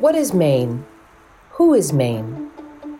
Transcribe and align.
What 0.00 0.14
is 0.14 0.32
Maine? 0.32 0.86
Who 1.50 1.74
is 1.74 1.92
Maine? 1.92 2.50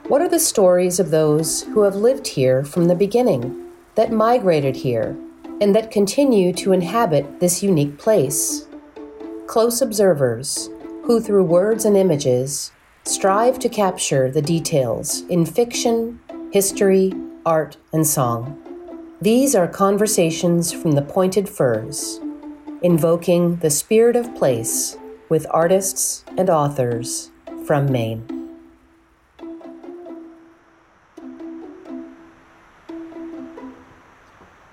What 0.08 0.20
are 0.20 0.28
the 0.28 0.38
stories 0.38 1.00
of 1.00 1.10
those 1.10 1.62
who 1.62 1.80
have 1.80 1.96
lived 1.96 2.26
here 2.26 2.62
from 2.62 2.88
the 2.88 2.94
beginning, 2.94 3.70
that 3.94 4.12
migrated 4.12 4.76
here, 4.76 5.16
and 5.62 5.74
that 5.74 5.90
continue 5.90 6.52
to 6.52 6.72
inhabit 6.72 7.40
this 7.40 7.62
unique 7.62 7.96
place? 7.96 8.68
Close 9.46 9.80
observers, 9.80 10.68
who 11.04 11.22
through 11.22 11.44
words 11.44 11.86
and 11.86 11.96
images 11.96 12.70
strive 13.04 13.58
to 13.60 13.70
capture 13.70 14.30
the 14.30 14.42
details 14.42 15.22
in 15.30 15.46
fiction, 15.46 16.20
history, 16.52 17.14
art, 17.46 17.78
and 17.94 18.06
song. 18.06 18.60
These 19.22 19.54
are 19.54 19.66
conversations 19.66 20.70
from 20.70 20.92
the 20.92 21.00
pointed 21.00 21.48
firs, 21.48 22.20
invoking 22.82 23.56
the 23.56 23.70
spirit 23.70 24.16
of 24.16 24.34
place 24.34 24.98
with 25.30 25.46
artists 25.50 26.24
and 26.36 26.50
authors 26.50 27.30
from 27.64 27.90
Maine. 27.90 28.26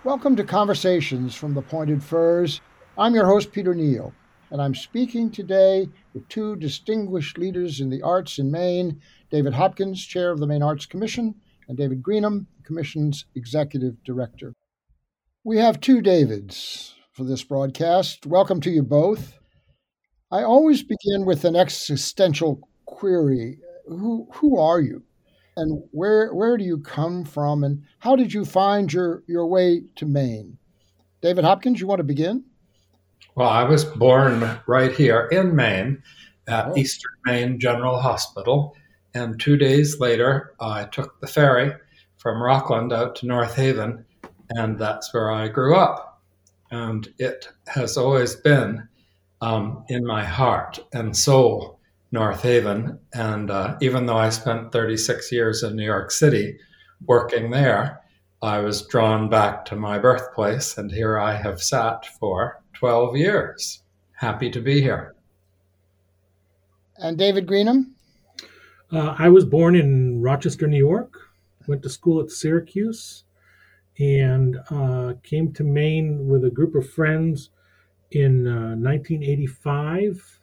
Welcome 0.03 0.35
to 0.35 0.43
Conversations 0.43 1.35
from 1.35 1.53
the 1.53 1.61
Pointed 1.61 2.03
Firs. 2.03 2.59
I'm 2.97 3.13
your 3.13 3.27
host, 3.27 3.51
Peter 3.51 3.75
Neill, 3.75 4.11
and 4.49 4.59
I'm 4.59 4.73
speaking 4.73 5.29
today 5.29 5.89
with 6.15 6.27
two 6.27 6.55
distinguished 6.55 7.37
leaders 7.37 7.79
in 7.79 7.91
the 7.91 8.01
arts 8.01 8.39
in 8.39 8.49
Maine 8.49 8.99
David 9.29 9.53
Hopkins, 9.53 10.03
Chair 10.03 10.31
of 10.31 10.39
the 10.39 10.47
Maine 10.47 10.63
Arts 10.63 10.87
Commission, 10.87 11.35
and 11.67 11.77
David 11.77 12.01
Greenham, 12.01 12.47
Commission's 12.63 13.25
Executive 13.35 14.03
Director. 14.03 14.53
We 15.43 15.59
have 15.59 15.79
two 15.79 16.01
Davids 16.01 16.95
for 17.13 17.25
this 17.25 17.43
broadcast. 17.43 18.25
Welcome 18.25 18.59
to 18.61 18.71
you 18.71 18.81
both. 18.81 19.36
I 20.29 20.43
always 20.43 20.83
begin 20.83 21.25
with 21.25 21.45
an 21.45 21.55
existential 21.55 22.67
query 22.85 23.59
Who, 23.87 24.27
who 24.33 24.59
are 24.59 24.81
you? 24.81 25.03
And 25.55 25.83
where, 25.91 26.33
where 26.33 26.57
do 26.57 26.63
you 26.63 26.79
come 26.79 27.23
from? 27.23 27.63
And 27.63 27.83
how 27.99 28.15
did 28.15 28.33
you 28.33 28.43
find 28.43 28.91
your, 28.91 29.23
your 29.27 29.47
way 29.47 29.83
to 29.95 30.05
Maine? 30.05 30.57
David 31.21 31.45
Hopkins, 31.45 31.79
you 31.79 31.87
want 31.87 31.99
to 31.99 32.03
begin? 32.03 32.43
Well, 33.35 33.49
I 33.49 33.63
was 33.63 33.85
born 33.85 34.59
right 34.67 34.91
here 34.91 35.27
in 35.31 35.55
Maine 35.55 36.03
at 36.47 36.67
oh. 36.67 36.77
Eastern 36.77 37.13
Maine 37.25 37.59
General 37.59 37.99
Hospital. 37.99 38.75
And 39.13 39.39
two 39.39 39.57
days 39.57 39.99
later, 39.99 40.53
I 40.59 40.85
took 40.85 41.19
the 41.21 41.27
ferry 41.27 41.73
from 42.17 42.43
Rockland 42.43 42.91
out 42.91 43.15
to 43.17 43.25
North 43.25 43.55
Haven, 43.55 44.05
and 44.49 44.77
that's 44.77 45.13
where 45.13 45.31
I 45.31 45.47
grew 45.47 45.75
up. 45.75 46.21
And 46.69 47.07
it 47.17 47.47
has 47.67 47.97
always 47.97 48.35
been 48.35 48.87
um, 49.41 49.83
in 49.89 50.05
my 50.05 50.23
heart 50.23 50.79
and 50.93 51.15
soul, 51.15 51.79
North 52.11 52.41
Haven. 52.41 52.99
And 53.13 53.51
uh, 53.51 53.77
even 53.81 54.05
though 54.05 54.17
I 54.17 54.29
spent 54.29 54.71
36 54.71 55.31
years 55.31 55.63
in 55.63 55.75
New 55.75 55.85
York 55.85 56.11
City 56.11 56.57
working 57.05 57.51
there, 57.51 58.01
I 58.41 58.59
was 58.59 58.85
drawn 58.85 59.29
back 59.29 59.65
to 59.65 59.75
my 59.75 59.97
birthplace, 59.97 60.77
and 60.77 60.91
here 60.91 61.17
I 61.17 61.33
have 61.35 61.61
sat 61.61 62.05
for 62.19 62.61
12 62.73 63.17
years. 63.17 63.81
Happy 64.11 64.51
to 64.51 64.61
be 64.61 64.81
here. 64.81 65.15
And 66.97 67.17
David 67.17 67.47
Greenham? 67.47 67.93
Uh, 68.91 69.15
I 69.17 69.29
was 69.29 69.43
born 69.43 69.75
in 69.75 70.21
Rochester, 70.21 70.67
New 70.67 70.77
York 70.77 71.17
went 71.67 71.83
to 71.83 71.89
school 71.89 72.21
at 72.21 72.31
Syracuse, 72.31 73.25
and 73.99 74.57
uh, 74.69 75.13
came 75.23 75.51
to 75.53 75.63
Maine 75.63 76.27
with 76.27 76.45
a 76.45 76.49
group 76.49 76.75
of 76.75 76.89
friends 76.89 77.49
in 78.11 78.47
uh, 78.47 78.75
1985 78.75 80.39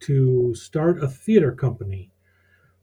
to 0.00 0.54
start 0.54 1.02
a 1.02 1.08
theater 1.08 1.52
company, 1.52 2.10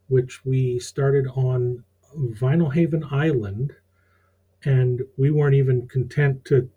which 0.08 0.46
we 0.46 0.80
started 0.80 1.28
on 1.36 1.84
Vinalhaven 2.16 3.12
Island. 3.12 3.74
And 4.64 5.02
we 5.18 5.32
weren't 5.32 5.56
even 5.56 5.88
content 5.88 6.46
to 6.46 6.70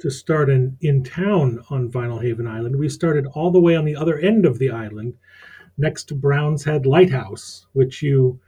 to 0.00 0.10
start 0.10 0.48
in, 0.48 0.76
in 0.80 1.02
town 1.02 1.60
on 1.70 1.90
Vinalhaven 1.90 2.48
Island. 2.48 2.76
We 2.76 2.88
started 2.88 3.26
all 3.26 3.50
the 3.50 3.60
way 3.60 3.74
on 3.74 3.84
the 3.84 3.96
other 3.96 4.16
end 4.18 4.46
of 4.46 4.60
the 4.60 4.70
island, 4.70 5.14
next 5.76 6.04
to 6.04 6.14
Browns 6.14 6.62
Head 6.64 6.86
Lighthouse, 6.86 7.66
which 7.72 8.00
you 8.00 8.38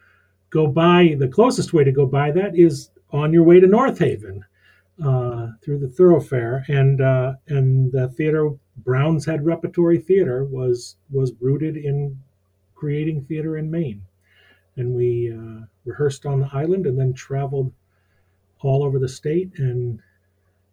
go 0.50 0.68
by 0.68 1.16
the 1.18 1.28
closest 1.28 1.72
way 1.72 1.82
to 1.82 1.92
go 1.92 2.06
by 2.06 2.30
that 2.32 2.56
is 2.56 2.90
on 3.10 3.32
your 3.32 3.42
way 3.42 3.58
to 3.58 3.66
North 3.66 3.98
Haven 3.98 4.44
uh, 5.04 5.48
through 5.62 5.78
the 5.78 5.88
thoroughfare, 5.88 6.64
and 6.68 7.00
uh, 7.00 7.34
and 7.48 7.92
the 7.92 8.08
theater 8.08 8.50
Brown's 8.76 9.26
Head 9.26 9.44
Repertory 9.44 9.98
Theater 9.98 10.44
was 10.44 10.96
was 11.10 11.32
rooted 11.40 11.76
in 11.76 12.18
creating 12.74 13.24
theater 13.24 13.56
in 13.56 13.70
Maine, 13.70 14.02
and 14.76 14.94
we 14.94 15.32
uh, 15.32 15.66
rehearsed 15.84 16.26
on 16.26 16.40
the 16.40 16.50
island 16.52 16.86
and 16.86 16.98
then 16.98 17.12
traveled 17.12 17.72
all 18.60 18.82
over 18.82 18.98
the 18.98 19.08
state 19.08 19.52
and 19.58 20.00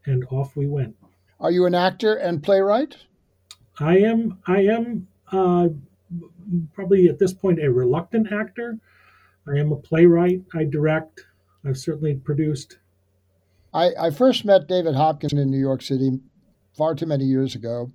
and 0.05 0.25
off 0.31 0.55
we 0.55 0.67
went. 0.67 0.95
Are 1.39 1.51
you 1.51 1.65
an 1.65 1.75
actor 1.75 2.15
and 2.15 2.41
playwright? 2.41 2.97
I 3.79 3.97
am. 3.99 4.39
I 4.47 4.61
am 4.61 5.07
uh, 5.31 5.69
probably 6.73 7.07
at 7.07 7.19
this 7.19 7.33
point 7.33 7.61
a 7.61 7.71
reluctant 7.71 8.31
actor. 8.31 8.79
I 9.47 9.57
am 9.57 9.71
a 9.71 9.75
playwright. 9.75 10.43
I 10.53 10.63
direct. 10.63 11.25
I've 11.65 11.77
certainly 11.77 12.15
produced. 12.15 12.77
I, 13.73 13.91
I 13.99 14.09
first 14.11 14.45
met 14.45 14.67
David 14.67 14.95
Hopkins 14.95 15.33
in 15.33 15.49
New 15.49 15.59
York 15.59 15.81
City 15.81 16.19
far 16.75 16.95
too 16.95 17.05
many 17.05 17.25
years 17.25 17.55
ago. 17.55 17.91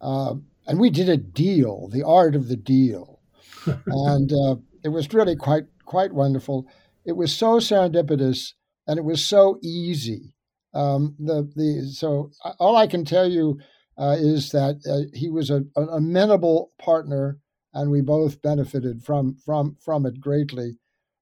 Uh, 0.00 0.34
and 0.66 0.78
we 0.78 0.90
did 0.90 1.08
a 1.08 1.16
deal, 1.16 1.88
the 1.88 2.04
art 2.04 2.34
of 2.34 2.48
the 2.48 2.56
deal. 2.56 3.20
and 3.86 4.32
uh, 4.32 4.56
it 4.84 4.88
was 4.88 5.12
really 5.12 5.36
quite 5.36 5.64
quite 5.84 6.12
wonderful. 6.12 6.66
It 7.04 7.16
was 7.16 7.34
so 7.34 7.58
serendipitous 7.58 8.52
and 8.86 8.98
it 8.98 9.04
was 9.04 9.24
so 9.24 9.58
easy. 9.62 10.34
Um, 10.74 11.16
the 11.18 11.50
the 11.54 11.90
so 11.92 12.30
uh, 12.44 12.52
all 12.58 12.76
I 12.76 12.86
can 12.86 13.04
tell 13.04 13.28
you 13.28 13.58
uh, 13.96 14.16
is 14.18 14.50
that 14.50 14.80
uh, 14.88 15.10
he 15.16 15.28
was 15.28 15.50
a, 15.50 15.64
an 15.76 15.88
amenable 15.90 16.72
partner, 16.78 17.38
and 17.74 17.90
we 17.90 18.00
both 18.00 18.42
benefited 18.42 19.02
from 19.02 19.36
from 19.44 19.76
from 19.80 20.06
it 20.06 20.20
greatly 20.20 20.76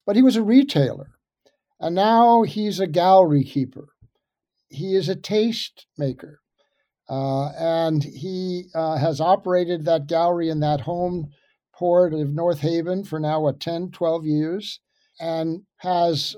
but 0.06 0.16
he 0.16 0.22
was 0.22 0.36
a 0.36 0.42
retailer. 0.42 1.15
And 1.78 1.94
now 1.94 2.42
he's 2.42 2.80
a 2.80 2.86
gallery 2.86 3.44
keeper. 3.44 3.88
He 4.68 4.94
is 4.94 5.08
a 5.08 5.16
taste 5.16 5.86
maker. 5.96 6.40
Uh, 7.08 7.50
and 7.50 8.02
he 8.02 8.64
uh, 8.74 8.96
has 8.96 9.20
operated 9.20 9.84
that 9.84 10.06
gallery 10.06 10.48
in 10.48 10.60
that 10.60 10.80
home 10.80 11.28
port 11.74 12.12
of 12.12 12.30
North 12.30 12.60
Haven 12.60 13.04
for 13.04 13.20
now, 13.20 13.40
what, 13.40 13.60
10, 13.60 13.90
12 13.90 14.24
years, 14.24 14.80
and 15.20 15.62
has 15.78 16.34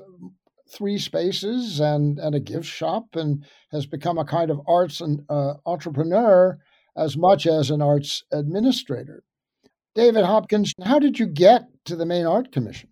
three 0.71 0.99
spaces 0.99 1.81
and, 1.81 2.19
and 2.19 2.34
a 2.34 2.41
gift 2.41 2.66
shop 2.66 3.15
and 3.15 3.44
has 3.72 3.87
become 3.87 4.19
a 4.19 4.25
kind 4.25 4.50
of 4.50 4.60
arts 4.69 5.00
and, 5.00 5.22
uh, 5.31 5.55
entrepreneur 5.65 6.59
as 6.97 7.16
much 7.16 7.47
as 7.47 7.70
an 7.70 7.81
arts 7.81 8.22
administrator. 8.32 9.22
David 9.94 10.25
Hopkins, 10.25 10.75
how 10.82 10.99
did 10.99 11.19
you 11.19 11.26
get 11.26 11.62
to 11.87 11.97
the 11.97 12.05
Maine 12.05 12.26
Art 12.26 12.53
Commission? 12.53 12.91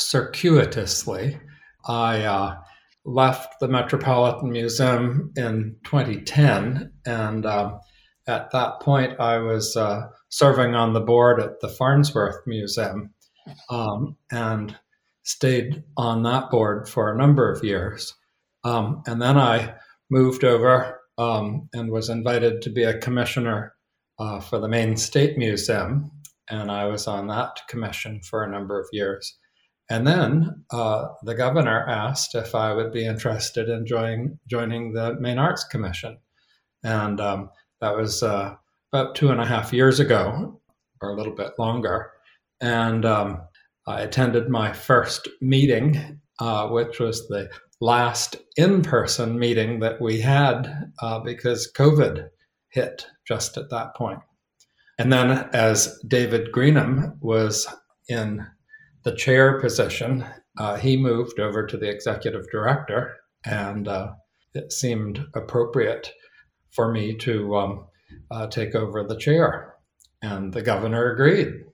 Circuitously. 0.00 1.38
I 1.86 2.24
uh, 2.24 2.56
left 3.04 3.60
the 3.60 3.68
Metropolitan 3.68 4.50
Museum 4.50 5.32
in 5.36 5.76
2010, 5.84 6.92
and 7.06 7.46
uh, 7.46 7.78
at 8.26 8.50
that 8.52 8.80
point, 8.80 9.18
I 9.18 9.38
was 9.38 9.76
uh, 9.76 10.08
serving 10.28 10.74
on 10.74 10.92
the 10.92 11.00
board 11.00 11.40
at 11.40 11.60
the 11.60 11.68
Farnsworth 11.68 12.46
Museum 12.46 13.14
um, 13.70 14.16
and 14.30 14.76
stayed 15.22 15.82
on 15.96 16.22
that 16.22 16.50
board 16.50 16.88
for 16.88 17.12
a 17.12 17.16
number 17.16 17.50
of 17.50 17.64
years. 17.64 18.14
Um, 18.64 19.02
and 19.06 19.20
then 19.20 19.38
I 19.38 19.74
moved 20.10 20.44
over 20.44 21.00
um, 21.16 21.68
and 21.72 21.90
was 21.90 22.08
invited 22.08 22.62
to 22.62 22.70
be 22.70 22.84
a 22.84 22.98
commissioner 22.98 23.74
uh, 24.18 24.40
for 24.40 24.58
the 24.58 24.68
Maine 24.68 24.96
State 24.96 25.38
Museum, 25.38 26.10
and 26.50 26.70
I 26.70 26.86
was 26.86 27.06
on 27.06 27.28
that 27.28 27.60
commission 27.68 28.20
for 28.20 28.42
a 28.42 28.50
number 28.50 28.80
of 28.80 28.88
years. 28.92 29.38
And 29.90 30.06
then 30.06 30.64
uh, 30.70 31.08
the 31.22 31.34
governor 31.34 31.86
asked 31.88 32.34
if 32.34 32.54
I 32.54 32.74
would 32.74 32.92
be 32.92 33.06
interested 33.06 33.68
in 33.68 33.86
joining 33.86 34.38
joining 34.46 34.92
the 34.92 35.14
Maine 35.18 35.38
Arts 35.38 35.64
Commission, 35.64 36.18
and 36.84 37.20
um, 37.20 37.50
that 37.80 37.96
was 37.96 38.22
uh, 38.22 38.54
about 38.92 39.14
two 39.14 39.30
and 39.30 39.40
a 39.40 39.46
half 39.46 39.72
years 39.72 39.98
ago, 39.98 40.60
or 41.00 41.10
a 41.10 41.16
little 41.16 41.34
bit 41.34 41.52
longer. 41.58 42.10
And 42.60 43.06
um, 43.06 43.40
I 43.86 44.02
attended 44.02 44.50
my 44.50 44.72
first 44.72 45.28
meeting, 45.40 46.20
uh, 46.38 46.68
which 46.68 47.00
was 47.00 47.26
the 47.28 47.48
last 47.80 48.36
in-person 48.56 49.38
meeting 49.38 49.80
that 49.80 50.00
we 50.02 50.20
had 50.20 50.92
uh, 51.00 51.20
because 51.20 51.72
COVID 51.72 52.28
hit 52.68 53.06
just 53.26 53.56
at 53.56 53.70
that 53.70 53.94
point. 53.96 54.18
And 54.98 55.12
then, 55.12 55.48
as 55.52 55.98
David 56.06 56.52
Greenham 56.52 57.16
was 57.20 57.66
in 58.08 58.44
the 59.02 59.14
chair 59.14 59.60
position, 59.60 60.24
uh, 60.58 60.76
he 60.76 60.96
moved 60.96 61.38
over 61.38 61.66
to 61.66 61.76
the 61.76 61.88
executive 61.88 62.50
director, 62.50 63.16
and 63.44 63.88
uh, 63.88 64.12
it 64.54 64.72
seemed 64.72 65.24
appropriate 65.34 66.12
for 66.70 66.92
me 66.92 67.14
to 67.16 67.56
um, 67.56 67.86
uh, 68.30 68.46
take 68.48 68.74
over 68.74 69.04
the 69.04 69.16
chair. 69.16 69.74
And 70.22 70.52
the 70.52 70.62
governor 70.62 71.12
agreed. 71.12 71.64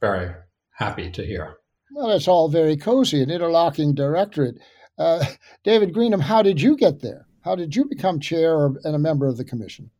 Very 0.00 0.34
happy 0.70 1.10
to 1.10 1.24
hear. 1.24 1.56
Well, 1.92 2.10
it's 2.10 2.28
all 2.28 2.48
very 2.48 2.76
cozy, 2.76 3.22
an 3.22 3.30
interlocking 3.30 3.94
directorate. 3.94 4.58
Uh, 4.98 5.24
David 5.64 5.94
Greenham, 5.94 6.20
how 6.20 6.42
did 6.42 6.60
you 6.60 6.76
get 6.76 7.00
there? 7.00 7.26
How 7.40 7.54
did 7.54 7.74
you 7.74 7.84
become 7.84 8.20
chair 8.20 8.66
and 8.66 8.94
a 8.94 8.98
member 8.98 9.26
of 9.26 9.36
the 9.36 9.44
commission? 9.44 9.90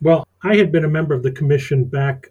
Well, 0.00 0.26
I 0.42 0.56
had 0.56 0.70
been 0.70 0.84
a 0.84 0.88
member 0.88 1.14
of 1.14 1.22
the 1.22 1.32
commission 1.32 1.84
back, 1.84 2.28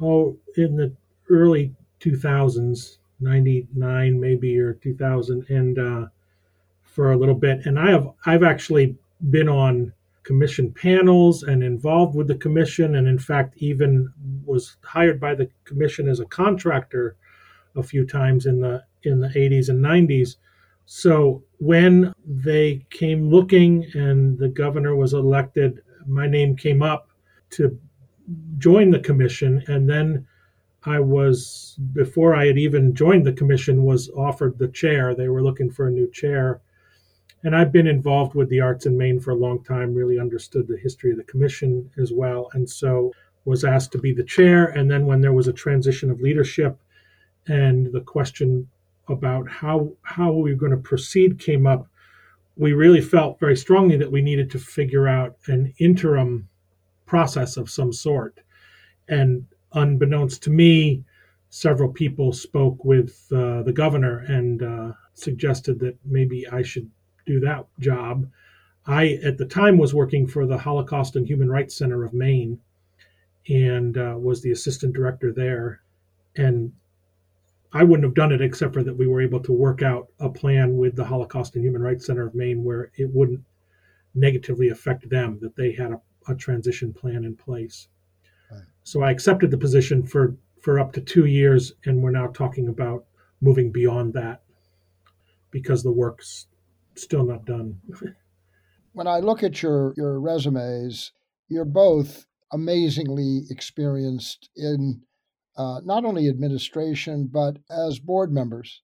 oh, 0.00 0.36
in 0.56 0.76
the 0.76 0.94
early 1.30 1.74
2000s, 2.04 2.98
99 3.20 4.20
maybe 4.20 4.58
or 4.58 4.74
2000, 4.74 5.48
and 5.48 5.78
uh, 5.78 6.06
for 6.82 7.12
a 7.12 7.16
little 7.16 7.34
bit. 7.34 7.64
And 7.66 7.78
I 7.78 7.90
have 7.90 8.10
I've 8.26 8.42
actually 8.42 8.96
been 9.30 9.48
on 9.48 9.92
commission 10.22 10.72
panels 10.72 11.42
and 11.42 11.62
involved 11.62 12.16
with 12.16 12.28
the 12.28 12.34
commission, 12.36 12.96
and 12.96 13.06
in 13.06 13.18
fact, 13.18 13.54
even 13.58 14.12
was 14.44 14.76
hired 14.82 15.20
by 15.20 15.34
the 15.34 15.48
commission 15.64 16.08
as 16.08 16.20
a 16.20 16.24
contractor 16.26 17.16
a 17.76 17.82
few 17.82 18.06
times 18.06 18.46
in 18.46 18.60
the 18.60 18.82
in 19.02 19.20
the 19.20 19.28
80s 19.28 19.68
and 19.68 19.84
90s. 19.84 20.36
So 20.86 21.42
when 21.58 22.12
they 22.26 22.86
came 22.90 23.30
looking 23.30 23.86
and 23.94 24.38
the 24.38 24.48
governor 24.48 24.94
was 24.96 25.12
elected, 25.12 25.82
my 26.06 26.26
name 26.26 26.56
came 26.56 26.82
up 26.82 27.08
to 27.50 27.78
join 28.58 28.90
the 28.90 29.00
commission, 29.00 29.62
and 29.66 29.88
then 29.88 30.26
I 30.86 31.00
was 31.00 31.78
before 31.92 32.34
I 32.34 32.46
had 32.46 32.58
even 32.58 32.94
joined 32.94 33.26
the 33.26 33.32
commission 33.32 33.84
was 33.84 34.10
offered 34.10 34.58
the 34.58 34.68
chair. 34.68 35.14
They 35.14 35.28
were 35.28 35.42
looking 35.42 35.70
for 35.70 35.86
a 35.86 35.90
new 35.92 36.10
chair. 36.10 36.60
And 37.42 37.54
I've 37.54 37.72
been 37.72 37.86
involved 37.86 38.34
with 38.34 38.48
the 38.48 38.60
arts 38.60 38.86
in 38.86 38.96
Maine 38.96 39.20
for 39.20 39.30
a 39.30 39.36
long 39.36 39.62
time, 39.64 39.94
really 39.94 40.18
understood 40.18 40.66
the 40.66 40.78
history 40.78 41.10
of 41.10 41.16
the 41.16 41.24
commission 41.24 41.90
as 41.98 42.12
well. 42.12 42.50
And 42.54 42.68
so 42.68 43.12
was 43.44 43.64
asked 43.64 43.92
to 43.92 43.98
be 43.98 44.12
the 44.12 44.24
chair. 44.24 44.66
And 44.66 44.90
then 44.90 45.06
when 45.06 45.20
there 45.20 45.32
was 45.32 45.48
a 45.48 45.52
transition 45.52 46.10
of 46.10 46.20
leadership 46.20 46.78
and 47.46 47.92
the 47.92 48.00
question 48.00 48.68
about 49.08 49.48
how 49.50 49.92
how 50.02 50.32
we 50.32 50.52
were 50.52 50.58
going 50.58 50.72
to 50.72 50.78
proceed 50.78 51.38
came 51.38 51.66
up, 51.66 51.86
we 52.56 52.72
really 52.72 53.02
felt 53.02 53.40
very 53.40 53.56
strongly 53.56 53.96
that 53.98 54.10
we 54.10 54.22
needed 54.22 54.50
to 54.50 54.58
figure 54.58 55.08
out 55.08 55.36
an 55.46 55.74
interim 55.78 56.48
process 57.06 57.56
of 57.56 57.70
some 57.70 57.92
sort. 57.92 58.40
And 59.08 59.46
unbeknownst 59.74 60.42
to 60.44 60.50
me, 60.50 61.04
several 61.50 61.92
people 61.92 62.32
spoke 62.32 62.84
with 62.84 63.26
uh, 63.32 63.62
the 63.62 63.72
governor 63.72 64.24
and 64.26 64.62
uh, 64.62 64.92
suggested 65.14 65.78
that 65.80 65.96
maybe 66.04 66.46
I 66.48 66.62
should 66.62 66.90
do 67.26 67.40
that 67.40 67.66
job. 67.78 68.28
I, 68.86 69.20
at 69.24 69.38
the 69.38 69.46
time, 69.46 69.78
was 69.78 69.94
working 69.94 70.26
for 70.26 70.46
the 70.46 70.58
Holocaust 70.58 71.16
and 71.16 71.26
Human 71.26 71.50
Rights 71.50 71.76
Center 71.76 72.04
of 72.04 72.12
Maine 72.12 72.60
and 73.48 73.96
uh, 73.96 74.16
was 74.18 74.42
the 74.42 74.50
assistant 74.50 74.94
director 74.94 75.32
there. 75.32 75.80
And 76.36 76.72
I 77.72 77.82
wouldn't 77.82 78.04
have 78.04 78.14
done 78.14 78.32
it 78.32 78.40
except 78.40 78.74
for 78.74 78.82
that 78.82 78.96
we 78.96 79.06
were 79.06 79.22
able 79.22 79.40
to 79.40 79.52
work 79.52 79.82
out 79.82 80.08
a 80.20 80.28
plan 80.28 80.76
with 80.76 80.96
the 80.96 81.04
Holocaust 81.04 81.54
and 81.54 81.64
Human 81.64 81.82
Rights 81.82 82.06
Center 82.06 82.26
of 82.26 82.34
Maine 82.34 82.62
where 82.64 82.90
it 82.96 83.10
wouldn't 83.12 83.42
negatively 84.14 84.68
affect 84.68 85.08
them, 85.08 85.38
that 85.40 85.56
they 85.56 85.72
had 85.72 85.92
a, 85.92 86.00
a 86.28 86.34
transition 86.34 86.92
plan 86.92 87.24
in 87.24 87.36
place. 87.36 87.88
So 88.84 89.02
I 89.02 89.10
accepted 89.10 89.50
the 89.50 89.58
position 89.58 90.04
for, 90.06 90.36
for 90.60 90.78
up 90.78 90.92
to 90.92 91.00
two 91.00 91.24
years, 91.24 91.72
and 91.86 92.02
we're 92.02 92.10
now 92.10 92.28
talking 92.28 92.68
about 92.68 93.04
moving 93.40 93.72
beyond 93.72 94.12
that 94.14 94.42
because 95.50 95.82
the 95.82 95.92
work's 95.92 96.46
still 96.94 97.24
not 97.24 97.46
done. 97.46 97.80
when 98.92 99.06
I 99.06 99.18
look 99.18 99.42
at 99.42 99.62
your, 99.62 99.94
your 99.96 100.20
resumes, 100.20 101.12
you're 101.48 101.64
both 101.64 102.26
amazingly 102.52 103.42
experienced 103.50 104.50
in 104.54 105.02
uh, 105.56 105.80
not 105.84 106.04
only 106.04 106.28
administration, 106.28 107.28
but 107.32 107.58
as 107.70 107.98
board 107.98 108.32
members. 108.32 108.82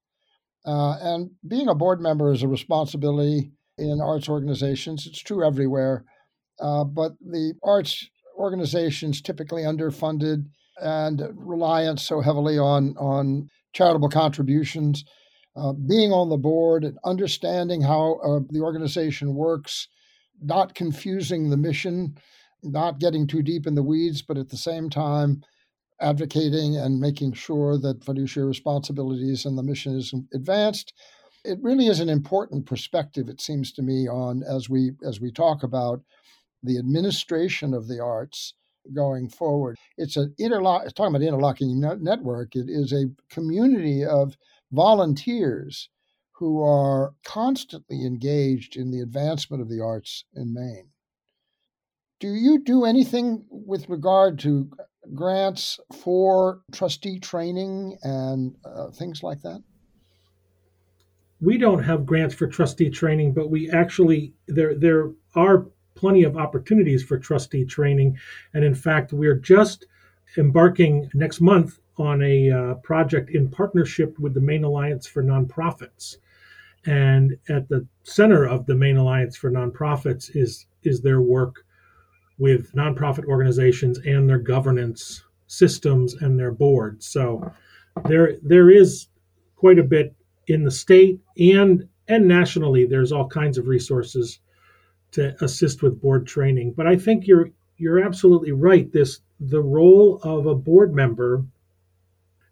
Uh, 0.67 0.97
and 1.01 1.31
being 1.47 1.69
a 1.69 1.75
board 1.75 2.01
member 2.01 2.33
is 2.33 2.43
a 2.43 2.49
responsibility 2.49 3.53
in 3.79 4.01
arts 4.01 4.29
organizations. 4.29 5.07
It's 5.07 5.21
true 5.21 5.47
everywhere. 5.47 6.05
Uh, 6.59 6.85
but 6.85 7.13
the 7.21 7.55
arts 7.63 8.09
organizations 8.41 9.21
typically 9.21 9.63
underfunded 9.63 10.45
and 10.81 11.23
reliant 11.35 12.01
so 12.01 12.21
heavily 12.21 12.59
on, 12.59 12.97
on 12.97 13.49
charitable 13.73 14.09
contributions 14.09 15.05
uh, 15.57 15.73
being 15.73 16.13
on 16.13 16.29
the 16.29 16.37
board 16.37 16.85
and 16.85 16.99
understanding 17.05 17.83
how 17.83 18.15
uh, 18.25 18.41
the 18.51 18.61
organization 18.61 19.35
works, 19.35 19.89
not 20.41 20.75
confusing 20.75 21.51
the 21.51 21.57
mission, 21.57 22.17
not 22.63 22.99
getting 22.99 23.27
too 23.27 23.43
deep 23.43 23.67
in 23.67 23.75
the 23.75 23.83
weeds, 23.83 24.23
but 24.23 24.39
at 24.39 24.49
the 24.49 24.57
same 24.57 24.89
time 24.89 25.43
advocating 26.01 26.77
and 26.77 26.99
making 26.99 27.33
sure 27.33 27.77
that 27.79 28.05
fiduciary 28.05 28.49
responsibilities 28.49 29.45
and 29.45 29.59
the 29.59 29.63
mission 29.63 29.97
is 29.97 30.15
advanced. 30.33 30.95
It 31.45 31.59
really 31.63 31.89
is 31.89 32.01
an 32.01 32.09
important 32.09 32.65
perspective, 32.67 33.29
it 33.29 33.41
seems 33.41 33.73
to 33.73 33.83
me, 33.83 34.09
on 34.09 34.43
as 34.43 34.69
we 34.69 34.93
as 35.07 35.21
we 35.21 35.31
talk 35.31 35.63
about 35.63 36.01
the 36.63 36.79
administration 36.79 37.75
of 37.75 37.89
the 37.89 38.01
arts 38.01 38.55
going 38.95 39.29
forward. 39.29 39.77
It's 39.97 40.17
an 40.17 40.35
interlock 40.39 40.85
talking 40.95 41.15
about 41.15 41.27
interlocking 41.27 41.81
network. 41.81 42.57
It 42.57 42.69
is 42.69 42.93
a 42.93 43.07
community 43.31 44.05
of 44.05 44.37
volunteers 44.73 45.89
who 46.33 46.63
are 46.63 47.13
constantly 47.25 48.07
engaged 48.07 48.77
in 48.77 48.91
the 48.91 49.01
advancement 49.01 49.63
of 49.63 49.69
the 49.69 49.81
arts 49.81 50.25
in 50.35 50.55
Maine. 50.55 50.89
Do 52.19 52.29
you 52.29 52.63
do 52.63 52.85
anything 52.85 53.45
with 53.51 53.89
regard 53.89 54.39
to 54.41 54.71
grants 55.15 55.81
for 56.03 56.61
trustee 56.73 57.19
training 57.19 57.97
and 58.03 58.55
uh, 58.65 58.91
things 58.91 59.23
like 59.23 59.43
that? 59.43 59.63
We 61.41 61.57
don't 61.57 61.83
have 61.83 62.05
grants 62.05 62.35
for 62.35 62.47
trustee 62.47 62.91
training, 62.91 63.33
but 63.33 63.51
we 63.51 63.71
actually 63.71 64.35
there 64.47 64.79
there 64.79 65.13
are 65.35 65.67
plenty 66.01 66.23
of 66.25 66.39
opportunities 66.39 67.03
for 67.05 67.19
trustee 67.19 67.65
training, 67.67 68.19
and 68.55 68.65
in 68.65 68.75
fact, 68.75 69.13
we're 69.13 69.35
just 69.35 69.87
embarking 70.39 71.11
next 71.13 71.43
month 71.43 71.79
on 71.99 72.23
a 72.23 72.51
uh, 72.51 72.75
project 72.77 73.29
in 73.31 73.51
partnership 73.51 74.19
with 74.19 74.33
the 74.33 74.41
Maine 74.41 74.65
Alliance 74.65 75.07
for 75.07 75.23
Nonprofits. 75.23 76.17
And 76.87 77.37
at 77.51 77.69
the 77.69 77.87
center 78.05 78.47
of 78.47 78.65
the 78.65 78.75
Maine 78.75 78.97
Alliance 78.97 79.37
for 79.37 79.51
Nonprofits 79.51 80.35
is, 80.35 80.67
is 80.83 81.03
their 81.03 81.21
work 81.21 81.67
with 82.39 82.73
nonprofit 82.73 83.27
organizations 83.27 83.99
and 83.99 84.27
their 84.27 84.39
governance 84.39 85.23
systems 85.47 86.15
and 86.15 86.39
their 86.39 86.53
boards. 86.53 87.07
So 87.07 87.53
there, 88.07 88.37
there 88.43 88.71
is 88.71 89.09
quite 89.57 89.79
a 89.79 89.83
bit 89.97 90.15
in 90.47 90.65
the 90.65 90.71
state 90.71 91.21
and, 91.37 91.87
and 92.09 92.27
nationally. 92.27 92.87
There's 92.87 93.13
all 93.13 93.29
kinds 93.29 93.59
of 93.59 93.67
resources 93.67 94.39
to 95.13 95.37
assist 95.45 95.83
with 95.83 96.01
board 96.01 96.27
training. 96.27 96.73
But 96.77 96.87
I 96.87 96.97
think 96.97 97.27
you're, 97.27 97.51
you're 97.77 98.05
absolutely 98.05 98.53
right. 98.53 98.91
This, 98.93 99.21
the 99.41 99.63
role 99.63 100.21
of 100.23 100.47
a 100.47 100.55
board 100.55 100.95
member 100.95 101.45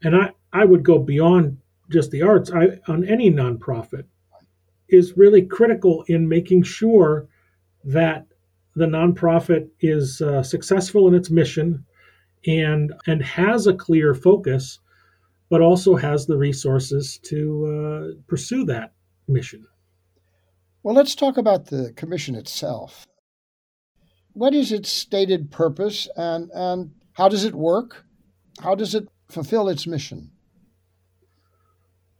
and 0.03 0.17
I, 0.17 0.33
I 0.53 0.65
would 0.65 0.83
go 0.83 0.99
beyond 0.99 1.59
just 1.91 2.11
the 2.11 2.23
arts 2.23 2.51
I, 2.53 2.79
on 2.87 3.05
any 3.05 3.31
nonprofit 3.31 4.05
is 4.89 5.17
really 5.17 5.43
critical 5.43 6.05
in 6.09 6.29
making 6.29 6.63
sure 6.63 7.29
that 7.85 8.27
the 8.75 8.87
nonprofit 8.87 9.69
is 9.81 10.21
uh, 10.21 10.43
successful 10.43 11.09
in 11.09 11.15
its 11.15 11.31
mission 11.31 11.85
and 12.47 12.93
and 13.07 13.23
has 13.23 13.67
a 13.67 13.75
clear 13.75 14.15
focus 14.15 14.79
but 15.51 15.61
also 15.61 15.97
has 15.97 16.27
the 16.27 16.37
resources 16.37 17.19
to 17.19 17.67
uh, 17.67 18.21
pursue 18.29 18.65
that 18.65 18.93
mission 19.27 19.67
well 20.83 20.95
let's 20.95 21.15
talk 21.15 21.37
about 21.37 21.67
the 21.67 21.93
commission 21.97 22.35
itself 22.35 23.07
what 24.33 24.55
is 24.55 24.73
its 24.73 24.91
stated 24.91 25.51
purpose 25.51 26.09
and 26.17 26.51
and 26.53 26.91
how 27.13 27.29
does 27.29 27.45
it 27.45 27.55
work 27.55 28.05
how 28.61 28.75
does 28.75 28.95
it 28.95 29.09
fulfill 29.29 29.69
its 29.69 29.87
mission? 29.87 30.31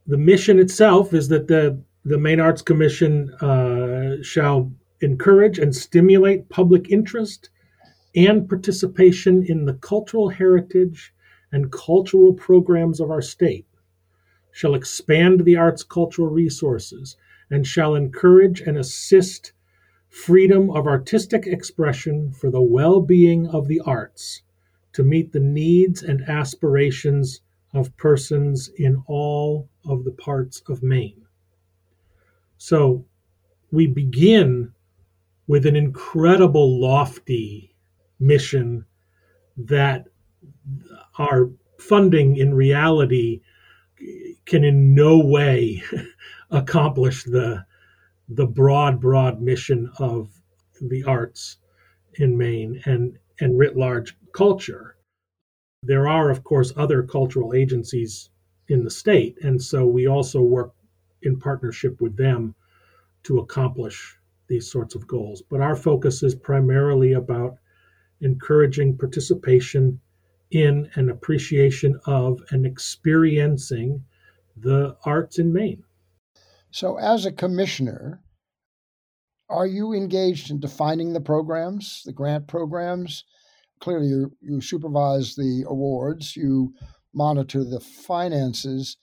The 0.07 0.17
mission 0.17 0.59
itself 0.59 1.13
is 1.13 1.27
that 1.29 1.47
the, 1.47 1.81
the 2.05 2.17
Maine 2.17 2.39
Arts 2.39 2.61
Commission 2.61 3.29
uh, 3.35 4.23
shall 4.23 4.71
encourage 5.01 5.59
and 5.59 5.75
stimulate 5.75 6.49
public 6.49 6.89
interest 6.89 7.49
and 8.15 8.49
participation 8.49 9.45
in 9.47 9.65
the 9.65 9.75
cultural 9.75 10.29
heritage 10.29 11.13
and 11.51 11.71
cultural 11.71 12.33
programs 12.33 12.99
of 12.99 13.11
our 13.11 13.21
state, 13.21 13.67
shall 14.51 14.75
expand 14.75 15.45
the 15.45 15.55
arts 15.55 15.83
cultural 15.83 16.27
resources, 16.27 17.17
and 17.49 17.65
shall 17.65 17.95
encourage 17.95 18.61
and 18.61 18.77
assist 18.77 19.53
freedom 20.09 20.69
of 20.71 20.87
artistic 20.87 21.45
expression 21.45 22.31
for 22.31 22.49
the 22.49 22.61
well 22.61 23.01
being 23.01 23.47
of 23.47 23.67
the 23.67 23.79
arts 23.81 24.41
to 24.93 25.03
meet 25.03 25.31
the 25.31 25.39
needs 25.39 26.01
and 26.01 26.27
aspirations 26.27 27.41
of 27.73 27.95
persons 27.97 28.69
in 28.77 29.03
all 29.07 29.69
of 29.85 30.03
the 30.03 30.11
parts 30.11 30.61
of 30.67 30.81
Maine. 30.81 31.25
So 32.57 33.05
we 33.71 33.87
begin 33.87 34.73
with 35.47 35.65
an 35.65 35.75
incredible, 35.75 36.79
lofty 36.79 37.75
mission 38.19 38.85
that 39.57 40.07
our 41.17 41.49
funding 41.77 42.37
in 42.37 42.53
reality 42.53 43.41
can 44.45 44.63
in 44.63 44.93
no 44.93 45.19
way 45.19 45.83
accomplish 46.51 47.23
the 47.23 47.65
the 48.27 48.45
broad 48.45 48.99
broad 48.99 49.41
mission 49.41 49.89
of 49.99 50.29
the 50.81 51.03
arts 51.03 51.57
in 52.15 52.37
Maine 52.37 52.81
and 52.85 53.17
and 53.39 53.57
writ 53.57 53.77
large 53.77 54.17
culture. 54.33 54.95
There 55.83 56.07
are 56.07 56.29
of 56.29 56.43
course 56.43 56.73
other 56.75 57.03
cultural 57.03 57.53
agencies 57.53 58.29
in 58.67 58.83
the 58.83 58.91
state 58.91 59.37
and 59.41 59.61
so 59.61 59.85
we 59.85 60.07
also 60.07 60.41
work 60.41 60.73
in 61.21 61.39
partnership 61.39 62.01
with 62.01 62.15
them 62.17 62.55
to 63.23 63.39
accomplish 63.39 64.17
these 64.47 64.71
sorts 64.71 64.95
of 64.95 65.07
goals. 65.07 65.41
But 65.41 65.61
our 65.61 65.75
focus 65.75 66.23
is 66.23 66.35
primarily 66.35 67.13
about 67.13 67.57
encouraging 68.21 68.97
participation 68.97 69.99
in 70.51 70.89
an 70.95 71.09
appreciation 71.09 71.99
of 72.05 72.41
and 72.49 72.65
experiencing 72.65 74.03
the 74.57 74.97
arts 75.05 75.39
in 75.39 75.53
Maine. 75.53 75.83
So, 76.71 76.97
as 76.97 77.25
a 77.25 77.31
commissioner, 77.31 78.21
are 79.49 79.65
you 79.65 79.93
engaged 79.93 80.51
in 80.51 80.59
defining 80.59 81.13
the 81.13 81.21
programs, 81.21 82.03
the 82.05 82.13
grant 82.13 82.47
programs? 82.47 83.25
Clearly, 83.79 84.07
you, 84.07 84.31
you 84.41 84.61
supervise 84.61 85.35
the 85.35 85.65
awards, 85.67 86.35
you 86.35 86.73
monitor 87.13 87.63
the 87.63 87.79
finances, 87.79 88.97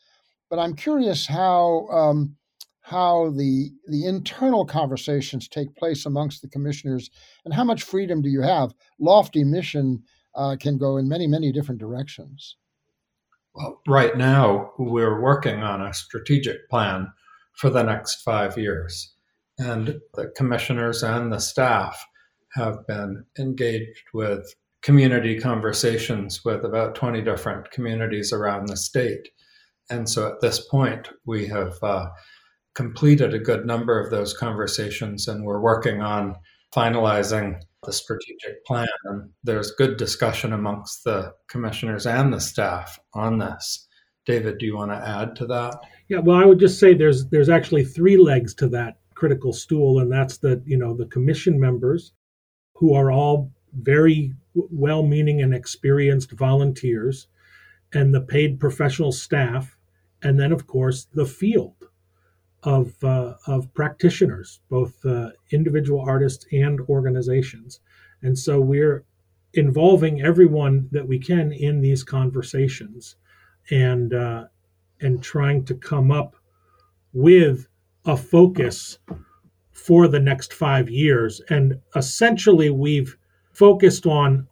but 0.49 0.59
I'm 0.59 0.77
curious 0.77 1.27
how 1.27 1.89
um, 1.89 2.37
how 2.83 3.31
the 3.31 3.71
the 3.89 4.07
internal 4.07 4.65
conversations 4.65 5.49
take 5.49 5.75
place 5.75 6.07
amongst 6.07 6.43
the 6.43 6.49
commissioners, 6.49 7.11
and 7.45 7.53
how 7.53 7.65
much 7.65 7.83
freedom 7.83 8.23
do 8.23 8.29
you 8.29 8.43
have? 8.43 8.75
Lofty 9.01 9.43
mission 9.43 10.05
uh, 10.37 10.55
can 10.61 10.79
go 10.79 10.97
in 10.99 11.09
many 11.09 11.27
many 11.27 11.51
different 11.51 11.81
directions. 11.81 12.57
Well, 13.55 13.81
right 13.89 14.17
now 14.17 14.73
we're 14.79 15.21
working 15.21 15.63
on 15.63 15.83
a 15.83 15.95
strategic 15.95 16.69
plan 16.71 17.09
for 17.57 17.71
the 17.71 17.83
next 17.83 18.23
five 18.23 18.57
years, 18.57 19.15
and 19.59 20.01
the 20.15 20.33
commissioners 20.37 21.03
and 21.03 21.33
the 21.33 21.41
staff 21.41 22.05
have 22.55 22.87
been 22.87 23.25
engaged 23.39 24.05
with 24.15 24.55
community 24.83 25.39
conversations 25.39 26.45
with 26.45 26.65
about 26.65 26.95
20 26.95 27.21
different 27.23 27.71
communities 27.71 28.33
around 28.33 28.69
the 28.69 28.77
state. 28.77 29.29
And 29.91 30.09
so 30.09 30.29
at 30.29 30.41
this 30.41 30.67
point, 30.69 31.09
we 31.25 31.47
have 31.49 31.77
uh, 31.83 32.07
completed 32.75 33.35
a 33.35 33.39
good 33.39 33.67
number 33.67 34.01
of 34.01 34.11
those 34.11 34.35
conversations 34.35 35.29
and 35.29 35.45
we're 35.45 35.61
working 35.61 36.03
on 36.03 36.37
finalizing 36.75 37.59
the 37.85 37.93
strategic 37.93 38.65
plan. 38.65 38.87
And 39.05 39.31
there's 39.45 39.71
good 39.73 39.97
discussion 39.97 40.53
amongst 40.53 41.05
the 41.05 41.33
commissioners 41.49 42.07
and 42.07 42.33
the 42.33 42.41
staff 42.41 42.99
on 43.15 43.39
this. 43.39 43.86
David, 44.27 44.59
do 44.59 44.67
you 44.67 44.77
want 44.77 44.91
to 44.91 44.97
add 44.97 45.37
to 45.37 45.47
that? 45.47 45.81
Yeah, 46.09 46.19
well, 46.19 46.37
I 46.37 46.45
would 46.45 46.59
just 46.59 46.79
say 46.79 46.95
there's 46.95 47.27
there's 47.29 47.49
actually 47.49 47.85
three 47.85 48.17
legs 48.17 48.55
to 48.55 48.69
that 48.69 48.99
critical 49.15 49.53
stool, 49.53 50.01
and 50.01 50.13
that's 50.13 50.37
the 50.37 50.63
you 50.67 50.77
know 50.77 50.95
the 50.95 51.07
commission 51.07 51.59
members, 51.59 52.13
who 52.75 52.93
are 52.93 53.11
all 53.11 53.51
very 53.73 54.35
well-meaning 54.55 55.43
and 55.43 55.55
experienced 55.55 56.33
volunteers, 56.33 57.29
and 57.93 58.15
the 58.15 58.21
paid 58.21 58.59
professional 58.59 59.13
staff, 59.13 59.79
and 60.23 60.39
then 60.39 60.53
of 60.53 60.67
course 60.67 61.07
the 61.15 61.27
field 61.27 61.75
of, 62.63 62.93
uh, 63.05 63.35
of 63.47 63.73
practitioners, 63.75 64.61
both 64.69 65.05
uh, 65.05 65.31
individual 65.53 66.01
artists 66.01 66.47
and 66.53 66.81
organizations. 66.89 67.81
And 68.23 68.37
so 68.37 68.61
we're 68.61 69.05
involving 69.55 70.21
everyone 70.21 70.89
that 70.91 71.07
we 71.07 71.19
can 71.19 71.53
in 71.53 71.81
these 71.81 72.03
conversations 72.03 73.17
and, 73.71 74.15
uh, 74.15 74.45
and 75.01 75.23
trying 75.23 75.65
to 75.65 75.75
come 75.75 76.11
up 76.11 76.37
with 77.13 77.67
a 78.05 78.17
focus 78.17 78.99
for 79.73 80.09
the 80.09 80.21
next 80.21 80.53
five 80.53 80.89
years. 80.89 81.41
And 81.51 81.81
essentially, 81.95 82.71
we've 82.71 83.17
focused 83.53 84.07
on 84.07 84.49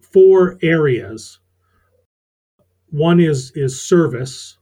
four 0.00 0.58
areas. 0.62 1.38
One 2.90 3.20
is 3.20 3.52
is 3.54 3.82
service, 3.82 4.56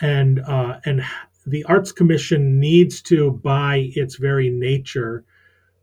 and 0.00 0.40
uh, 0.40 0.80
and 0.84 1.02
the 1.46 1.64
Arts 1.64 1.92
Commission 1.92 2.58
needs 2.60 3.02
to, 3.02 3.32
by 3.32 3.90
its 3.94 4.16
very 4.16 4.48
nature, 4.48 5.24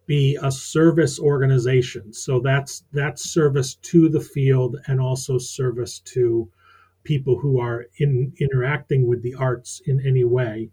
be 0.08 0.38
a 0.42 0.52
service 0.52 1.20
organization. 1.20 2.14
So 2.14 2.40
that's 2.40 2.84
that's 2.92 3.30
service 3.30 3.76
to 3.76 4.10
the 4.10 4.22
field 4.22 4.78
and 4.88 5.00
also 5.00 5.38
service 5.38 6.00
to 6.00 6.50
people 7.06 7.40
who 7.40 7.60
are 7.60 7.86
in 8.00 8.34
interacting 8.40 9.08
with 9.08 9.22
the 9.24 9.36
arts 9.36 9.82
in 9.86 10.06
any 10.06 10.26
way. 10.26 10.70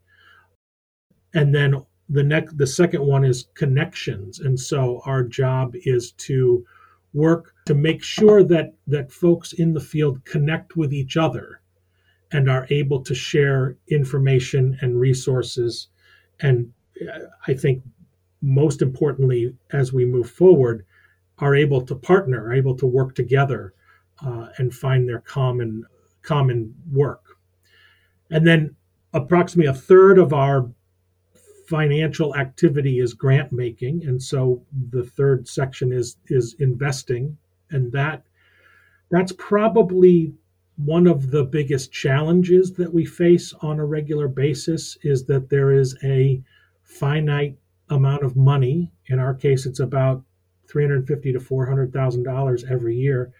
And 1.34 1.54
then 1.54 1.84
the 2.08 2.24
next 2.24 2.58
the 2.58 2.66
second 2.66 3.06
one 3.06 3.24
is 3.24 3.48
connections. 3.54 4.40
And 4.40 4.58
so 4.58 5.00
our 5.06 5.22
job 5.22 5.74
is 5.84 6.12
to 6.12 6.66
work 7.14 7.54
to 7.66 7.74
make 7.74 8.02
sure 8.02 8.42
that 8.44 8.74
that 8.86 9.12
folks 9.12 9.52
in 9.52 9.72
the 9.72 9.80
field 9.80 10.24
connect 10.24 10.76
with 10.76 10.92
each 10.92 11.16
other 11.16 11.60
and 12.32 12.50
are 12.50 12.66
able 12.70 13.02
to 13.04 13.14
share 13.14 13.76
information 13.88 14.76
and 14.80 14.98
resources. 14.98 15.88
And 16.40 16.72
uh, 17.00 17.26
I 17.46 17.54
think 17.54 17.82
most 18.40 18.82
importantly, 18.82 19.54
as 19.70 19.92
we 19.92 20.04
move 20.04 20.28
forward, 20.28 20.84
are 21.38 21.54
able 21.54 21.82
to 21.82 21.94
partner, 21.94 22.44
are 22.46 22.52
able 22.52 22.76
to 22.76 22.86
work 22.86 23.14
together 23.14 23.74
uh, 24.24 24.48
and 24.58 24.74
find 24.74 25.08
their 25.08 25.20
common 25.20 25.84
common 26.22 26.74
work. 26.90 27.36
And 28.30 28.46
then 28.46 28.76
approximately 29.12 29.70
a 29.70 29.74
third 29.74 30.18
of 30.18 30.32
our 30.32 30.70
financial 31.68 32.36
activity 32.36 32.98
is 32.98 33.14
grant 33.14 33.52
making, 33.52 34.04
and 34.04 34.22
so 34.22 34.62
the 34.90 35.04
third 35.04 35.48
section 35.48 35.92
is 35.92 36.16
is 36.26 36.54
investing, 36.58 37.36
and 37.70 37.92
that 37.92 38.24
that's 39.10 39.32
probably 39.32 40.34
one 40.76 41.06
of 41.06 41.30
the 41.30 41.44
biggest 41.44 41.92
challenges 41.92 42.72
that 42.72 42.92
we 42.92 43.04
face 43.04 43.52
on 43.60 43.78
a 43.78 43.84
regular 43.84 44.26
basis 44.26 44.96
is 45.02 45.24
that 45.24 45.48
there 45.50 45.70
is 45.70 45.96
a 46.02 46.42
finite 46.82 47.56
amount 47.90 48.22
of 48.22 48.36
money. 48.36 48.90
In 49.06 49.18
our 49.18 49.34
case, 49.34 49.66
it's 49.66 49.80
about 49.80 50.22
350 50.68 51.32
to 51.32 51.40
400,000 51.40 52.22
dollars 52.22 52.64
every 52.68 52.96
year, 52.96 53.32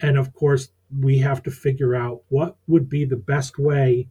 and 0.00 0.16
of 0.16 0.32
course, 0.32 0.68
we 0.96 1.18
have 1.18 1.42
to 1.42 1.50
figure 1.50 1.94
out 1.94 2.22
what 2.28 2.56
would 2.66 2.88
be 2.88 3.04
the 3.04 3.16
best 3.16 3.58
way 3.58 4.08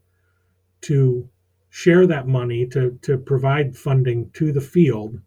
to 0.82 1.28
share 1.70 2.08
that 2.08 2.28
money 2.28 2.66
to 2.66 2.98
to 3.02 3.18
provide 3.18 3.76
funding 3.76 4.30
to 4.32 4.52
the 4.52 4.62
field 4.62 5.20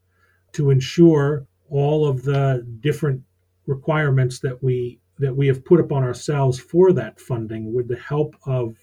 to 0.52 0.70
ensure 0.70 1.46
all 1.68 2.06
of 2.06 2.22
the 2.22 2.66
different 2.80 3.22
requirements 3.66 4.38
that 4.40 4.62
we 4.62 4.98
that 5.18 5.36
we 5.36 5.46
have 5.46 5.64
put 5.64 5.80
upon 5.80 6.02
ourselves 6.02 6.58
for 6.58 6.92
that 6.92 7.20
funding 7.20 7.74
with 7.74 7.88
the 7.88 7.96
help 7.96 8.34
of 8.46 8.74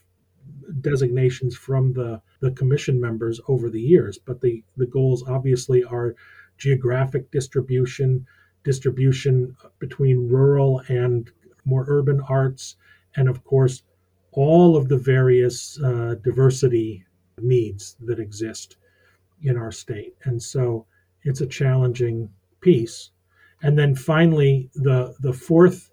designations 0.82 1.56
from 1.56 1.94
the, 1.94 2.22
the 2.42 2.52
commission 2.52 3.02
members 3.02 3.42
over 3.48 3.70
the 3.70 3.82
years. 3.82 4.18
But 4.18 4.42
the, 4.42 4.64
the 4.78 4.86
goals 4.86 5.24
obviously 5.28 5.84
are 5.84 6.16
geographic 6.58 7.32
distribution, 7.32 8.26
distribution 8.64 9.56
between 9.80 10.30
rural 10.30 10.82
and 10.88 11.32
more 11.68 11.86
urban 11.88 12.22
arts, 12.22 12.78
and 13.16 13.30
of 13.30 13.44
course, 13.44 13.84
all 14.32 14.76
of 14.78 14.88
the 14.88 14.98
various 14.98 15.80
uh, 15.82 16.16
diversity 16.24 17.06
needs 17.40 17.96
that 18.02 18.20
exist 18.20 18.78
in 19.44 19.58
our 19.58 19.72
state. 19.72 20.16
And 20.24 20.42
so 20.42 20.86
it's 21.24 21.42
a 21.42 21.48
challenging 21.48 22.30
piece. 22.62 23.12
And 23.62 23.78
then 23.78 23.96
finally, 23.96 24.70
the, 24.76 25.16
the 25.20 25.34
fourth 25.34 25.92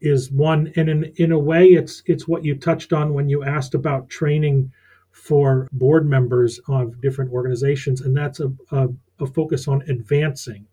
is 0.00 0.30
one 0.30 0.72
and 0.76 0.88
in 0.88 1.04
in 1.16 1.32
a 1.32 1.38
way 1.38 1.68
it's 1.68 2.02
it's 2.06 2.28
what 2.28 2.44
you 2.44 2.54
touched 2.54 2.92
on 2.92 3.14
when 3.14 3.28
you 3.28 3.42
asked 3.42 3.74
about 3.74 4.10
training 4.10 4.70
for 5.10 5.66
board 5.72 6.06
members 6.06 6.60
of 6.68 7.00
different 7.00 7.32
organizations 7.32 8.02
and 8.02 8.14
that's 8.14 8.40
a, 8.40 8.52
a, 8.72 8.88
a 9.20 9.26
focus 9.26 9.66
on 9.66 9.80
advancing 9.88 10.66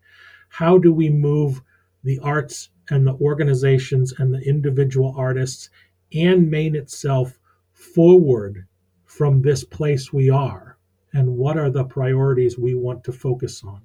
how 0.50 0.76
do 0.76 0.92
we 0.92 1.08
move 1.08 1.62
the 2.02 2.18
arts 2.18 2.68
and 2.90 3.06
the 3.06 3.14
organizations 3.14 4.12
and 4.18 4.32
the 4.32 4.40
individual 4.40 5.14
artists 5.16 5.70
and 6.12 6.50
Maine 6.50 6.76
itself 6.76 7.38
forward 7.72 8.66
from 9.04 9.42
this 9.42 9.64
place 9.64 10.12
we 10.12 10.30
are 10.30 10.78
and 11.12 11.36
what 11.36 11.56
are 11.56 11.70
the 11.70 11.84
priorities 11.84 12.58
we 12.58 12.74
want 12.74 13.04
to 13.04 13.12
focus 13.12 13.62
on 13.64 13.80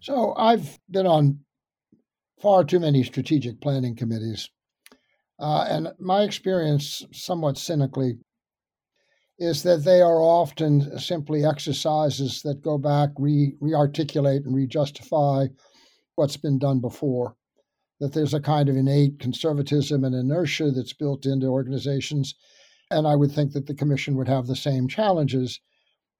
so 0.00 0.34
i've 0.36 0.78
been 0.90 1.06
on 1.06 1.38
far 2.40 2.64
too 2.64 2.80
many 2.80 3.02
strategic 3.02 3.60
planning 3.60 3.96
committees. 3.96 4.48
Uh, 5.38 5.66
and 5.68 5.88
my 5.98 6.22
experience, 6.22 7.04
somewhat 7.12 7.56
cynically, 7.56 8.18
is 9.38 9.62
that 9.62 9.84
they 9.84 10.00
are 10.00 10.20
often 10.20 10.98
simply 10.98 11.44
exercises 11.44 12.42
that 12.42 12.62
go 12.62 12.76
back, 12.76 13.10
re 13.18 13.54
articulate, 13.72 14.44
and 14.44 14.54
re 14.54 14.66
justify 14.66 15.46
what's 16.16 16.36
been 16.36 16.58
done 16.58 16.80
before. 16.80 17.36
That 18.00 18.12
there's 18.12 18.34
a 18.34 18.40
kind 18.40 18.68
of 18.68 18.76
innate 18.76 19.18
conservatism 19.18 20.04
and 20.04 20.14
inertia 20.14 20.70
that's 20.70 20.92
built 20.92 21.26
into 21.26 21.46
organizations. 21.46 22.34
And 22.90 23.06
I 23.06 23.16
would 23.16 23.32
think 23.32 23.52
that 23.52 23.66
the 23.66 23.74
commission 23.74 24.16
would 24.16 24.28
have 24.28 24.46
the 24.46 24.56
same 24.56 24.88
challenges. 24.88 25.60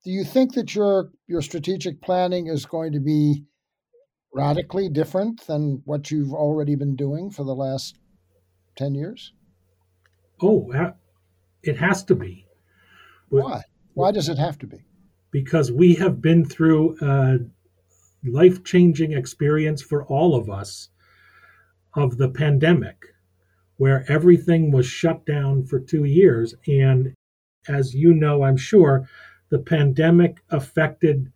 Do 0.04 0.10
you 0.10 0.24
think 0.24 0.54
that 0.54 0.74
your 0.74 1.10
your 1.26 1.42
strategic 1.42 2.00
planning 2.02 2.46
is 2.46 2.66
going 2.66 2.92
to 2.92 3.00
be 3.00 3.44
radically 4.34 4.88
different 4.88 5.46
than 5.46 5.82
what 5.84 6.10
you've 6.10 6.34
already 6.34 6.74
been 6.74 6.96
doing 6.96 7.30
for 7.30 7.44
the 7.44 7.54
last 7.54 7.98
10 8.76 8.94
years? 8.94 9.32
Oh, 10.42 10.70
it 11.62 11.76
has 11.78 12.04
to 12.04 12.14
be. 12.14 12.46
Why? 13.28 13.62
Why 13.94 14.12
does 14.12 14.28
it 14.28 14.38
have 14.38 14.58
to 14.58 14.66
be? 14.66 14.84
Because 15.30 15.72
we 15.72 15.94
have 15.94 16.22
been 16.22 16.44
through 16.44 16.96
a 17.02 17.38
life 18.24 18.62
changing 18.64 19.12
experience 19.12 19.82
for 19.82 20.04
all 20.04 20.34
of 20.34 20.48
us 20.48 20.88
of 21.98 22.16
the 22.16 22.28
pandemic, 22.28 23.14
where 23.76 24.04
everything 24.08 24.70
was 24.70 24.86
shut 24.86 25.26
down 25.26 25.64
for 25.64 25.80
two 25.80 26.04
years. 26.04 26.54
And 26.66 27.14
as 27.68 27.94
you 27.94 28.14
know, 28.14 28.42
I'm 28.42 28.56
sure, 28.56 29.08
the 29.50 29.58
pandemic 29.58 30.42
affected 30.50 31.32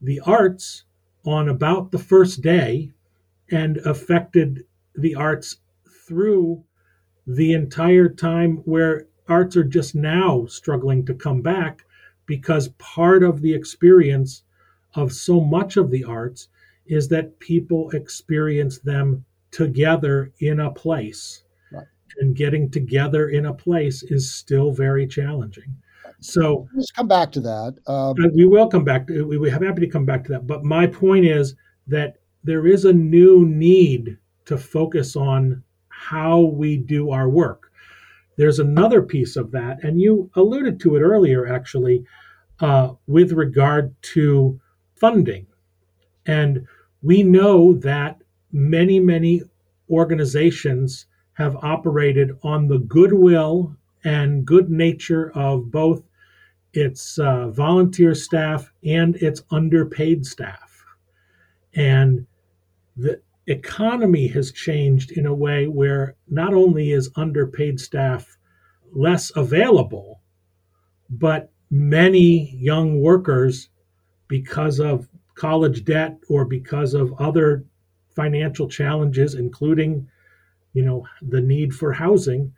the 0.00 0.20
arts 0.20 0.84
on 1.24 1.48
about 1.48 1.92
the 1.92 1.98
first 1.98 2.42
day 2.42 2.90
and 3.50 3.76
affected 3.78 4.64
the 4.94 5.14
arts 5.14 5.58
through 6.06 6.64
the 7.26 7.52
entire 7.52 8.08
time 8.08 8.56
where 8.64 9.06
arts 9.28 9.56
are 9.56 9.64
just 9.64 9.94
now 9.94 10.44
struggling 10.46 11.06
to 11.06 11.14
come 11.14 11.40
back 11.40 11.84
because 12.26 12.68
part 12.78 13.22
of 13.22 13.40
the 13.40 13.54
experience 13.54 14.42
of 14.94 15.12
so 15.12 15.40
much 15.40 15.76
of 15.76 15.90
the 15.90 16.04
arts 16.04 16.48
is 16.86 17.08
that 17.08 17.38
people 17.38 17.90
experience 17.90 18.78
them 18.78 19.24
together 19.52 20.32
in 20.40 20.60
a 20.60 20.70
place. 20.70 21.44
Right. 21.70 21.86
And 22.18 22.34
getting 22.34 22.70
together 22.70 23.28
in 23.28 23.46
a 23.46 23.54
place 23.54 24.02
is 24.02 24.34
still 24.34 24.72
very 24.72 25.06
challenging. 25.06 25.76
So 26.20 26.68
let's 26.74 26.90
come 26.90 27.08
back 27.08 27.32
to 27.32 27.40
that. 27.40 27.74
Um, 27.86 28.14
we 28.34 28.46
will 28.46 28.68
come 28.68 28.84
back 28.84 29.06
to 29.08 29.26
we, 29.26 29.38
we 29.38 29.50
have 29.50 29.62
happy 29.62 29.80
to 29.80 29.88
come 29.88 30.04
back 30.04 30.24
to 30.24 30.32
that. 30.32 30.46
But 30.46 30.64
my 30.64 30.86
point 30.86 31.24
is 31.24 31.54
that 31.88 32.18
there 32.44 32.66
is 32.66 32.84
a 32.84 32.92
new 32.92 33.44
need 33.46 34.18
to 34.46 34.56
focus 34.56 35.16
on 35.16 35.62
how 35.88 36.40
we 36.40 36.76
do 36.76 37.10
our 37.10 37.28
work. 37.28 37.72
There's 38.36 38.58
another 38.58 39.02
piece 39.02 39.36
of 39.36 39.50
that, 39.52 39.82
and 39.84 40.00
you 40.00 40.30
alluded 40.34 40.80
to 40.80 40.96
it 40.96 41.00
earlier, 41.00 41.46
actually, 41.46 42.04
uh, 42.60 42.92
with 43.06 43.32
regard 43.32 43.94
to 44.02 44.60
funding. 44.94 45.46
And 46.26 46.66
we 47.02 47.22
know 47.22 47.74
that 47.74 48.21
many, 48.52 49.00
many 49.00 49.42
organizations 49.90 51.06
have 51.34 51.56
operated 51.56 52.36
on 52.42 52.68
the 52.68 52.78
goodwill 52.78 53.76
and 54.04 54.44
good 54.44 54.70
nature 54.70 55.32
of 55.34 55.70
both 55.70 56.02
its 56.72 57.18
uh, 57.18 57.48
volunteer 57.48 58.14
staff 58.14 58.72
and 58.84 59.16
its 59.16 59.42
underpaid 59.50 60.24
staff. 60.26 60.84
And 61.74 62.26
the 62.96 63.20
economy 63.46 64.28
has 64.28 64.52
changed 64.52 65.12
in 65.12 65.26
a 65.26 65.34
way 65.34 65.66
where 65.66 66.14
not 66.28 66.54
only 66.54 66.92
is 66.92 67.10
underpaid 67.16 67.80
staff 67.80 68.36
less 68.92 69.32
available, 69.36 70.20
but 71.10 71.50
many 71.70 72.56
young 72.56 73.00
workers, 73.00 73.68
because 74.28 74.80
of 74.80 75.08
college 75.34 75.84
debt 75.84 76.18
or 76.28 76.44
because 76.44 76.94
of 76.94 77.12
other 77.18 77.64
financial 78.14 78.68
challenges, 78.68 79.34
including, 79.34 80.08
you 80.72 80.82
know, 80.82 81.06
the 81.22 81.40
need 81.40 81.74
for 81.74 81.92
housing, 81.92 82.52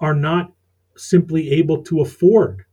are 0.00 0.14
not 0.14 0.52
simply 0.96 1.50
able 1.50 1.82
to 1.84 2.00
afford 2.00 2.64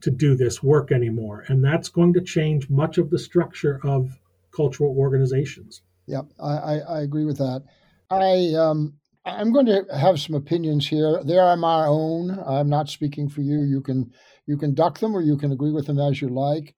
to 0.00 0.10
do 0.10 0.34
this 0.34 0.62
work 0.62 0.92
anymore. 0.92 1.44
And 1.48 1.64
that's 1.64 1.88
going 1.88 2.12
to 2.14 2.20
change 2.20 2.68
much 2.68 2.98
of 2.98 3.10
the 3.10 3.18
structure 3.18 3.80
of 3.84 4.18
cultural 4.54 4.94
organizations. 4.96 5.82
Yeah, 6.06 6.22
I, 6.38 6.52
I, 6.52 6.78
I 6.78 7.00
agree 7.00 7.24
with 7.24 7.38
that. 7.38 7.62
I 8.10 8.54
um, 8.54 8.94
I'm 9.24 9.52
going 9.52 9.66
to 9.66 9.86
have 9.96 10.20
some 10.20 10.36
opinions 10.36 10.86
here. 10.86 11.22
They 11.24 11.38
are 11.38 11.56
my 11.56 11.86
own. 11.86 12.38
I'm 12.46 12.68
not 12.68 12.90
speaking 12.90 13.28
for 13.28 13.40
you. 13.40 13.62
You 13.62 13.80
can 13.80 14.12
you 14.46 14.58
can 14.58 14.74
duck 14.74 14.98
them 14.98 15.16
or 15.16 15.22
you 15.22 15.38
can 15.38 15.52
agree 15.52 15.72
with 15.72 15.86
them 15.86 15.98
as 15.98 16.20
you 16.20 16.28
like. 16.28 16.74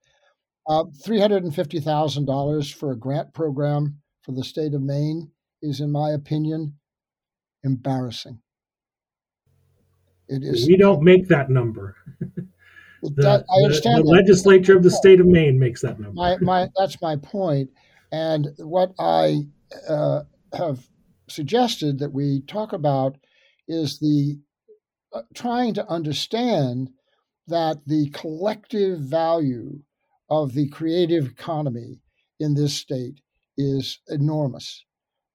Uh, 0.68 0.84
Three 1.04 1.20
hundred 1.20 1.42
and 1.42 1.54
fifty 1.54 1.80
thousand 1.80 2.26
dollars 2.26 2.70
for 2.70 2.92
a 2.92 2.96
grant 2.96 3.34
program 3.34 4.00
for 4.26 4.32
the 4.32 4.44
state 4.44 4.74
of 4.74 4.82
Maine 4.82 5.30
is, 5.62 5.80
in 5.80 5.92
my 5.92 6.10
opinion, 6.10 6.74
embarrassing. 7.62 8.40
It 10.28 10.42
is. 10.42 10.66
We 10.66 10.76
don't 10.76 11.02
make 11.02 11.28
that 11.28 11.48
number. 11.48 11.96
the, 13.02 13.44
I 13.48 13.62
understand. 13.62 14.00
The, 14.00 14.02
the 14.02 14.10
legislature 14.10 14.76
of 14.76 14.82
the 14.82 14.90
state 14.90 15.20
of 15.20 15.26
Maine 15.26 15.60
makes 15.60 15.82
that 15.82 16.00
number. 16.00 16.14
My, 16.14 16.36
my, 16.40 16.68
that's 16.76 17.00
my 17.00 17.14
point. 17.16 17.70
And 18.10 18.48
what 18.58 18.92
I 18.98 19.46
uh, 19.88 20.22
have 20.52 20.84
suggested 21.28 22.00
that 22.00 22.12
we 22.12 22.42
talk 22.48 22.72
about 22.72 23.16
is 23.68 24.00
the 24.00 24.40
uh, 25.12 25.22
trying 25.34 25.74
to 25.74 25.88
understand 25.88 26.90
that 27.46 27.78
the 27.86 28.10
collective 28.10 28.98
value 28.98 29.78
of 30.28 30.52
the 30.54 30.68
creative 30.68 31.26
economy 31.26 32.00
in 32.40 32.54
this 32.54 32.74
state 32.74 33.20
is 33.56 34.00
enormous. 34.08 34.84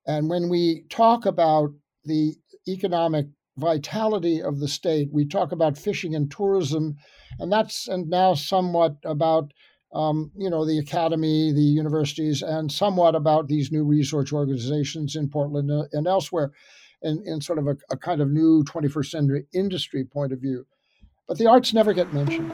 And 0.08 0.30
when 0.30 0.50
we 0.50 0.86
talk 0.90 1.26
about 1.26 1.72
the 2.06 2.36
economic 2.68 3.28
vitality 3.58 4.42
of 4.42 4.60
the 4.60 4.68
state, 4.68 5.10
we 5.12 5.26
talk 5.26 5.52
about 5.52 5.78
fishing 5.78 6.16
and 6.16 6.32
tourism, 6.32 6.98
and 7.40 7.52
that's 7.52 7.88
and 7.88 8.10
now 8.10 8.34
somewhat 8.34 8.96
about 9.06 9.52
um, 9.94 10.32
you 10.36 10.50
know 10.50 10.66
the 10.66 10.80
academy, 10.80 11.52
the 11.52 11.62
universities, 11.62 12.42
and 12.42 12.72
somewhat 12.72 13.16
about 13.16 13.48
these 13.48 13.72
new 13.72 13.84
research 13.84 14.34
organizations 14.34 15.16
in 15.16 15.30
Portland 15.30 15.72
uh, 15.72 15.84
and 15.92 16.08
elsewhere, 16.08 16.52
in, 17.02 17.22
in 17.26 17.42
sort 17.42 17.60
of 17.60 17.68
a, 17.68 17.78
a 17.92 17.98
kind 17.98 18.22
of 18.22 18.30
new 18.30 18.64
21st 18.64 19.06
century 19.06 19.46
industry 19.54 20.04
point 20.04 20.32
of 20.32 20.40
view. 20.40 20.66
But 21.28 21.38
the 21.38 21.48
arts 21.48 21.74
never 21.74 21.94
get 21.94 22.14
mentioned. 22.14 22.52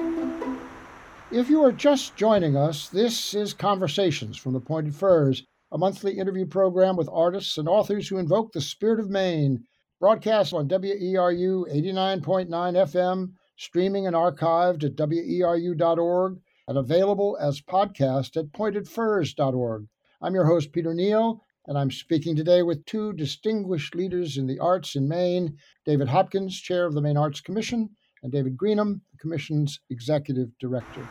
If 1.32 1.50
you 1.50 1.64
are 1.64 1.74
just 1.74 2.16
joining 2.16 2.56
us, 2.56 2.88
this 2.88 3.34
is 3.34 3.54
Conversations 3.54 4.38
from 4.38 4.54
the 4.54 4.62
Pointed 4.62 4.96
Firs 4.96 5.44
a 5.72 5.78
monthly 5.78 6.18
interview 6.18 6.46
program 6.46 6.96
with 6.96 7.10
artists 7.12 7.58
and 7.58 7.68
authors 7.68 8.08
who 8.08 8.18
invoke 8.18 8.52
the 8.52 8.62
spirit 8.62 9.00
of 9.00 9.10
Maine. 9.10 9.64
Broadcast 10.00 10.54
on 10.54 10.70
WERU 10.70 11.66
89.9 11.68 12.48
FM, 12.50 13.32
streaming 13.58 14.08
and 14.08 14.16
archived 14.16 14.84
at 14.84 14.96
weru.org, 14.96 16.40
and 16.68 16.78
available 16.78 17.38
as 17.42 17.62
podcast 17.62 18.38
at 18.38 18.52
pointedfirs.org. 18.52 19.88
I'm 20.22 20.36
your 20.36 20.46
host, 20.46 20.72
Peter 20.72 20.94
Neill, 20.94 21.42
and 21.66 21.78
I'm 21.78 21.92
speaking 21.92 22.36
today 22.36 22.64
with 22.64 22.86
two 22.86 23.12
distinguished 23.14 23.96
leaders 23.96 24.38
in 24.38 24.48
the 24.48 24.60
arts 24.60 24.96
in 24.96 25.08
Maine 25.08 25.58
David 25.86 26.08
Hopkins, 26.08 26.60
chair 26.60 26.86
of 26.86 26.94
the 26.94 27.02
Maine 27.02 27.18
Arts 27.18 27.42
Commission, 27.42 27.90
and 28.24 28.32
David 28.32 28.56
Greenham, 28.56 29.02
the 29.12 29.18
Commission's 29.18 29.80
executive 29.90 30.50
director. 30.60 31.08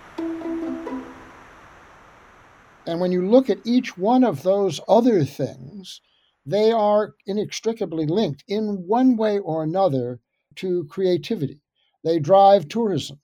And 2.86 3.00
when 3.00 3.10
you 3.10 3.28
look 3.28 3.50
at 3.50 3.66
each 3.66 3.98
one 3.98 4.22
of 4.22 4.42
those 4.42 4.80
other 4.86 5.24
things, 5.24 6.00
they 6.44 6.70
are 6.70 7.14
inextricably 7.26 8.06
linked 8.06 8.44
in 8.46 8.86
one 8.86 9.16
way 9.16 9.40
or 9.40 9.64
another 9.64 10.20
to 10.56 10.84
creativity. 10.84 11.60
They 12.04 12.20
drive 12.20 12.68
tourism. 12.68 13.20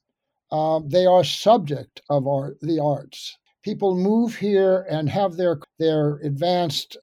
Um, 0.50 0.88
they 0.88 1.06
are 1.06 1.24
subject 1.24 2.02
of 2.10 2.26
art, 2.26 2.58
the 2.60 2.80
arts. 2.80 3.38
People 3.62 3.94
move 3.94 4.34
here 4.34 4.84
and 4.90 5.08
have 5.08 5.36
their, 5.36 5.60
their 5.78 6.16
advanced 6.16 6.96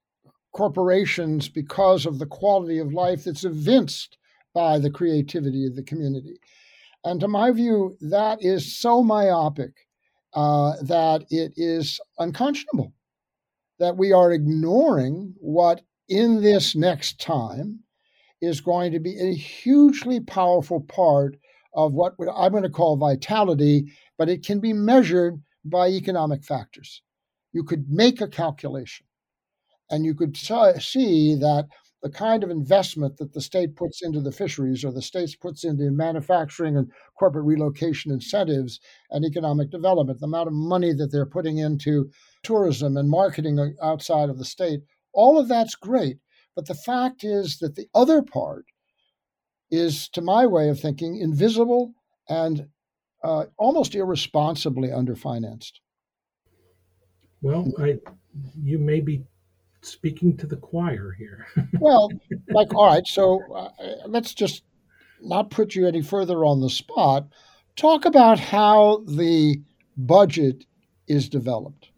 corporations 0.51 1.47
because 1.47 2.05
of 2.05 2.19
the 2.19 2.25
quality 2.25 2.79
of 2.79 2.93
life 2.93 3.23
that's 3.23 3.45
evinced 3.45 4.17
by 4.53 4.77
the 4.77 4.89
creativity 4.89 5.65
of 5.65 5.75
the 5.75 5.83
community. 5.83 6.37
And 7.05 7.21
to 7.21 7.29
my 7.29 7.51
view, 7.51 7.97
that 8.01 8.43
is 8.43 8.77
so 8.77 9.01
myopic 9.01 9.73
uh, 10.33 10.73
that 10.83 11.25
it 11.29 11.53
is 11.55 11.99
unconscionable 12.19 12.93
that 13.79 13.97
we 13.97 14.11
are 14.11 14.31
ignoring 14.31 15.33
what 15.37 15.81
in 16.09 16.41
this 16.41 16.75
next 16.75 17.19
time 17.19 17.79
is 18.41 18.61
going 18.61 18.91
to 18.91 18.99
be 18.99 19.17
a 19.19 19.33
hugely 19.33 20.19
powerful 20.19 20.81
part 20.81 21.37
of 21.73 21.93
what 21.93 22.13
I'm 22.35 22.51
going 22.51 22.63
to 22.63 22.69
call 22.69 22.97
vitality, 22.97 23.91
but 24.17 24.29
it 24.29 24.45
can 24.45 24.59
be 24.59 24.73
measured 24.73 25.41
by 25.65 25.87
economic 25.89 26.43
factors. 26.43 27.01
You 27.53 27.63
could 27.63 27.89
make 27.89 28.21
a 28.21 28.27
calculation 28.27 29.05
and 29.89 30.05
you 30.05 30.13
could 30.13 30.37
see 30.37 31.35
that 31.35 31.67
the 32.01 32.09
kind 32.09 32.43
of 32.43 32.49
investment 32.49 33.17
that 33.17 33.33
the 33.33 33.41
state 33.41 33.75
puts 33.75 34.01
into 34.01 34.21
the 34.21 34.31
fisheries 34.31 34.85
or 34.85 34.91
the 34.91 35.01
state 35.01 35.35
puts 35.41 35.63
into 35.63 35.91
manufacturing 35.91 36.77
and 36.77 36.89
corporate 37.17 37.45
relocation 37.45 38.11
incentives 38.11 38.79
and 39.11 39.25
economic 39.25 39.69
development, 39.69 40.19
the 40.19 40.25
amount 40.25 40.47
of 40.47 40.53
money 40.53 40.93
that 40.93 41.11
they're 41.11 41.25
putting 41.25 41.57
into 41.57 42.09
tourism 42.43 42.95
and 42.95 43.09
marketing 43.09 43.75
outside 43.81 44.29
of 44.29 44.37
the 44.37 44.45
state, 44.45 44.79
all 45.13 45.37
of 45.37 45.47
that's 45.47 45.75
great. 45.75 46.17
But 46.55 46.67
the 46.67 46.75
fact 46.75 47.23
is 47.23 47.59
that 47.59 47.75
the 47.75 47.87
other 47.93 48.21
part 48.21 48.65
is, 49.69 50.09
to 50.09 50.21
my 50.21 50.45
way 50.45 50.69
of 50.69 50.79
thinking, 50.79 51.17
invisible 51.17 51.93
and 52.29 52.67
uh, 53.23 53.45
almost 53.57 53.95
irresponsibly 53.95 54.89
underfinanced. 54.89 55.73
Well, 57.41 57.71
I, 57.77 57.99
you 58.61 58.79
may 58.79 59.01
be 59.01 59.23
speaking 59.81 60.35
to 60.37 60.47
the 60.47 60.57
choir 60.57 61.15
here. 61.17 61.47
well, 61.79 62.11
like, 62.49 62.73
all 62.73 62.87
right, 62.87 63.07
so 63.07 63.41
uh, 63.53 63.69
let's 64.07 64.33
just 64.33 64.63
not 65.21 65.51
put 65.51 65.75
you 65.75 65.87
any 65.87 66.01
further 66.01 66.45
on 66.45 66.61
the 66.61 66.69
spot. 66.69 67.27
Talk 67.75 68.05
about 68.05 68.39
how 68.39 69.03
the 69.07 69.61
budget 69.97 70.65
is 71.07 71.29
developed. 71.29 71.89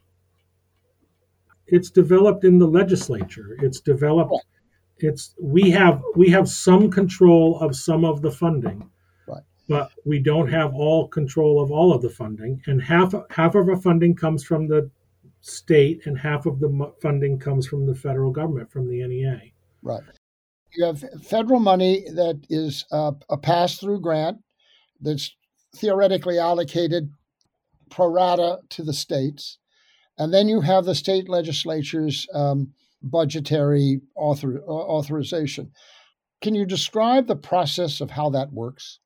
It's 1.68 1.90
developed 1.90 2.44
in 2.44 2.60
the 2.60 2.68
legislature. 2.68 3.58
It's 3.62 3.80
developed. 3.80 4.32
Right. 4.32 4.42
It's 4.98 5.34
we 5.42 5.72
have 5.72 6.04
we 6.16 6.30
have 6.30 6.48
some 6.48 6.92
control 6.92 7.60
of 7.60 7.76
some 7.76 8.06
of 8.06 8.22
the 8.22 8.32
funding, 8.32 8.90
right. 9.28 9.44
but 9.68 9.92
we 10.06 10.20
don't 10.20 10.50
have 10.50 10.76
all 10.76 11.08
control 11.08 11.62
of 11.62 11.72
all 11.72 11.94
of 11.94 12.02
the 12.02 12.10
funding. 12.10 12.62
And 12.68 12.82
half 12.82 13.16
half 13.32 13.56
of 13.56 13.68
our 13.70 13.78
funding 13.78 14.16
comes 14.16 14.44
from 14.44 14.68
the 14.68 14.92
state, 15.42 16.06
and 16.06 16.18
half 16.18 16.46
of 16.46 16.60
the 16.60 16.94
funding 17.02 17.40
comes 17.40 17.68
from 17.68 17.86
the 17.86 17.96
federal 17.96 18.32
government, 18.32 18.72
from 18.72 18.88
the 18.88 19.06
NEA. 19.06 19.42
Right. 19.82 20.04
You 20.76 20.86
have 20.86 21.04
federal 21.24 21.60
money 21.60 22.06
that 22.14 22.46
is 22.50 22.86
uh, 22.92 23.12
a 23.30 23.38
pass 23.38 23.78
through 23.78 24.02
grant 24.02 24.38
that's 25.02 25.36
theoretically 25.76 26.40
allocated 26.40 27.12
pro 27.90 28.08
rata 28.08 28.60
to 28.70 28.84
the 28.84 28.94
states. 28.94 29.58
And 30.18 30.34
then 30.34 30.48
you 30.48 30.62
have 30.62 30.86
the 30.86 30.96
state 30.96 31.28
legislature's 31.28 32.28
um, 32.34 32.74
budgetary 33.02 34.02
author, 34.16 34.62
authorization. 34.62 35.72
Can 36.42 36.56
you 36.56 36.66
describe 36.66 37.28
the 37.28 37.36
process 37.36 38.02
of 38.02 38.12
how 38.12 38.30
that 38.32 38.54
works? 38.54 39.00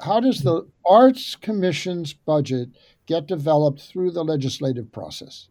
How 0.00 0.20
does 0.20 0.42
the 0.42 0.66
Arts 0.84 1.36
Commission's 1.36 2.12
budget 2.12 2.70
get 3.06 3.26
developed 3.26 3.80
through 3.80 4.10
the 4.10 4.24
legislative 4.24 4.90
process? 4.92 5.48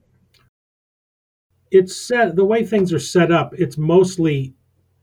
It's 1.71 1.95
set 1.95 2.35
the 2.35 2.45
way 2.45 2.65
things 2.65 2.93
are 2.93 2.99
set 2.99 3.31
up. 3.31 3.53
It's 3.57 3.77
mostly 3.77 4.53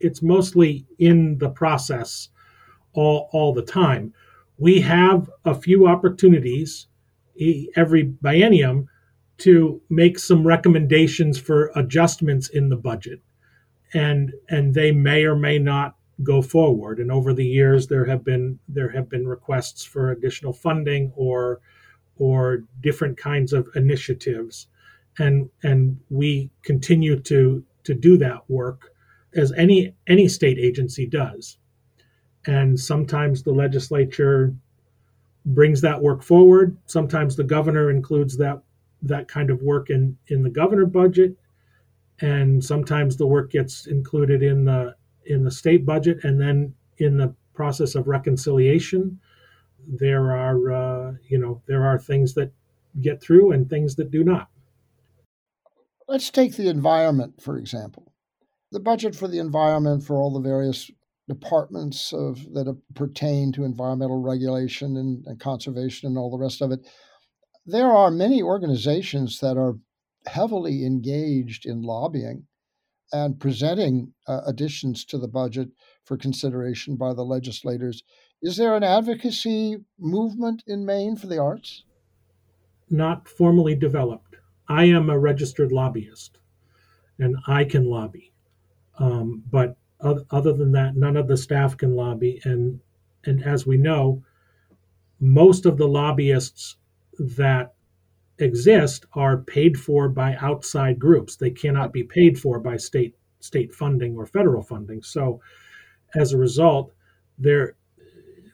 it's 0.01 0.23
mostly 0.23 0.87
in 0.99 1.39
the 1.39 1.51
process 1.51 2.29
all 2.93 3.29
all 3.33 3.53
the 3.53 3.63
time. 3.63 4.13
We 4.59 4.81
have 4.81 5.31
a 5.45 5.55
few 5.55 5.87
opportunities 5.87 6.87
every 7.77 8.05
biennium 8.05 8.87
to 9.39 9.81
make 9.91 10.19
some 10.19 10.47
recommendations 10.47 11.39
for 11.39 11.73
adjustments 11.75 12.49
in 12.49 12.69
the 12.69 12.77
budget 12.77 13.21
and 13.93 14.33
and 14.49 14.75
they 14.75 14.93
may 14.93 15.25
or 15.25 15.37
may 15.37 15.59
not 15.59 15.97
go 16.23 16.41
forward. 16.41 16.99
And 16.99 17.11
over 17.11 17.33
the 17.33 17.47
years 17.47 17.87
there 17.87 18.05
have 18.05 18.25
been 18.25 18.59
there 18.69 18.91
have 18.91 19.09
been 19.09 19.27
requests 19.27 19.85
for 19.85 20.11
additional 20.11 20.53
funding 20.53 21.13
or 21.17 21.61
or 22.17 22.65
different 22.81 23.19
kinds 23.19 23.53
of 23.53 23.69
initiatives. 23.75 24.69
And 25.19 25.51
and 25.63 25.99
we 26.11 26.51
continue 26.63 27.19
to 27.21 27.65
to 27.85 27.95
do 27.95 28.17
that 28.19 28.49
work 28.49 28.93
as 29.35 29.53
any 29.53 29.95
any 30.07 30.29
state 30.29 30.59
agency 30.59 31.07
does. 31.07 31.59
And 32.47 32.79
sometimes 32.79 33.43
the 33.43 33.53
legislature 33.53 34.55
brings 35.47 35.81
that 35.81 36.01
work 36.01 36.23
forward. 36.23 36.77
Sometimes 36.87 37.37
the 37.37 37.45
governor 37.45 37.91
includes 37.91 38.37
that 38.39 38.63
that 39.03 39.29
kind 39.29 39.51
of 39.51 39.63
work 39.63 39.91
in 39.91 40.17
in 40.29 40.43
the 40.43 40.51
governor 40.51 40.87
budget. 40.87 41.37
And 42.21 42.65
sometimes 42.65 43.17
the 43.17 43.27
work 43.27 43.51
gets 43.51 43.87
included 43.87 44.43
in 44.43 44.65
the 44.65 44.95
in 45.27 45.45
the 45.45 45.51
state 45.51 45.85
budget 45.87 46.25
and 46.25 46.41
then 46.41 46.75
in 46.99 47.17
the 47.17 47.35
process 47.55 47.95
of 47.95 48.09
reconciliation 48.09 49.19
there 49.87 50.33
are 50.33 50.73
uh, 50.73 51.13
you 51.29 51.39
know 51.39 51.63
there 51.67 51.85
are 51.85 51.99
things 51.99 52.35
that 52.35 52.53
get 53.01 53.21
through 53.21 53.53
and 53.53 53.69
things 53.69 53.97
that 53.97 54.11
do 54.11 54.25
not. 54.25 54.49
Let's 56.09 56.31
take 56.31 56.57
the 56.57 56.69
environment 56.69 57.43
for 57.43 57.59
example. 57.59 58.13
The 58.73 58.81
budget 58.81 59.15
for 59.15 59.29
the 59.29 59.39
environment 59.39 60.05
for 60.05 60.17
all 60.17 60.33
the 60.33 60.41
various 60.41 60.91
departments 61.29 62.13
of 62.13 62.53
that 62.53 62.77
pertain 62.95 63.53
to 63.53 63.65
environmental 63.65 64.21
regulation 64.21 64.97
and, 64.97 65.25
and 65.27 65.41
conservation 65.41 66.09
and 66.09 66.19
all 66.19 66.31
the 66.31 66.43
rest 66.43 66.61
of 66.61 66.71
it. 66.71 66.81
There 67.65 67.91
are 67.91 68.11
many 68.11 68.43
organizations 68.43 69.41
that 69.41 69.57
are 69.57 69.79
heavily 70.27 70.85
engaged 70.85 71.65
in 71.65 71.83
lobbying 71.83 72.47
and 73.13 73.39
presenting 73.39 74.13
uh, 74.27 74.41
additions 74.47 75.05
to 75.07 75.19
the 75.19 75.29
budget 75.29 75.69
for 76.05 76.17
consideration 76.17 76.97
by 76.97 77.13
the 77.15 77.25
legislators. 77.25 78.03
Is 78.43 78.57
there 78.57 78.77
an 78.77 78.83
advocacy 78.83 79.79
movement 79.99 80.63
in 80.67 80.85
Maine 80.85 81.17
for 81.17 81.27
the 81.27 81.39
arts? 81.39 81.85
Not 82.91 83.29
formally 83.29 83.75
developed. 83.75 84.37
I 84.69 84.85
am 84.85 85.11
a 85.11 85.19
registered 85.19 85.73
lobbyist 85.73 86.39
and 87.19 87.37
I 87.47 87.65
can 87.65 87.87
lobby. 87.87 88.33
Um, 88.99 89.43
but 89.51 89.77
other 90.01 90.53
than 90.53 90.73
that, 90.73 90.97
none 90.97 91.17
of 91.17 91.29
the 91.29 91.37
staff 91.37 91.77
can 91.77 91.95
lobby. 91.95 92.41
And, 92.45 92.81
and 93.25 93.43
as 93.43 93.67
we 93.67 93.77
know, 93.77 94.23
most 95.21 95.67
of 95.67 95.79
the 95.79 95.89
lobbyists 95.89 96.77
that 97.19 97.74
exist 98.39 99.07
are 99.15 99.39
paid 99.39 99.79
for 99.79 100.09
by 100.09 100.37
outside 100.41 100.99
groups. 100.99 101.37
They 101.37 101.51
cannot 101.51 101.93
be 101.93 102.03
paid 102.03 102.39
for 102.39 102.59
by 102.59 102.77
state 102.77 103.15
state 103.41 103.75
funding 103.75 104.17
or 104.17 104.27
federal 104.27 104.63
funding. 104.63 105.03
So 105.03 105.41
as 106.15 106.33
a 106.33 106.39
result, 106.39 106.93
there 107.39 107.77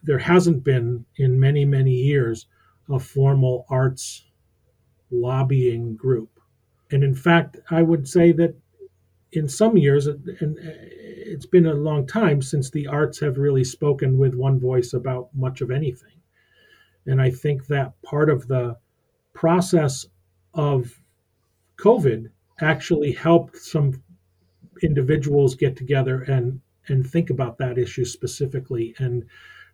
there 0.03 0.19
hasn't 0.19 0.63
been 0.63 1.05
in 1.17 1.39
many 1.39 1.65
many 1.65 1.93
years 1.93 2.47
a 2.89 2.99
formal 2.99 3.65
arts 3.69 4.25
lobbying 5.09 5.95
group. 5.95 6.39
And 6.91 7.03
in 7.03 7.15
fact, 7.15 7.57
I 7.69 7.81
would 7.81 8.07
say 8.07 8.31
that 8.33 8.55
in 9.31 9.47
some 9.47 9.77
years, 9.77 10.07
and 10.07 10.59
uh, 10.59 10.71
it's 11.31 11.45
been 11.45 11.67
a 11.67 11.73
long 11.73 12.05
time 12.05 12.41
since 12.41 12.69
the 12.69 12.87
arts 12.87 13.19
have 13.19 13.37
really 13.37 13.63
spoken 13.63 14.17
with 14.17 14.35
one 14.35 14.59
voice 14.59 14.93
about 14.93 15.29
much 15.33 15.61
of 15.61 15.71
anything. 15.71 16.19
And 17.05 17.21
I 17.21 17.29
think 17.29 17.67
that 17.67 17.93
part 18.03 18.29
of 18.29 18.47
the 18.47 18.77
process 19.33 20.05
of 20.53 21.01
COVID 21.77 22.29
actually 22.59 23.11
helped 23.11 23.57
some 23.57 24.01
individuals 24.83 25.55
get 25.55 25.75
together 25.75 26.23
and 26.23 26.61
and 26.87 27.09
think 27.09 27.29
about 27.29 27.57
that 27.59 27.77
issue 27.77 28.05
specifically. 28.05 28.95
And 28.97 29.25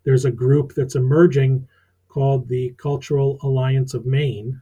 there's 0.03 0.25
a 0.25 0.31
group 0.31 0.73
that's 0.73 0.95
emerging 0.95 1.67
called 2.09 2.47
the 2.47 2.73
Cultural 2.77 3.39
Alliance 3.43 3.93
of 3.93 4.05
Maine 4.05 4.61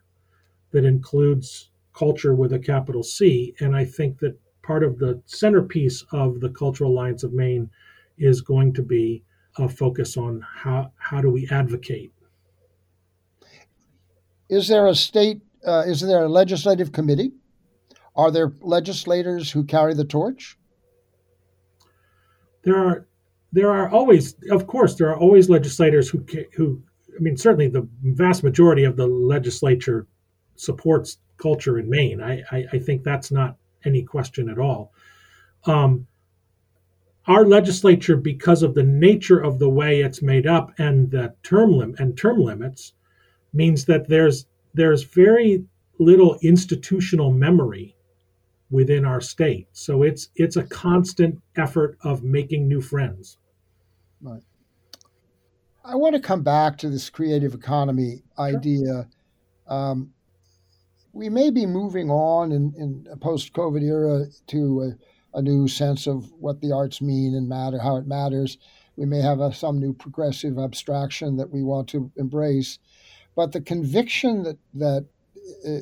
that 0.72 0.86
includes 0.86 1.70
culture 1.94 2.36
with 2.36 2.54
a 2.54 2.60
capital 2.60 3.04
C. 3.04 3.56
And 3.60 3.76
I 3.76 3.86
think 3.86 4.20
that 4.20 4.38
part 4.62 4.84
of 4.84 5.00
the 5.00 5.22
centerpiece 5.26 6.04
of 6.12 6.40
the 6.40 6.50
Cultural 6.50 6.92
Alliance 6.92 7.24
of 7.24 7.34
Maine 7.34 7.70
is 8.18 8.42
going 8.42 8.74
to 8.74 8.84
be 8.84 9.24
a 9.58 9.70
focus 9.70 10.18
on 10.18 10.42
how, 10.42 10.92
how 10.98 11.22
do 11.22 11.30
we 11.30 11.48
advocate. 11.50 12.12
Is 14.50 14.68
there 14.68 14.88
a 14.88 14.96
state, 14.96 15.42
uh, 15.66 15.84
is 15.88 16.02
there 16.02 16.26
a 16.26 16.30
legislative 16.30 16.92
committee? 16.92 17.32
Are 18.16 18.32
there 18.32 18.54
legislators 18.62 19.52
who 19.52 19.64
carry 19.64 19.94
the 19.94 20.06
torch? 20.06 20.58
there 22.66 22.78
are 22.78 23.08
there 23.54 23.72
are 23.72 23.90
always, 23.90 24.36
of 24.52 24.68
course, 24.68 24.96
there 24.96 25.10
are 25.10 25.18
always 25.18 25.50
legislators 25.50 26.10
who 26.10 26.26
who 26.56 26.82
I 27.16 27.22
mean, 27.22 27.38
certainly 27.38 27.70
the 27.70 27.88
vast 28.04 28.44
majority 28.44 28.84
of 28.84 28.98
the 28.98 29.08
legislature 29.08 30.08
supports 30.58 31.20
culture 31.38 31.80
in 31.80 31.90
Maine. 31.90 32.22
I 32.22 32.44
I, 32.52 32.66
I 32.74 32.80
think 32.80 33.04
that's 33.04 33.32
not 33.32 33.56
any 33.86 34.04
question 34.04 34.50
at 34.50 34.60
all. 34.60 34.92
Um, 35.66 36.08
our 37.28 37.46
legislature, 37.46 38.18
because 38.18 38.62
of 38.62 38.76
the 38.76 38.84
nature 38.84 39.40
of 39.40 39.58
the 39.58 39.70
way 39.70 40.02
it's 40.02 40.22
made 40.22 40.46
up 40.46 40.74
and 40.78 41.10
the 41.10 41.34
term 41.42 41.72
lim- 41.72 41.96
and 41.98 42.18
term 42.18 42.40
limits, 42.40 42.94
means 43.56 43.86
that 43.86 44.08
there's 44.10 44.46
there's 44.74 45.04
very 45.04 45.66
little 46.00 46.38
institutional 46.42 47.32
memory 47.32 47.96
within 48.70 49.06
our 49.06 49.22
state. 49.22 49.68
So 49.72 50.04
it's 50.04 50.30
it's 50.36 50.58
a 50.58 50.64
constant 50.64 51.42
effort 51.56 51.98
of 52.04 52.24
making 52.24 52.68
new 52.68 52.82
friends. 52.82 53.38
Right. 54.22 54.42
I 55.84 55.96
want 55.96 56.16
to 56.16 56.22
come 56.22 56.42
back 56.42 56.78
to 56.80 56.90
this 56.90 57.10
creative 57.10 57.54
economy 57.54 58.24
idea. 58.40 59.08
Um, 59.68 60.12
we 61.14 61.30
may 61.30 61.52
be 61.52 61.66
moving 61.66 62.10
on 62.10 62.52
in, 62.52 62.74
in 62.76 63.08
a 63.12 63.16
post-COVID 63.16 63.84
era 63.84 64.26
to 64.48 64.96
a, 65.34 65.38
a, 65.38 65.42
new 65.42 65.68
sense 65.68 66.08
of 66.08 66.32
what 66.34 66.60
the 66.60 66.72
arts 66.72 67.02
mean 67.02 67.36
and 67.36 67.48
matter, 67.48 67.80
how 67.80 67.98
it 67.98 68.08
matters. 68.08 68.58
We 68.96 69.06
may 69.06 69.22
have 69.22 69.40
a, 69.40 69.54
some 69.54 69.80
new 69.80 69.94
progressive 69.94 70.58
abstraction 70.58 71.38
that 71.38 71.52
we 71.52 71.64
want 71.64 71.88
to 71.90 72.12
embrace, 72.18 72.80
but 73.36 73.52
the 73.52 73.62
conviction 73.62 74.44
that 74.44 74.58
that 74.74 75.06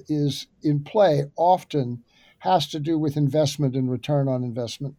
is 0.09 0.47
in 0.61 0.83
play 0.83 1.23
often 1.35 2.03
has 2.39 2.67
to 2.67 2.79
do 2.79 2.97
with 2.99 3.15
investment 3.15 3.75
and 3.75 3.89
return 3.89 4.27
on 4.27 4.43
investment. 4.43 4.95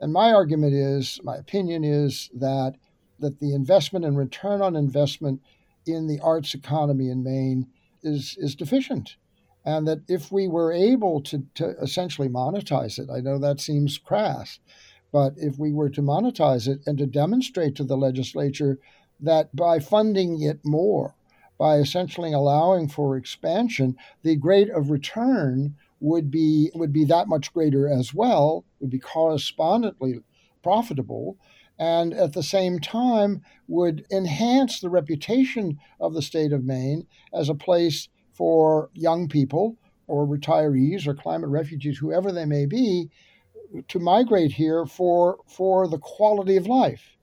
And 0.00 0.12
my 0.12 0.32
argument 0.32 0.72
is, 0.72 1.20
my 1.22 1.36
opinion 1.36 1.84
is 1.84 2.30
that 2.34 2.76
that 3.18 3.38
the 3.38 3.54
investment 3.54 4.06
and 4.06 4.16
return 4.16 4.62
on 4.62 4.74
investment 4.74 5.42
in 5.86 6.06
the 6.06 6.18
arts 6.20 6.54
economy 6.54 7.10
in 7.10 7.22
Maine 7.22 7.66
is 8.02 8.36
is 8.38 8.54
deficient. 8.54 9.16
And 9.62 9.86
that 9.86 10.00
if 10.08 10.32
we 10.32 10.48
were 10.48 10.72
able 10.72 11.20
to, 11.24 11.44
to 11.56 11.76
essentially 11.82 12.28
monetize 12.28 12.98
it, 12.98 13.10
I 13.10 13.20
know 13.20 13.38
that 13.38 13.60
seems 13.60 13.98
crass, 13.98 14.58
but 15.12 15.34
if 15.36 15.58
we 15.58 15.70
were 15.70 15.90
to 15.90 16.00
monetize 16.00 16.66
it 16.66 16.80
and 16.86 16.96
to 16.96 17.04
demonstrate 17.04 17.74
to 17.74 17.84
the 17.84 17.96
legislature 17.96 18.78
that 19.20 19.54
by 19.54 19.78
funding 19.78 20.40
it 20.40 20.64
more, 20.64 21.14
by 21.60 21.76
essentially 21.76 22.32
allowing 22.32 22.88
for 22.88 23.18
expansion, 23.18 23.94
the 24.22 24.38
rate 24.38 24.70
of 24.70 24.88
return 24.90 25.74
would 26.00 26.30
be 26.30 26.70
would 26.74 26.90
be 26.90 27.04
that 27.04 27.28
much 27.28 27.52
greater 27.52 27.86
as 27.86 28.14
well, 28.14 28.64
would 28.80 28.88
be 28.88 28.98
correspondently 28.98 30.20
profitable, 30.62 31.36
and 31.78 32.14
at 32.14 32.32
the 32.32 32.42
same 32.42 32.78
time 32.78 33.42
would 33.68 34.06
enhance 34.10 34.80
the 34.80 34.88
reputation 34.88 35.78
of 36.00 36.14
the 36.14 36.22
state 36.22 36.50
of 36.50 36.64
Maine 36.64 37.06
as 37.34 37.50
a 37.50 37.54
place 37.54 38.08
for 38.32 38.88
young 38.94 39.28
people 39.28 39.76
or 40.06 40.26
retirees 40.26 41.06
or 41.06 41.12
climate 41.12 41.50
refugees, 41.50 41.98
whoever 41.98 42.32
they 42.32 42.46
may 42.46 42.64
be, 42.64 43.10
to 43.86 43.98
migrate 43.98 44.52
here 44.52 44.86
for 44.86 45.40
for 45.46 45.86
the 45.86 45.98
quality 45.98 46.56
of 46.56 46.66
life, 46.66 47.18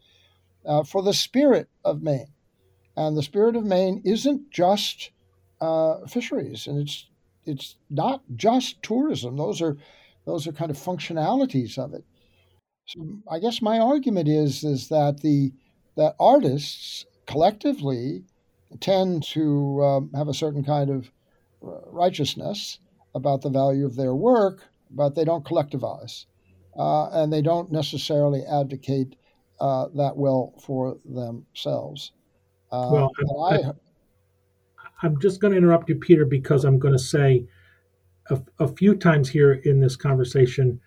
uh, 0.63 0.83
for 0.83 1.01
the 1.01 1.13
spirit 1.13 1.69
of 1.83 2.03
Maine, 2.03 2.33
and 2.97 3.15
the 3.15 3.23
spirit 3.23 3.55
of 3.55 3.63
Maine 3.63 4.01
isn't 4.03 4.49
just 4.49 5.11
uh, 5.61 6.05
fisheries, 6.07 6.65
and 6.67 6.81
it's 6.81 7.05
it's 7.45 7.75
not 7.89 8.23
just 8.35 8.81
tourism. 8.81 9.37
Those 9.37 9.61
are 9.61 9.77
those 10.25 10.47
are 10.47 10.51
kind 10.51 10.71
of 10.71 10.77
functionalities 10.77 11.77
of 11.77 11.93
it. 11.93 12.03
So 12.87 13.19
I 13.29 13.39
guess 13.39 13.61
my 13.61 13.77
argument 13.79 14.27
is 14.27 14.63
is 14.63 14.89
that 14.89 15.21
the 15.21 15.53
that 15.95 16.15
artists 16.19 17.05
collectively 17.27 18.23
tend 18.79 19.23
to 19.23 19.83
um, 19.83 20.11
have 20.15 20.27
a 20.27 20.33
certain 20.33 20.63
kind 20.63 20.89
of 20.89 21.11
uh, 21.63 21.81
righteousness 21.91 22.79
about 23.13 23.41
the 23.41 23.49
value 23.49 23.85
of 23.85 23.95
their 23.95 24.15
work, 24.15 24.63
but 24.89 25.15
they 25.15 25.23
don't 25.23 25.45
collectivize, 25.45 26.25
uh, 26.77 27.09
and 27.09 27.31
they 27.31 27.41
don't 27.41 27.71
necessarily 27.71 28.43
advocate 28.43 29.15
uh, 29.59 29.87
that 29.95 30.17
well 30.17 30.53
for 30.59 30.97
themselves. 31.05 32.11
Uh, 32.71 32.89
well, 32.91 33.11
I, 33.51 33.71
I'm 35.01 35.19
just 35.19 35.39
going 35.39 35.51
to 35.51 35.57
interrupt 35.57 35.89
you, 35.89 35.95
Peter, 35.95 36.25
because 36.25 36.65
I'm 36.65 36.79
going 36.79 36.93
to 36.93 36.99
say 36.99 37.45
a, 38.29 38.41
a 38.59 38.67
few 38.67 38.95
times 38.95 39.29
here 39.29 39.53
in 39.53 39.79
this 39.79 39.95
conversation, 39.95 40.79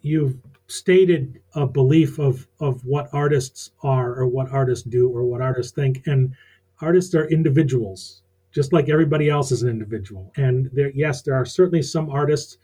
you've 0.00 0.36
stated 0.66 1.40
a 1.54 1.66
belief 1.66 2.18
of 2.18 2.48
of 2.60 2.84
what 2.84 3.08
artists 3.12 3.72
are 3.82 4.14
or 4.14 4.26
what 4.26 4.50
artists 4.50 4.84
do 4.84 5.08
or 5.08 5.24
what 5.24 5.42
artists 5.42 5.72
think 5.72 6.06
and 6.06 6.34
artists 6.80 7.14
are 7.14 7.26
individuals 7.26 8.22
just 8.52 8.72
like 8.72 8.88
everybody 8.88 9.28
else 9.28 9.50
is 9.50 9.62
an 9.62 9.68
individual. 9.68 10.30
And 10.36 10.70
there 10.72 10.92
yes 10.94 11.22
there 11.22 11.34
are 11.34 11.44
certainly 11.44 11.82
some 11.82 12.08
artists 12.10 12.58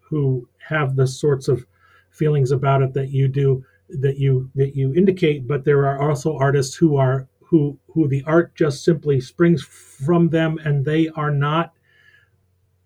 who 0.00 0.48
have 0.58 0.96
the 0.96 1.06
sorts 1.06 1.48
of 1.48 1.66
feelings 2.10 2.52
about 2.52 2.82
it 2.82 2.94
that 2.94 3.10
you 3.10 3.28
do 3.28 3.64
that 3.88 4.18
you 4.18 4.50
that 4.54 4.74
you 4.74 4.94
indicate 4.94 5.46
but 5.46 5.64
there 5.64 5.86
are 5.86 6.08
also 6.08 6.36
artists 6.38 6.74
who 6.74 6.96
are 6.96 7.28
who 7.48 7.78
who 7.88 8.08
the 8.08 8.22
art 8.26 8.54
just 8.54 8.84
simply 8.84 9.20
springs 9.20 9.62
from 9.62 10.28
them 10.30 10.58
and 10.64 10.84
they 10.84 11.08
are 11.10 11.30
not 11.30 11.72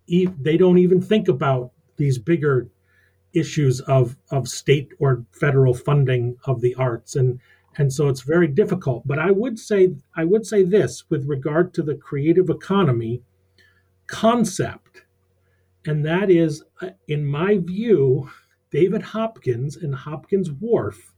they 0.07 0.57
don't 0.57 0.77
even 0.77 1.01
think 1.01 1.27
about 1.27 1.71
these 1.97 2.17
bigger 2.17 2.67
issues 3.33 3.79
of 3.81 4.17
of 4.29 4.47
state 4.47 4.89
or 4.99 5.25
federal 5.31 5.73
funding 5.73 6.37
of 6.45 6.61
the 6.61 6.75
arts. 6.75 7.15
And 7.15 7.39
and 7.77 7.91
so 7.93 8.09
it's 8.09 8.21
very 8.21 8.47
difficult. 8.47 9.07
But 9.07 9.19
i 9.19 9.31
would 9.31 9.57
say 9.57 9.93
i 10.15 10.23
would 10.25 10.45
say 10.45 10.63
this 10.63 11.09
with 11.09 11.27
regard 11.27 11.73
to 11.75 11.83
the 11.83 11.95
creative 11.95 12.49
economy 12.49 13.21
concept. 14.07 15.03
And 15.85 16.05
that 16.05 16.29
is 16.29 16.63
uh, 16.81 16.91
in 17.07 17.25
my 17.25 17.57
view 17.57 18.29
david 18.71 19.01
hopkins 19.01 19.75
and 19.75 19.95
hopkins 19.95 20.51
wharf 20.51 21.13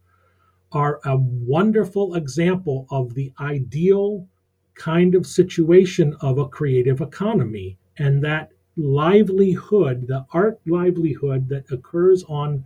are 0.73 0.99
a 1.05 1.17
wonderful 1.17 2.15
example 2.15 2.87
of 2.89 3.13
the 3.13 3.31
ideal 3.39 4.27
kind 4.75 5.15
of 5.15 5.27
situation 5.27 6.15
of 6.21 6.37
a 6.37 6.47
creative 6.47 6.99
economy. 7.01 7.77
And 7.97 8.23
that 8.23 8.51
livelihood, 8.75 10.07
the 10.07 10.25
art 10.33 10.59
livelihood 10.65 11.47
that 11.49 11.71
occurs 11.71 12.23
on 12.27 12.65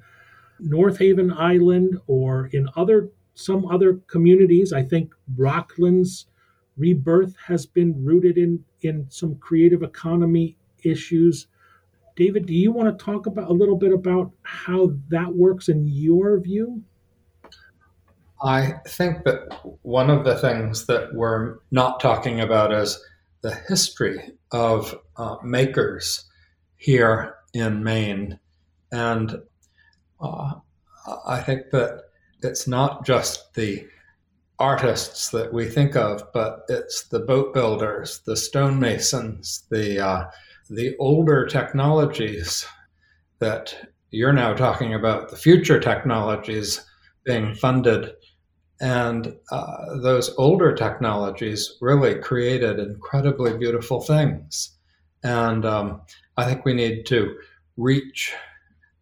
North 0.60 0.98
Haven 0.98 1.32
Island 1.32 2.00
or 2.08 2.48
in 2.48 2.70
other 2.76 3.10
some 3.36 3.66
other 3.68 4.00
communities. 4.08 4.74
I 4.74 4.84
think 4.84 5.14
Rockland's 5.36 6.26
rebirth 6.78 7.36
has 7.46 7.66
been 7.66 8.04
rooted 8.04 8.38
in 8.38 8.64
in 8.82 9.06
some 9.10 9.36
creative 9.36 9.84
economy 9.84 10.58
issues. 10.84 11.48
David, 12.16 12.48
do 12.48 12.54
you 12.54 12.72
want 12.72 12.98
to 12.98 13.06
talk 13.06 13.28
about 13.28 13.50
a 13.50 13.54
little 13.54 13.76
bit 13.76 13.94
about 13.94 14.32
how 14.42 14.94
that 15.10 15.36
works 15.36 15.70
in 15.70 15.88
your 15.88 16.40
view? 16.40 16.82
I 18.44 18.74
think 18.88 19.24
that 19.24 19.50
one 19.82 20.10
of 20.10 20.24
the 20.24 20.38
things 20.38 20.86
that 20.86 21.14
we're 21.14 21.58
not 21.72 22.00
talking 22.00 22.40
about 22.40 22.72
is 22.72 23.00
the 23.42 23.56
history 23.68 24.32
of 24.52 24.96
uh, 25.16 25.38
makers 25.44 26.26
here 26.76 27.36
in 27.54 27.84
Maine. 27.84 28.40
And 28.92 29.42
uh, 30.22 30.54
I 31.28 31.42
think 31.42 31.72
that 31.72 32.04
it's 32.44 32.68
not 32.68 33.06
just 33.06 33.54
the 33.56 33.88
artists 34.60 35.30
that 35.32 35.54
we 35.54 35.66
think 35.66 35.96
of, 35.96 36.24
but 36.34 36.62
it's 36.70 37.08
the 37.08 37.20
boat 37.20 37.54
builders, 37.54 38.22
the 38.26 38.36
stonemasons, 38.36 39.64
the 39.70 40.00
uh, 40.00 40.26
the 40.70 40.96
older 41.00 41.46
technologies 41.46 42.66
that 43.40 43.74
you're 44.12 44.34
now 44.34 44.54
talking 44.54 44.94
about, 44.94 45.30
the 45.30 45.38
future 45.38 45.80
technologies 45.80 46.86
being 47.24 47.54
funded 47.56 48.12
and 48.80 49.36
uh, 49.52 49.98
those 50.02 50.34
older 50.38 50.74
technologies 50.76 51.78
really 51.82 52.16
created 52.16 52.80
incredibly 52.80 53.58
beautiful 53.58 54.02
things. 54.02 54.78
And 55.24 55.66
um, 55.66 56.02
I 56.38 56.46
think 56.46 56.64
we 56.64 56.74
need 56.74 57.06
to 57.08 57.38
reach 57.76 58.34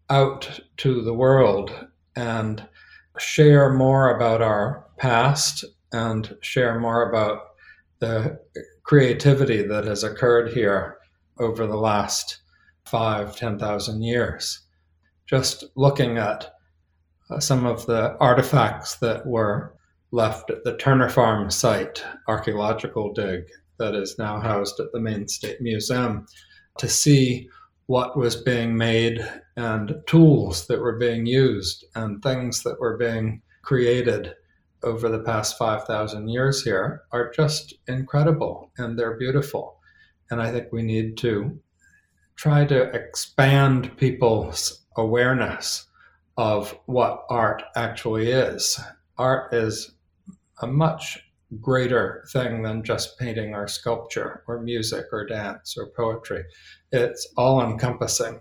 out 0.09 0.61
to 0.77 1.01
the 1.01 1.13
world 1.13 1.87
and 2.15 2.65
share 3.17 3.73
more 3.73 4.15
about 4.15 4.41
our 4.41 4.85
past 4.97 5.65
and 5.91 6.35
share 6.41 6.79
more 6.79 7.09
about 7.09 7.41
the 7.99 8.39
creativity 8.83 9.61
that 9.63 9.85
has 9.85 10.03
occurred 10.03 10.53
here 10.53 10.97
over 11.39 11.65
the 11.67 11.77
last 11.77 12.39
five, 12.85 13.35
10,000 13.35 14.03
years. 14.03 14.61
Just 15.25 15.63
looking 15.75 16.17
at 16.17 16.54
uh, 17.29 17.39
some 17.39 17.65
of 17.65 17.85
the 17.85 18.15
artifacts 18.19 18.97
that 18.97 19.25
were 19.25 19.73
left 20.11 20.49
at 20.49 20.63
the 20.63 20.77
Turner 20.77 21.09
Farm 21.09 21.49
site 21.49 22.03
archaeological 22.27 23.13
dig 23.13 23.45
that 23.77 23.95
is 23.95 24.17
now 24.17 24.39
housed 24.39 24.79
at 24.79 24.91
the 24.91 24.99
Maine 24.99 25.27
State 25.27 25.61
Museum 25.61 26.25
to 26.77 26.87
see 26.87 27.49
what 27.87 28.17
was 28.17 28.35
being 28.35 28.75
made 28.77 29.19
and 29.57 29.95
tools 30.07 30.67
that 30.67 30.79
were 30.79 30.97
being 30.97 31.25
used 31.25 31.85
and 31.95 32.21
things 32.21 32.63
that 32.63 32.79
were 32.79 32.97
being 32.97 33.41
created 33.61 34.33
over 34.83 35.09
the 35.09 35.19
past 35.19 35.57
5,000 35.57 36.29
years 36.29 36.63
here 36.63 37.03
are 37.11 37.31
just 37.31 37.73
incredible 37.87 38.71
and 38.77 38.97
they're 38.97 39.17
beautiful. 39.17 39.79
And 40.29 40.41
I 40.41 40.51
think 40.51 40.71
we 40.71 40.83
need 40.83 41.17
to 41.17 41.59
try 42.35 42.65
to 42.65 42.83
expand 42.93 43.95
people's 43.97 44.85
awareness 44.97 45.87
of 46.37 46.77
what 46.85 47.25
art 47.29 47.63
actually 47.75 48.31
is. 48.31 48.79
Art 49.17 49.53
is 49.53 49.91
a 50.61 50.67
much 50.67 51.19
greater 51.61 52.25
thing 52.31 52.63
than 52.63 52.83
just 52.83 53.17
painting 53.19 53.53
or 53.53 53.67
sculpture 53.67 54.43
or 54.47 54.61
music 54.61 55.05
or 55.11 55.25
dance 55.25 55.77
or 55.77 55.87
poetry. 55.87 56.43
It's 56.91 57.27
all 57.37 57.61
encompassing. 57.61 58.39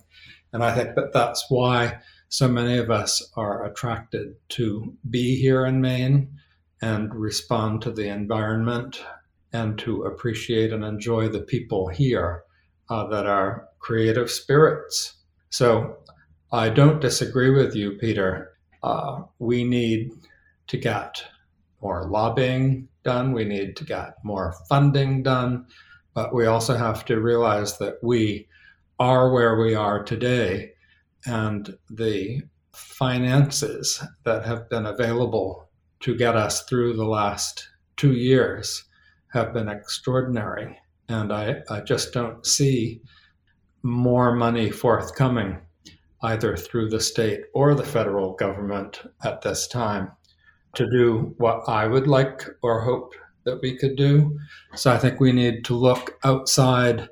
And 0.53 0.65
I 0.65 0.75
think 0.75 0.95
that 0.97 1.13
that's 1.13 1.47
why 1.49 1.99
so 2.29 2.49
many 2.49 2.79
of 2.79 2.91
us 2.91 3.23
are 3.37 3.65
attracted 3.65 4.35
to 4.51 4.97
be 5.11 5.37
here 5.37 5.65
in 5.67 5.81
Maine 5.81 6.39
and 6.83 7.15
respond 7.15 7.83
to 7.83 7.91
the 7.93 8.09
environment 8.09 9.03
and 9.53 9.79
to 9.79 10.03
appreciate 10.03 10.73
and 10.73 10.85
enjoy 10.85 11.29
the 11.29 11.41
people 11.41 11.89
here 11.89 12.43
uh, 12.89 13.07
that 13.07 13.27
are 13.27 13.69
creative 13.79 14.31
spirits. 14.31 15.15
So 15.51 15.99
I 16.55 16.69
don't 16.69 17.01
disagree 17.01 17.51
with 17.51 17.75
you, 17.75 17.99
Peter. 17.99 18.53
Uh, 18.81 19.23
we 19.41 19.65
need 19.65 20.13
to 20.69 20.77
get 20.77 21.21
more 21.83 22.09
lobbying 22.09 22.87
done. 23.03 23.33
We 23.33 23.45
need 23.45 23.75
to 23.79 23.85
get 23.85 24.15
more 24.23 24.55
funding 24.69 25.25
done. 25.25 25.67
But 26.15 26.33
we 26.33 26.47
also 26.47 26.77
have 26.77 27.05
to 27.07 27.21
realize 27.21 27.79
that 27.79 27.97
we 28.05 28.47
are 29.01 29.33
where 29.33 29.59
we 29.59 29.75
are 29.75 30.05
today 30.05 30.75
and 31.27 31.77
the 31.91 32.43
finances 32.73 34.01
that 34.23 34.47
have 34.47 34.71
been 34.71 34.87
available 34.87 35.69
to 36.03 36.17
get 36.17 36.37
us 36.37 36.63
through 36.67 36.95
the 36.95 37.05
last 37.05 37.69
two 37.97 38.13
years 38.13 38.85
have 39.33 39.53
been 39.53 39.69
extraordinary. 39.69 40.79
And 41.09 41.33
I, 41.33 41.63
I 41.69 41.81
just 41.81 42.13
don't 42.13 42.47
see 42.47 43.01
more 43.83 44.37
money 44.37 44.71
forthcoming 44.71 45.59
either 46.25 46.57
through 46.57 46.89
the 46.89 47.01
state 47.01 47.43
or 47.55 47.75
the 47.75 47.85
federal 47.85 48.33
government 48.35 49.03
at 49.23 49.43
this 49.43 49.69
time 49.69 50.11
to 50.75 50.89
do 50.91 51.35
what 51.39 51.63
I 51.69 51.87
would 51.87 52.07
like 52.07 52.49
or 52.63 52.81
hope 52.81 53.15
that 53.45 53.61
we 53.61 53.77
could 53.77 53.97
do. 53.97 54.39
So 54.75 54.91
I 54.91 54.99
think 54.99 55.21
we 55.21 55.33
need 55.33 55.65
to 55.67 55.75
look 55.75 56.19
outside 56.25 57.09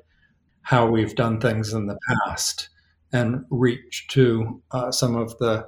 how 0.63 0.87
we've 0.87 1.15
done 1.15 1.39
things 1.39 1.73
in 1.73 1.85
the 1.85 1.99
past 2.07 2.69
and 3.11 3.45
reach 3.49 4.07
to 4.09 4.61
uh, 4.71 4.91
some 4.91 5.15
of 5.15 5.37
the 5.37 5.67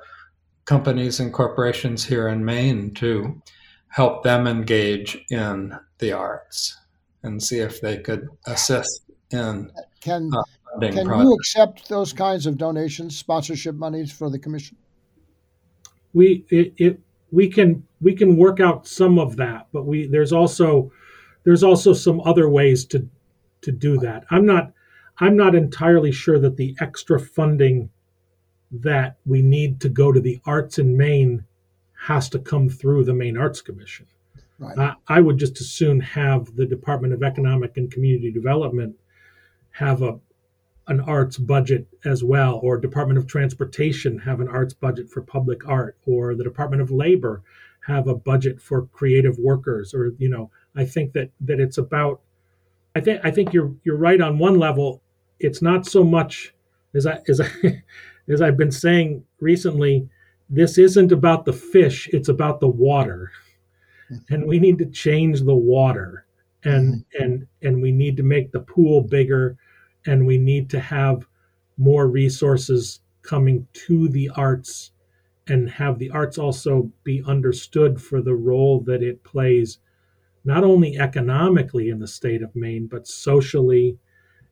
companies 0.66 1.20
and 1.20 1.32
corporations 1.32 2.04
here 2.04 2.28
in 2.28 2.44
Maine 2.44 2.94
to 2.96 3.42
help 3.90 4.24
them 4.24 4.48
engage 4.48 5.18
in 5.30 5.78
the 6.00 6.12
arts 6.12 6.76
and 7.22 7.42
see 7.42 7.60
if 7.60 7.80
they 7.82 8.00
could 8.00 8.28
assist 8.48 9.04
in 9.32 9.72
can 10.02 10.30
uh, 10.34 10.44
can 10.80 11.06
projects. 11.06 11.24
you 11.24 11.34
accept 11.34 11.90
those 11.90 12.14
kinds 12.14 12.46
of 12.46 12.58
donations 12.58 13.18
sponsorship 13.18 13.76
monies 13.76 14.12
for 14.12 14.30
the 14.30 14.40
commission 14.40 14.78
we 16.14 16.46
it, 16.50 16.74
it 16.78 17.00
we 17.32 17.50
can 17.50 17.86
we 18.02 18.16
can 18.16 18.38
work 18.38 18.60
out 18.60 18.88
some 18.88 19.20
of 19.20 19.36
that 19.36 19.68
but 19.72 19.86
we 19.86 20.08
there's 20.08 20.32
also 20.32 20.92
there's 21.44 21.64
also 21.64 21.94
some 21.94 22.22
other 22.22 22.50
ways 22.50 22.86
to 22.86 23.08
to 23.62 23.72
do 23.72 23.98
that 23.98 24.24
i'm 24.30 24.46
not 24.46 24.72
i'm 25.20 25.36
not 25.36 25.56
entirely 25.56 26.12
sure 26.12 26.40
that 26.40 26.58
the 26.58 26.76
extra 26.80 27.20
funding 27.20 27.90
that 28.72 29.18
we 29.26 29.42
need 29.42 29.80
to 29.80 29.90
go 29.90 30.12
to 30.12 30.20
the 30.20 30.40
arts 30.46 30.80
in 30.80 30.98
maine 30.98 31.44
has 32.06 32.30
to 32.30 32.40
come 32.40 32.70
through 32.70 33.04
the 33.04 33.14
maine 33.14 33.38
arts 33.38 33.62
commission 33.62 34.06
right. 34.60 34.78
I, 34.78 34.96
I 35.08 35.22
would 35.22 35.38
just 35.38 35.60
as 35.60 35.70
soon 35.70 36.00
have 36.00 36.56
the 36.56 36.66
department 36.66 37.14
of 37.14 37.24
economic 37.24 37.78
and 37.78 37.92
community 37.92 38.32
development 38.32 38.96
have 39.72 40.02
a 40.02 40.20
an 40.88 41.00
arts 41.02 41.38
budget 41.38 41.88
as 42.04 42.24
well, 42.24 42.60
or 42.62 42.78
Department 42.78 43.18
of 43.18 43.28
Transportation 43.28 44.20
have 44.20 44.40
an 44.40 44.48
arts 44.48 44.74
budget 44.74 45.10
for 45.10 45.22
public 45.22 45.68
art, 45.68 45.98
or 46.06 46.36
the 46.36 46.44
Department 46.44 46.82
of 46.82 46.92
Labor 46.92 47.42
have 47.88 48.08
a 48.08 48.16
budget 48.16 48.62
for 48.62 48.88
creative 48.88 49.38
workers, 49.38 49.94
or 49.94 50.12
you 50.18 50.30
know, 50.30 50.52
I 50.76 50.86
think 50.86 51.14
that 51.14 51.32
that 51.42 51.60
it's 51.60 51.78
about. 51.78 52.22
I 52.96 53.02
think 53.02 53.22
I 53.24 53.32
think 53.32 53.54
you're 53.54 53.74
you're 53.84 53.98
right 53.98 54.22
on 54.22 54.38
one 54.38 54.60
level. 54.60 55.02
It's 55.40 55.62
not 55.62 55.86
so 55.86 56.04
much 56.04 56.54
as 56.94 57.06
I 57.08 57.20
as 57.28 57.42
I 57.42 57.50
as 58.30 58.42
I've 58.42 58.58
been 58.58 58.72
saying 58.72 59.24
recently. 59.40 60.10
This 60.48 60.78
isn't 60.78 61.12
about 61.12 61.46
the 61.46 61.54
fish; 61.54 62.08
it's 62.14 62.30
about 62.30 62.60
the 62.60 62.68
water, 62.68 63.32
and 64.30 64.46
we 64.46 64.60
need 64.60 64.78
to 64.78 64.86
change 64.86 65.42
the 65.42 65.56
water, 65.56 66.28
and 66.64 66.94
mm-hmm. 66.94 67.24
and 67.24 67.48
and 67.64 67.82
we 67.82 67.92
need 67.92 68.18
to 68.18 68.24
make 68.24 68.52
the 68.52 68.60
pool 68.60 69.02
bigger 69.02 69.58
and 70.06 70.26
we 70.26 70.38
need 70.38 70.70
to 70.70 70.80
have 70.80 71.28
more 71.78 72.08
resources 72.08 73.02
coming 73.22 73.68
to 73.74 74.08
the 74.08 74.30
arts 74.36 74.92
and 75.48 75.70
have 75.70 76.00
the 76.00 76.10
arts 76.10 76.38
also 76.38 76.92
be 77.04 77.24
understood 77.26 78.02
for 78.02 78.22
the 78.22 78.36
role 78.36 78.80
that 78.82 79.04
it 79.04 79.24
plays 79.24 79.80
not 80.44 80.64
only 80.64 80.98
economically 80.98 81.90
in 81.90 82.00
the 82.00 82.08
state 82.08 82.42
of 82.42 82.56
Maine 82.56 82.88
but 82.88 83.08
socially 83.08 83.98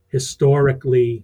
historically 0.08 1.24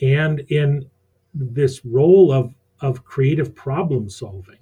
and 0.00 0.40
in 0.48 0.88
this 1.34 1.84
role 1.84 2.32
of 2.32 2.54
of 2.80 3.04
creative 3.04 3.54
problem 3.54 4.10
solving. 4.10 4.58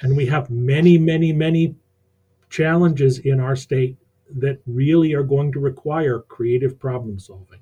And 0.00 0.16
we 0.16 0.26
have 0.26 0.50
many 0.50 0.98
many 0.98 1.32
many 1.32 1.74
challenges 2.50 3.18
in 3.18 3.40
our 3.40 3.56
state 3.56 3.96
that 4.36 4.60
really 4.66 5.14
are 5.14 5.22
going 5.22 5.52
to 5.52 5.60
require 5.60 6.20
creative 6.20 6.78
problem 6.78 7.18
solving. 7.18 7.60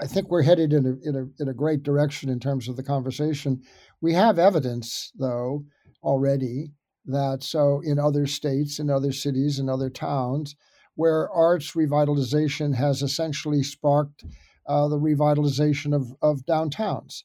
I 0.00 0.06
think 0.06 0.30
we're 0.30 0.42
headed 0.42 0.72
in 0.72 0.86
a, 0.86 1.08
in 1.08 1.16
a, 1.16 1.42
in 1.42 1.48
a 1.48 1.54
great 1.54 1.82
direction 1.82 2.30
in 2.30 2.40
terms 2.40 2.68
of 2.68 2.76
the 2.76 2.82
conversation. 2.82 3.62
We 4.00 4.14
have 4.14 4.38
evidence, 4.38 5.12
though, 5.18 5.66
already 6.02 6.72
that 7.04 7.42
so 7.42 7.82
in 7.84 7.98
other 7.98 8.26
states, 8.26 8.78
in 8.78 8.88
other 8.88 9.12
cities, 9.12 9.58
in 9.58 9.68
other 9.68 9.90
towns, 9.90 10.56
where 10.94 11.30
arts 11.30 11.72
revitalization 11.72 12.74
has 12.74 13.02
essentially 13.02 13.62
sparked 13.62 14.24
uh, 14.66 14.88
the 14.88 14.98
revitalization 14.98 15.94
of, 15.94 16.12
of 16.22 16.46
downtowns. 16.46 17.24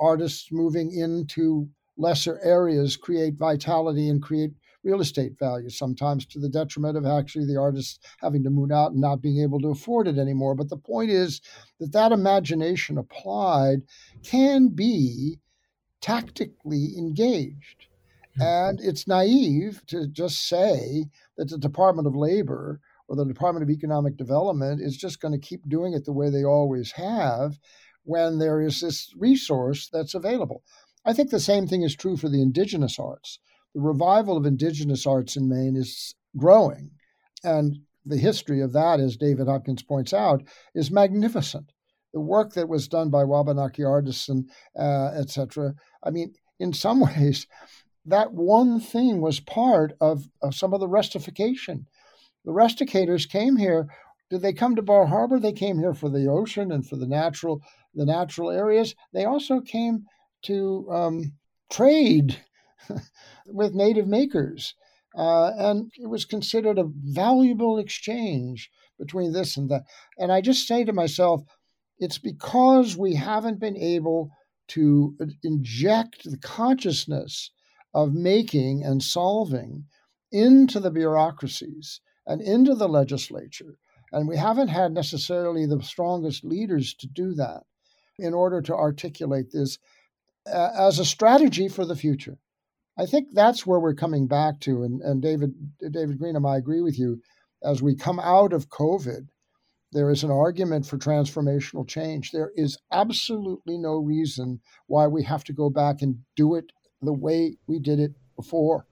Artists 0.00 0.48
moving 0.50 0.92
into 0.92 1.68
lesser 1.96 2.40
areas 2.42 2.96
create 2.96 3.34
vitality 3.34 4.08
and 4.08 4.22
create 4.22 4.52
real 4.88 5.00
estate 5.02 5.38
value, 5.38 5.68
sometimes 5.68 6.24
to 6.24 6.38
the 6.38 6.48
detriment 6.48 6.96
of 6.96 7.04
actually 7.04 7.44
the 7.44 7.60
artist 7.60 8.02
having 8.20 8.42
to 8.42 8.48
move 8.48 8.72
out 8.72 8.92
and 8.92 9.00
not 9.00 9.20
being 9.20 9.42
able 9.42 9.60
to 9.60 9.68
afford 9.68 10.08
it 10.08 10.16
anymore. 10.16 10.54
But 10.54 10.70
the 10.70 10.78
point 10.78 11.10
is 11.10 11.42
that 11.78 11.92
that 11.92 12.10
imagination 12.10 12.96
applied 12.96 13.82
can 14.22 14.68
be 14.68 15.40
tactically 16.00 16.94
engaged. 16.96 17.86
Hmm. 18.36 18.42
And 18.42 18.80
it's 18.80 19.06
naive 19.06 19.82
to 19.88 20.06
just 20.06 20.48
say 20.48 21.04
that 21.36 21.50
the 21.50 21.58
Department 21.58 22.08
of 22.08 22.16
Labor 22.16 22.80
or 23.08 23.16
the 23.16 23.26
Department 23.26 23.62
of 23.62 23.70
Economic 23.70 24.16
Development 24.16 24.80
is 24.80 24.96
just 24.96 25.20
going 25.20 25.38
to 25.38 25.46
keep 25.46 25.68
doing 25.68 25.92
it 25.92 26.06
the 26.06 26.12
way 26.14 26.30
they 26.30 26.44
always 26.44 26.92
have 26.92 27.58
when 28.04 28.38
there 28.38 28.62
is 28.62 28.80
this 28.80 29.12
resource 29.18 29.90
that's 29.92 30.14
available. 30.14 30.62
I 31.04 31.12
think 31.12 31.28
the 31.28 31.40
same 31.40 31.66
thing 31.66 31.82
is 31.82 31.94
true 31.94 32.16
for 32.16 32.30
the 32.30 32.40
indigenous 32.40 32.98
arts 32.98 33.38
the 33.78 33.84
revival 33.84 34.36
of 34.36 34.44
indigenous 34.44 35.06
arts 35.06 35.36
in 35.36 35.48
Maine 35.48 35.76
is 35.76 36.12
growing. 36.36 36.90
And 37.44 37.78
the 38.04 38.16
history 38.16 38.60
of 38.60 38.72
that, 38.72 38.98
as 38.98 39.16
David 39.16 39.46
Hopkins 39.46 39.84
points 39.84 40.12
out, 40.12 40.42
is 40.74 40.90
magnificent. 40.90 41.70
The 42.12 42.18
work 42.20 42.54
that 42.54 42.68
was 42.68 42.88
done 42.88 43.08
by 43.08 43.22
Wabanaki 43.22 43.84
artists 43.84 44.28
and 44.28 44.50
uh, 44.76 45.12
etc. 45.14 45.74
I 46.02 46.10
mean, 46.10 46.34
in 46.58 46.72
some 46.72 46.98
ways, 47.18 47.46
that 48.04 48.32
one 48.32 48.80
thing 48.80 49.20
was 49.20 49.38
part 49.38 49.92
of, 50.00 50.28
of 50.42 50.56
some 50.56 50.74
of 50.74 50.80
the 50.80 50.88
rustification. 50.88 51.86
The 52.44 52.50
rusticators 52.50 53.30
came 53.30 53.56
here. 53.56 53.86
Did 54.28 54.42
they 54.42 54.54
come 54.54 54.74
to 54.74 54.82
Bar 54.82 55.06
Harbor? 55.06 55.38
They 55.38 55.52
came 55.52 55.78
here 55.78 55.94
for 55.94 56.08
the 56.08 56.26
ocean 56.26 56.72
and 56.72 56.84
for 56.84 56.96
the 56.96 57.06
natural 57.06 57.62
the 57.94 58.04
natural 58.04 58.50
areas. 58.50 58.96
They 59.12 59.24
also 59.24 59.60
came 59.60 60.04
to 60.46 60.88
um, 60.90 61.32
trade 61.70 62.40
with 63.46 63.74
native 63.74 64.06
makers. 64.06 64.74
Uh, 65.16 65.50
and 65.56 65.90
it 65.96 66.06
was 66.06 66.24
considered 66.24 66.78
a 66.78 66.90
valuable 67.04 67.78
exchange 67.78 68.70
between 68.98 69.32
this 69.32 69.56
and 69.56 69.70
that. 69.70 69.84
And 70.18 70.30
I 70.30 70.40
just 70.40 70.66
say 70.66 70.84
to 70.84 70.92
myself, 70.92 71.42
it's 71.98 72.18
because 72.18 72.96
we 72.96 73.14
haven't 73.14 73.58
been 73.58 73.76
able 73.76 74.30
to 74.68 75.16
inject 75.42 76.24
the 76.24 76.38
consciousness 76.38 77.50
of 77.94 78.12
making 78.12 78.84
and 78.84 79.02
solving 79.02 79.86
into 80.30 80.78
the 80.78 80.90
bureaucracies 80.90 82.00
and 82.26 82.42
into 82.42 82.74
the 82.74 82.88
legislature. 82.88 83.78
And 84.12 84.28
we 84.28 84.36
haven't 84.36 84.68
had 84.68 84.92
necessarily 84.92 85.66
the 85.66 85.82
strongest 85.82 86.44
leaders 86.44 86.94
to 86.94 87.06
do 87.06 87.34
that 87.34 87.62
in 88.18 88.34
order 88.34 88.60
to 88.62 88.74
articulate 88.74 89.52
this 89.52 89.78
uh, 90.46 90.70
as 90.78 90.98
a 90.98 91.04
strategy 91.04 91.68
for 91.68 91.84
the 91.84 91.96
future. 91.96 92.38
I 92.98 93.06
think 93.06 93.28
that's 93.32 93.64
where 93.64 93.78
we're 93.78 93.94
coming 93.94 94.26
back 94.26 94.60
to. 94.60 94.82
And, 94.82 95.00
and 95.02 95.22
David, 95.22 95.54
David 95.78 96.18
Greenham, 96.18 96.48
I 96.48 96.56
agree 96.56 96.80
with 96.80 96.98
you. 96.98 97.20
As 97.62 97.80
we 97.80 97.94
come 97.94 98.18
out 98.18 98.52
of 98.52 98.68
COVID, 98.68 99.28
there 99.92 100.10
is 100.10 100.24
an 100.24 100.30
argument 100.30 100.86
for 100.86 100.98
transformational 100.98 101.88
change. 101.88 102.30
There 102.30 102.50
is 102.56 102.76
absolutely 102.92 103.78
no 103.78 103.96
reason 103.96 104.60
why 104.86 105.06
we 105.06 105.22
have 105.24 105.44
to 105.44 105.52
go 105.52 105.70
back 105.70 106.02
and 106.02 106.18
do 106.36 106.56
it 106.56 106.66
the 107.00 107.12
way 107.12 107.56
we 107.66 107.78
did 107.78 108.00
it 108.00 108.12
before. 108.36 108.86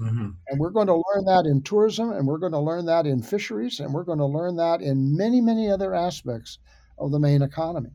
Mm-hmm. 0.00 0.30
And 0.48 0.60
we're 0.60 0.70
going 0.70 0.86
to 0.86 0.94
learn 0.94 1.24
that 1.26 1.44
in 1.46 1.62
tourism, 1.62 2.10
and 2.10 2.26
we're 2.26 2.38
going 2.38 2.52
to 2.52 2.58
learn 2.58 2.86
that 2.86 3.06
in 3.06 3.22
fisheries, 3.22 3.80
and 3.80 3.92
we're 3.92 4.04
going 4.04 4.18
to 4.18 4.26
learn 4.26 4.56
that 4.56 4.80
in 4.80 5.14
many, 5.14 5.40
many 5.40 5.70
other 5.70 5.94
aspects 5.94 6.58
of 6.98 7.10
the 7.10 7.18
Maine 7.18 7.42
economy. 7.42 7.90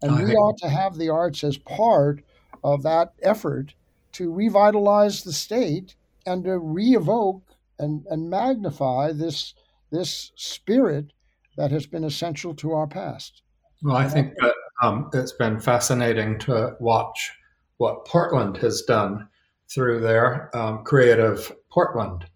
And 0.00 0.12
I 0.12 0.24
we 0.24 0.34
ought 0.34 0.58
to 0.58 0.68
have 0.68 0.96
the 0.96 1.10
arts 1.10 1.44
as 1.44 1.58
part 1.58 2.22
of 2.64 2.82
that 2.84 3.12
effort 3.22 3.74
to 4.16 4.32
revitalize 4.32 5.22
the 5.22 5.32
state 5.32 5.94
and 6.24 6.44
to 6.44 6.58
re-evoke 6.58 7.42
and, 7.78 8.06
and 8.06 8.30
magnify 8.30 9.12
this 9.12 9.54
this 9.92 10.32
spirit 10.34 11.12
that 11.56 11.70
has 11.70 11.86
been 11.86 12.02
essential 12.02 12.54
to 12.54 12.72
our 12.72 12.86
past. 12.86 13.42
Well, 13.82 13.96
I 13.96 14.08
think 14.08 14.34
that 14.40 14.54
um, 14.82 15.10
it's 15.12 15.32
been 15.32 15.60
fascinating 15.60 16.38
to 16.40 16.76
watch 16.80 17.32
what 17.76 18.04
Portland 18.04 18.56
has 18.56 18.82
done 18.82 19.28
through 19.68 20.00
their 20.00 20.54
um, 20.56 20.82
creative 20.82 21.52
Portland 21.70 22.26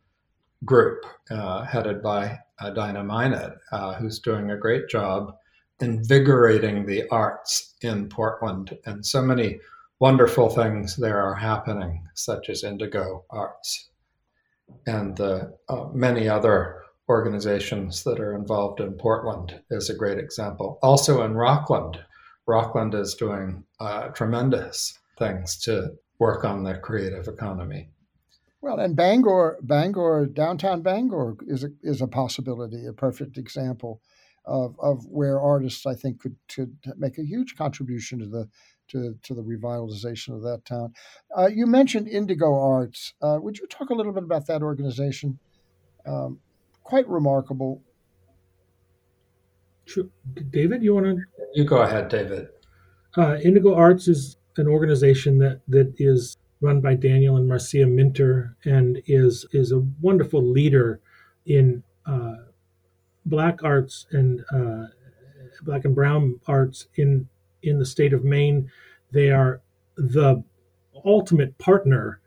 group, 0.65 1.05
uh, 1.31 1.65
headed 1.65 2.03
by 2.03 2.39
uh, 2.61 2.71
Dinah 2.71 3.57
uh, 3.73 3.95
who's 3.95 4.21
doing 4.21 4.51
a 4.51 4.57
great 4.57 4.89
job 4.89 5.35
invigorating 5.81 6.87
the 6.87 7.09
arts 7.11 7.75
in 7.81 8.09
Portland. 8.09 8.77
And 8.85 9.05
so 9.05 9.23
many 9.23 9.59
wonderful 10.01 10.49
things 10.49 10.97
there 10.97 11.21
are 11.21 11.35
happening, 11.35 12.03
such 12.15 12.49
as 12.49 12.65
Indigo 12.65 13.25
Arts 13.31 13.91
and 14.87 15.17
the 15.17 15.53
uh, 15.69 15.87
many 15.93 16.29
other 16.29 16.83
organizations 17.09 18.05
that 18.05 18.21
are 18.21 18.35
involved 18.35 18.81
in 18.81 18.93
Portland 18.93 19.61
is 19.71 19.91
a 19.91 19.95
great 19.95 20.19
example. 20.19 20.79
Also 20.83 21.23
in 21.23 21.35
Rockland, 21.35 21.99
Rockland 22.47 22.95
is 22.95 23.15
doing 23.15 23.65
uh, 23.81 24.09
tremendous 24.09 24.99
things 25.19 25.57
to 25.59 25.91
work 26.19 26.45
on 26.45 26.63
the 26.63 26.75
creative 26.79 27.27
economy. 27.27 27.91
Well, 28.63 28.79
and 28.79 28.95
Bangor, 28.95 29.59
Bangor, 29.63 30.27
downtown 30.27 30.83
Bangor 30.83 31.37
is 31.47 31.65
a, 31.65 31.71
is 31.83 32.01
a 32.01 32.07
possibility, 32.07 32.87
a 32.87 32.93
perfect 32.93 33.39
example 33.39 34.01
of, 34.45 34.77
of 34.81 35.05
where 35.07 35.41
artists, 35.41 35.87
I 35.87 35.95
think, 35.95 36.21
could, 36.21 36.37
could 36.49 36.77
make 36.97 37.19
a 37.19 37.25
huge 37.25 37.57
contribution 37.57 38.19
to 38.21 38.27
the 38.27 38.49
to, 38.91 39.17
to 39.23 39.35
the 39.35 39.43
revitalization 39.43 40.35
of 40.35 40.43
that 40.43 40.65
town. 40.65 40.93
Uh, 41.37 41.49
you 41.53 41.67
mentioned 41.67 42.09
Indigo 42.09 42.55
Arts. 42.55 43.15
Uh, 43.23 43.39
would 43.41 43.59
you 43.59 43.67
talk 43.67 43.91
a 43.91 43.95
little 43.95 44.13
bit 44.13 44.23
about 44.23 44.47
that 44.47 44.63
organization? 44.63 45.39
Um, 46.07 46.39
quite 46.83 47.09
remarkable. 47.09 47.83
Sure. 49.85 50.05
David, 50.51 50.83
you 50.83 50.95
want 50.95 51.07
to? 51.07 51.17
You 51.55 51.65
go 51.65 51.83
ahead, 51.83 52.09
David. 52.09 52.49
Uh, 53.17 53.39
Indigo 53.43 53.75
Arts 53.75 54.07
is 54.07 54.37
an 54.57 54.69
organization 54.69 55.39
that 55.39 55.61
that 55.69 55.93
is 55.99 56.37
run 56.61 56.81
by 56.81 56.95
Daniel 56.95 57.37
and 57.37 57.49
Marcia 57.49 57.87
Minter 57.87 58.57
and 58.65 59.03
is 59.07 59.47
is 59.53 59.73
a 59.73 59.81
wonderful 60.01 60.43
leader 60.43 61.01
in 61.47 61.83
uh, 62.07 62.35
black 63.27 63.63
arts 63.65 64.07
and 64.13 64.45
uh, 64.53 64.87
black 65.63 65.85
and 65.85 65.95
brown 65.95 66.41
arts 66.47 66.87
in 66.97 67.29
in 67.63 67.79
the 67.79 67.87
state 67.87 68.13
of 68.13 68.25
Maine. 68.25 68.71
They 69.13 69.31
are 69.31 69.61
the 69.97 70.43
ultimate 71.05 71.57
partner 71.59 72.21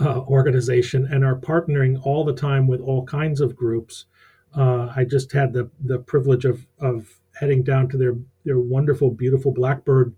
uh, 0.00 0.20
organization 0.20 1.06
and 1.06 1.24
are 1.24 1.36
partnering 1.36 2.00
all 2.04 2.24
the 2.24 2.34
time 2.34 2.66
with 2.66 2.80
all 2.80 3.04
kinds 3.04 3.40
of 3.40 3.56
groups. 3.56 4.06
Uh, 4.56 4.92
I 4.94 5.04
just 5.04 5.32
had 5.32 5.52
the 5.52 5.70
the 5.84 5.98
privilege 5.98 6.44
of 6.44 6.66
of 6.80 7.20
heading 7.38 7.62
down 7.62 7.88
to 7.88 7.96
their 7.96 8.16
their 8.44 8.58
wonderful, 8.58 9.10
beautiful 9.10 9.52
Blackbird 9.52 10.14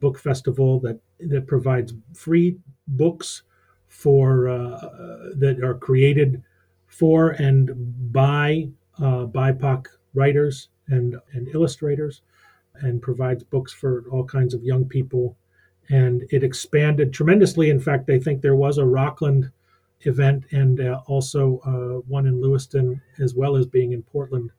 Book 0.00 0.18
Festival 0.18 0.80
that 0.80 1.00
that 1.20 1.46
provides 1.46 1.94
free 2.14 2.56
books 2.88 3.42
for 3.88 4.48
uh, 4.48 4.78
that 5.36 5.60
are 5.62 5.74
created 5.74 6.42
for 6.86 7.30
and 7.30 7.72
by 8.12 8.68
uh, 8.98 9.26
BIPOC 9.26 9.86
writers 10.14 10.68
and 10.88 11.16
and 11.32 11.48
illustrators, 11.48 12.22
and 12.80 13.02
provides 13.02 13.42
books 13.44 13.72
for 13.72 14.04
all 14.10 14.24
kinds 14.24 14.54
of 14.54 14.62
young 14.62 14.84
people. 14.84 15.36
And 15.90 16.24
it 16.30 16.42
expanded 16.42 17.12
tremendously. 17.12 17.70
In 17.70 17.80
fact, 17.80 18.08
I 18.10 18.18
think 18.18 18.40
there 18.40 18.56
was 18.56 18.78
a 18.78 18.86
Rockland 18.86 19.50
event 20.02 20.44
and 20.50 20.80
uh, 20.80 21.00
also 21.06 21.60
uh, 21.64 22.00
one 22.08 22.26
in 22.26 22.40
Lewiston, 22.40 23.00
as 23.18 23.34
well 23.34 23.56
as 23.56 23.66
being 23.66 23.92
in 23.92 24.02
Portland 24.02 24.50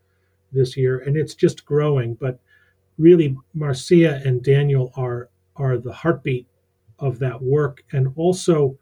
this 0.51 0.77
year. 0.77 0.99
And 0.99 1.17
it's 1.17 1.35
just 1.35 1.65
growing. 1.65 2.15
But 2.15 2.39
really, 2.97 3.35
Marcia 3.53 4.21
and 4.25 4.43
Daniel 4.43 4.91
are 4.95 5.29
are 5.55 5.77
the 5.77 5.93
heartbeat 5.93 6.47
of 6.99 7.19
that 7.19 7.41
work 7.41 7.83
and 7.91 8.11
also 8.15 8.77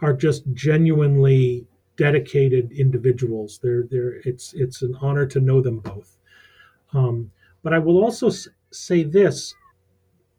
are 0.00 0.12
just 0.12 0.44
genuinely 0.52 1.66
dedicated 1.96 2.72
individuals. 2.72 3.58
They're, 3.62 3.84
they're, 3.90 4.16
it's, 4.24 4.52
it's 4.52 4.82
an 4.82 4.96
honor 5.00 5.26
to 5.26 5.40
know 5.40 5.60
them 5.60 5.80
both. 5.80 6.16
Um, 6.92 7.30
but 7.66 7.74
I 7.74 7.80
will 7.80 8.00
also 8.00 8.30
say 8.70 9.02
this, 9.02 9.52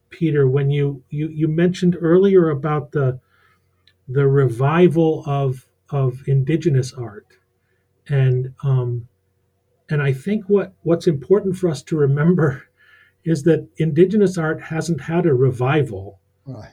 Peter, 0.10 0.48
when 0.48 0.72
you, 0.72 1.04
you, 1.10 1.28
you 1.28 1.50
mentioned 1.50 1.98
earlier 2.00 2.50
about 2.50 2.94
the, 2.94 3.20
the 4.08 4.26
revival 4.26 5.26
of, 5.26 5.68
of 5.90 6.24
indigenous 6.26 6.94
art. 6.94 7.28
And, 8.08 8.54
um, 8.64 9.10
and 9.90 10.02
I 10.02 10.14
think 10.14 10.46
what, 10.48 10.72
what's 10.84 11.06
important 11.06 11.58
for 11.58 11.68
us 11.68 11.84
to 11.84 11.98
remember 11.98 12.70
is 13.26 13.44
that 13.44 13.68
indigenous 13.76 14.38
art 14.38 14.62
hasn't 14.62 15.02
had 15.02 15.26
a 15.26 15.34
revival. 15.34 16.22
Right. 16.46 16.70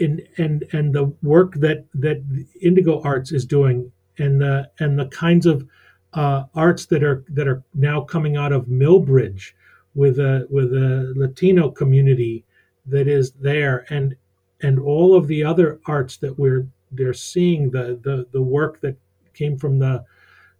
In, 0.00 0.26
and 0.38 0.64
and 0.72 0.94
the 0.94 1.14
work 1.22 1.56
that 1.56 1.84
that 1.92 2.24
Indigo 2.62 3.02
Arts 3.02 3.32
is 3.32 3.44
doing, 3.44 3.92
and 4.16 4.40
the 4.40 4.70
and 4.78 4.98
the 4.98 5.08
kinds 5.08 5.44
of 5.44 5.68
uh, 6.14 6.44
arts 6.54 6.86
that 6.86 7.02
are 7.02 7.24
that 7.28 7.48
are 7.48 7.62
now 7.74 8.00
coming 8.00 8.36
out 8.36 8.52
of 8.52 8.66
Millbridge, 8.66 9.52
with 9.94 10.18
a 10.18 10.46
with 10.50 10.72
a 10.72 11.12
Latino 11.16 11.70
community 11.70 12.44
that 12.86 13.08
is 13.08 13.32
there, 13.32 13.86
and 13.90 14.16
and 14.62 14.78
all 14.78 15.14
of 15.14 15.26
the 15.26 15.44
other 15.44 15.80
arts 15.86 16.16
that 16.18 16.38
we're 16.38 16.66
they're 16.92 17.14
seeing 17.14 17.70
the 17.70 17.98
the 18.02 18.26
the 18.32 18.42
work 18.42 18.80
that 18.80 18.96
came 19.34 19.56
from 19.56 19.78
the 19.78 20.04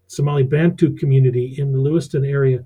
Somali 0.06 0.42
Bantu 0.42 0.96
community 0.96 1.54
in 1.58 1.72
the 1.72 1.78
Lewiston 1.78 2.24
area 2.24 2.64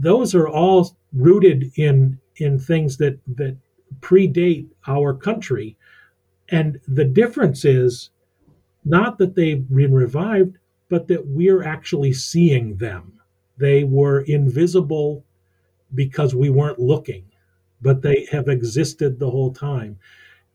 those 0.00 0.34
are 0.34 0.48
all 0.48 0.96
rooted 1.12 1.70
in 1.76 2.18
in 2.36 2.58
things 2.58 2.96
that 2.96 3.18
that 3.36 3.56
predate 4.00 4.68
our 4.86 5.14
country. 5.14 5.76
And 6.48 6.80
the 6.88 7.04
difference 7.04 7.64
is 7.64 8.10
not 8.84 9.18
that 9.18 9.34
they've 9.34 9.68
been 9.68 9.92
revived 9.92 10.56
but 10.90 11.08
that 11.08 11.26
we're 11.26 11.62
actually 11.62 12.12
seeing 12.12 12.76
them 12.76 13.18
they 13.56 13.84
were 13.84 14.20
invisible 14.22 15.24
because 15.94 16.34
we 16.34 16.50
weren't 16.50 16.78
looking 16.78 17.24
but 17.80 18.02
they 18.02 18.26
have 18.30 18.48
existed 18.48 19.18
the 19.18 19.30
whole 19.30 19.52
time 19.52 19.98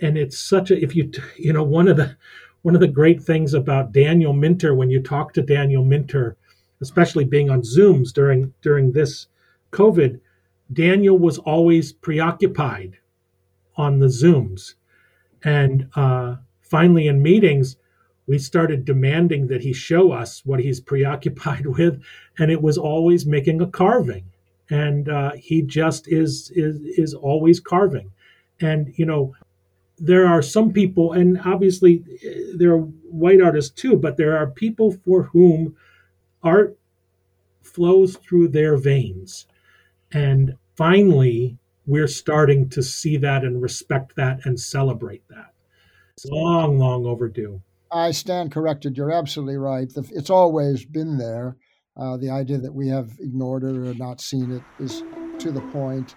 and 0.02 0.18
it's 0.18 0.38
such 0.38 0.70
a 0.70 0.84
if 0.84 0.96
you 0.96 1.12
you 1.38 1.52
know 1.52 1.64
one 1.64 1.88
of 1.88 1.98
the 1.98 2.16
one 2.62 2.76
of 2.76 2.82
the 2.82 2.88
great 2.88 3.22
things 3.22 3.54
about 3.54 3.92
Daniel 3.92 4.34
Minter 4.34 4.76
when 4.76 4.90
you 4.90 5.02
talk 5.02 5.34
to 5.34 5.42
Daniel 5.42 5.84
Minter 5.84 6.38
especially 6.82 7.24
being 7.24 7.50
on 7.50 7.62
zooms 7.62 8.14
during 8.14 8.54
during 8.62 8.92
this 8.92 9.28
COVID, 9.76 10.22
Daniel 10.72 11.20
was 11.20 11.38
always 11.40 11.92
preoccupied 11.92 12.98
on 13.76 14.00
the 14.00 14.08
Zooms. 14.08 14.76
And 15.44 15.90
uh, 15.96 16.38
finally, 16.62 17.08
in 17.08 17.22
meetings, 17.22 17.76
we 18.28 18.38
started 18.40 18.86
demanding 18.86 19.48
that 19.48 19.62
he 19.62 19.74
show 19.74 20.12
us 20.12 20.44
what 20.46 20.60
he's 20.60 20.80
preoccupied 20.80 21.66
with. 21.78 22.02
And 22.38 22.52
it 22.52 22.62
was 22.62 22.78
always 22.78 23.26
making 23.26 23.62
a 23.62 23.68
carving. 23.68 24.32
And 24.70 25.10
uh, 25.10 25.34
he 25.34 25.62
just 25.62 26.08
is, 26.08 26.52
is, 26.56 26.82
is 26.82 27.14
always 27.14 27.60
carving. 27.60 28.12
And, 28.60 28.94
you 28.98 29.06
know, 29.06 29.36
there 29.98 30.28
are 30.28 30.42
some 30.42 30.74
people, 30.74 31.14
and 31.14 31.40
obviously 31.46 32.04
eh, 32.24 32.54
there 32.56 32.74
are 32.74 32.82
white 32.82 33.42
artists 33.42 33.72
too, 33.72 33.96
but 33.96 34.18
there 34.18 34.36
are 34.38 34.48
people 34.48 34.92
for 34.92 35.24
whom 35.24 35.76
art 36.44 36.78
flows 37.62 38.18
through 38.18 38.48
their 38.48 38.76
veins. 38.76 39.46
And 40.12 40.56
finally, 40.76 41.58
we're 41.86 42.08
starting 42.08 42.70
to 42.70 42.82
see 42.82 43.18
that 43.18 43.44
and 43.44 43.62
respect 43.62 44.16
that 44.16 44.46
and 44.46 44.60
celebrate 44.60 45.28
that. 45.30 45.54
It's 46.14 46.26
long, 46.26 46.80
long 46.80 47.06
overdue. 47.06 47.62
I 47.96 48.12
stand 48.12 48.52
corrected. 48.52 48.98
You're 48.98 49.10
absolutely 49.10 49.56
right. 49.56 49.90
It's 50.12 50.30
always 50.30 50.84
been 50.84 51.18
there. 51.18 51.56
Uh, 51.96 52.18
the 52.18 52.30
idea 52.30 52.58
that 52.58 52.74
we 52.74 52.90
have 52.90 53.14
ignored 53.22 53.64
it 53.64 53.74
or 53.74 53.94
not 53.94 54.20
seen 54.20 54.52
it 54.52 54.64
is 54.84 55.02
to 55.40 55.50
the 55.50 55.62
point. 55.72 56.14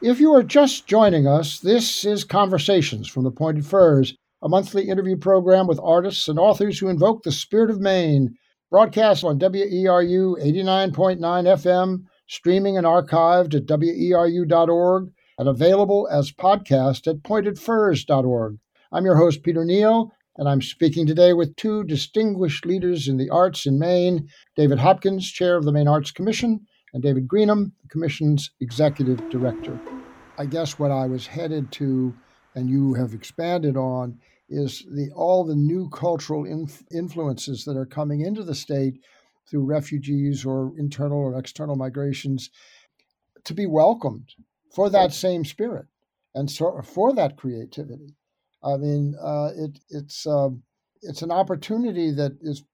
If 0.00 0.20
you 0.20 0.32
are 0.34 0.44
just 0.44 0.86
joining 0.86 1.26
us, 1.26 1.58
this 1.58 2.04
is 2.04 2.22
Conversations 2.22 3.08
from 3.08 3.24
the 3.24 3.32
Pointed 3.32 3.66
Firs, 3.66 4.14
a 4.40 4.48
monthly 4.48 4.88
interview 4.88 5.16
program 5.16 5.66
with 5.66 5.80
artists 5.82 6.28
and 6.28 6.38
authors 6.38 6.78
who 6.78 6.88
invoke 6.88 7.24
the 7.24 7.32
spirit 7.32 7.70
of 7.70 7.80
Maine, 7.80 8.36
broadcast 8.70 9.24
on 9.24 9.40
WERU 9.40 10.40
89.9 10.40 11.18
FM 11.18 12.04
streaming 12.28 12.76
and 12.76 12.86
archived 12.86 13.56
at 13.56 13.66
weru.org 13.66 15.10
and 15.36 15.48
available 15.48 16.06
as 16.12 16.30
podcast 16.30 17.08
at 17.08 17.24
pointedfirs.org. 17.24 18.58
I'm 18.92 19.04
your 19.04 19.16
host, 19.16 19.42
Peter 19.42 19.64
Neill, 19.64 20.12
and 20.38 20.48
I'm 20.48 20.60
speaking 20.60 21.06
today 21.06 21.32
with 21.32 21.56
two 21.56 21.84
distinguished 21.84 22.66
leaders 22.66 23.08
in 23.08 23.16
the 23.16 23.30
arts 23.30 23.66
in 23.66 23.78
Maine 23.78 24.28
David 24.54 24.78
Hopkins, 24.78 25.30
chair 25.30 25.56
of 25.56 25.64
the 25.64 25.72
Maine 25.72 25.88
Arts 25.88 26.10
Commission, 26.10 26.66
and 26.92 27.02
David 27.02 27.26
Greenham, 27.26 27.72
the 27.82 27.88
Commission's 27.88 28.50
executive 28.60 29.28
director. 29.30 29.78
I 30.38 30.46
guess 30.46 30.78
what 30.78 30.90
I 30.90 31.06
was 31.06 31.26
headed 31.26 31.72
to, 31.72 32.14
and 32.54 32.68
you 32.68 32.94
have 32.94 33.14
expanded 33.14 33.76
on, 33.76 34.18
is 34.48 34.84
the 34.94 35.10
all 35.14 35.44
the 35.44 35.56
new 35.56 35.88
cultural 35.90 36.44
inf- 36.44 36.84
influences 36.92 37.64
that 37.64 37.76
are 37.76 37.86
coming 37.86 38.20
into 38.20 38.44
the 38.44 38.54
state 38.54 39.00
through 39.48 39.64
refugees 39.64 40.44
or 40.44 40.72
internal 40.78 41.18
or 41.18 41.38
external 41.38 41.76
migrations 41.76 42.50
to 43.44 43.54
be 43.54 43.66
welcomed 43.66 44.34
for 44.74 44.90
that 44.90 45.12
same 45.12 45.44
spirit 45.44 45.86
and 46.34 46.50
so 46.50 46.80
for 46.82 47.14
that 47.14 47.36
creativity. 47.36 48.14
I 48.66 48.76
mean, 48.76 49.14
uh, 49.22 49.50
it, 49.56 49.78
it's 49.90 50.26
uh, 50.26 50.48
it's 51.02 51.22
an 51.22 51.30
opportunity 51.30 52.10
that 52.10 52.32
is, 52.40 52.64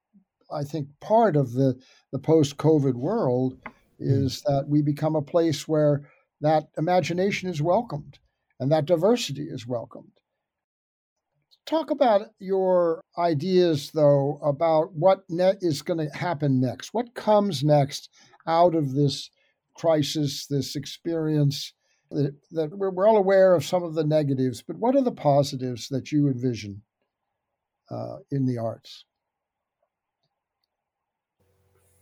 I 0.51 0.65
think, 0.65 0.89
part 1.01 1.37
of 1.37 1.53
the 1.53 1.79
the 2.13 2.19
post-COVID 2.19 2.95
world 2.95 3.59
is 3.99 4.43
that 4.43 4.65
we 4.69 4.83
become 4.83 5.15
a 5.15 5.23
place 5.23 5.69
where 5.69 6.09
that 6.41 6.65
imagination 6.77 7.49
is 7.49 7.63
welcomed 7.63 8.19
and 8.59 8.73
that 8.73 8.87
diversity 8.87 9.45
is 9.45 9.67
welcomed. 9.67 10.13
Talk 11.67 11.91
about 11.91 12.23
your 12.41 13.03
ideas, 13.17 13.93
though, 13.93 14.41
about 14.43 14.95
what 14.95 15.25
net 15.29 15.59
is 15.61 15.83
going 15.83 15.99
to 15.99 16.17
happen 16.17 16.61
next. 16.61 16.93
What 16.93 17.15
comes 17.15 17.63
next 17.63 18.09
out 18.47 18.75
of 18.75 18.95
this 18.95 19.31
crisis, 19.75 20.47
this 20.47 20.75
experience? 20.75 21.75
That, 22.51 22.71
we're, 22.77 22.91
we're 22.91 23.09
all 23.09 23.17
aware 23.17 23.55
of 23.55 23.65
some 23.65 23.83
of 23.83 23.95
the 23.95 24.05
negatives, 24.05 24.63
but 24.63 24.77
what 24.77 24.95
are 24.95 25.03
the 25.03 25.13
positives 25.13 25.89
that 25.89 26.13
you 26.13 26.29
envision 26.29 26.83
uh, 27.91 28.17
in 28.31 28.47
the 28.47 28.59
arts? 28.59 29.05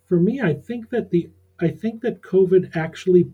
For 0.06 0.18
me, 0.18 0.40
I 0.40 0.54
think 0.54 0.90
that 0.90 1.10
the 1.10 1.30
I 1.60 1.68
think 1.68 2.00
that 2.02 2.22
COVID 2.22 2.74
actually 2.74 3.30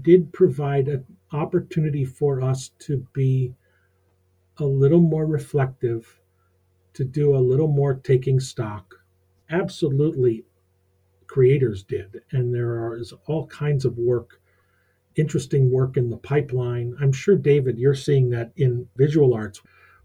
did 0.00 0.32
provide 0.32 0.88
an 0.88 1.04
opportunity 1.32 2.04
for 2.04 2.40
us 2.40 2.70
to 2.80 3.06
be 3.12 3.54
a 4.58 4.64
little 4.64 5.00
more 5.00 5.26
reflective, 5.26 6.20
to 6.94 7.04
do 7.04 7.34
a 7.34 7.38
little 7.38 7.68
more 7.68 7.94
taking 7.94 8.38
stock. 8.38 8.94
Absolutely, 9.50 10.44
creators 11.26 11.82
did. 11.82 12.22
And 12.30 12.54
there 12.54 12.94
is 12.94 13.12
all 13.26 13.46
kinds 13.48 13.84
of 13.84 13.98
work, 13.98 14.40
interesting 15.16 15.70
work 15.70 15.96
in 15.96 16.10
the 16.10 16.16
pipeline. 16.16 16.96
I'm 17.00 17.12
sure, 17.12 17.36
David, 17.36 17.78
you're 17.78 17.94
seeing 17.94 18.30
that 18.30 18.52
in 18.56 18.88
visual 18.96 19.34
arts, 19.34 19.60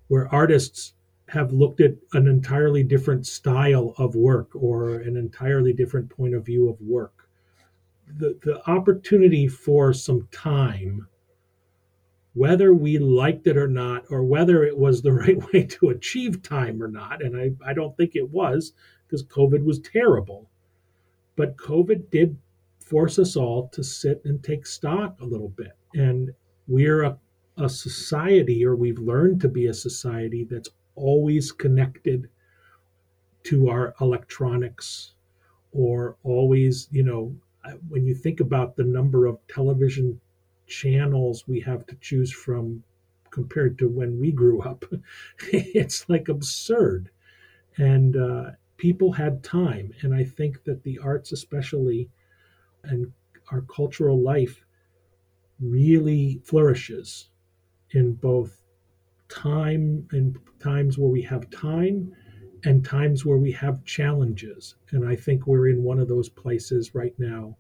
where 0.08 0.34
artists 0.34 0.94
have 1.30 1.52
looked 1.52 1.82
at 1.82 1.96
an 2.14 2.28
entirely 2.28 2.84
different 2.84 3.28
style 3.28 3.94
of 3.98 4.16
work 4.16 4.50
or 4.56 4.96
an 4.96 5.18
entirely 5.18 5.74
different 5.74 6.10
point 6.10 6.34
of 6.34 6.46
view 6.46 6.70
of 6.70 6.80
work. 6.80 7.28
The, 8.08 8.38
the 8.42 8.66
opportunity 8.70 9.48
for 9.48 9.92
some 9.94 10.28
time 10.32 11.08
whether 12.38 12.72
we 12.72 13.00
liked 13.00 13.48
it 13.48 13.58
or 13.58 13.68
not, 13.68 14.04
or 14.12 14.24
whether 14.24 14.64
it 14.64 14.78
was 14.78 15.02
the 15.02 15.12
right 15.24 15.42
way 15.52 15.64
to 15.64 15.90
achieve 15.90 16.44
time 16.44 16.82
or 16.84 16.88
not. 16.88 17.24
And 17.24 17.36
I, 17.36 17.52
I 17.68 17.74
don't 17.74 17.98
think 17.98 18.16
it 18.16 18.30
was 18.30 18.74
because 19.06 19.24
COVID 19.24 19.64
was 19.64 19.80
terrible. 19.80 20.48
But 21.36 21.58
COVID 21.58 22.12
did 22.12 22.38
force 22.90 23.20
us 23.20 23.36
all 23.36 23.68
to 23.70 23.84
sit 23.84 24.22
and 24.26 24.44
take 24.44 24.66
stock 24.66 25.20
a 25.22 25.26
little 25.26 25.50
bit. 25.50 25.78
And 25.94 26.34
we're 26.68 27.04
a, 27.04 27.18
a 27.58 27.70
society, 27.70 28.66
or 28.66 28.76
we've 28.76 29.00
learned 29.00 29.42
to 29.42 29.50
be 29.50 29.68
a 29.68 29.74
society 29.74 30.44
that's 30.44 30.70
always 30.96 31.52
connected 31.52 32.30
to 33.44 33.70
our 33.70 33.94
electronics 34.02 35.14
or 35.72 36.18
always, 36.24 36.88
you 36.92 37.04
know, 37.04 37.36
when 37.90 38.06
you 38.06 38.16
think 38.16 38.40
about 38.40 38.76
the 38.76 38.84
number 38.84 39.26
of 39.26 39.38
television 39.48 40.20
channels 40.68 41.48
we 41.48 41.60
have 41.62 41.86
to 41.88 41.96
choose 41.96 42.32
from 42.32 42.84
compared 43.32 43.78
to 43.80 43.88
when 43.88 44.20
we 44.20 44.32
grew 44.32 44.62
up. 44.62 44.86
it's 45.52 46.08
like 46.10 46.28
absurd. 46.28 47.10
And 47.78 48.16
uh, 48.16 48.52
people 48.78 49.12
had 49.12 49.44
time. 49.44 49.94
And 50.02 50.14
I 50.14 50.24
think 50.24 50.64
that 50.64 50.84
the 50.84 51.00
arts, 51.00 51.32
especially, 51.32 52.10
and 52.90 53.12
our 53.52 53.62
cultural 53.62 54.22
life 54.22 54.66
really 55.60 56.42
flourishes 56.44 57.30
in 57.92 58.14
both 58.14 58.62
time 59.30 60.08
and 60.12 60.38
times 60.60 60.98
where 60.98 61.10
we 61.10 61.22
have 61.22 61.50
time 61.50 62.14
and 62.64 62.84
times 62.84 63.26
where 63.26 63.38
we 63.38 63.52
have 63.52 63.84
challenges. 63.86 64.76
And 64.92 65.08
I 65.08 65.16
think 65.16 65.48
we're 65.48 65.70
in 65.70 65.84
one 65.84 66.00
of 66.00 66.08
those 66.08 66.30
places 66.30 66.94
right 66.94 67.14
now 67.18 67.58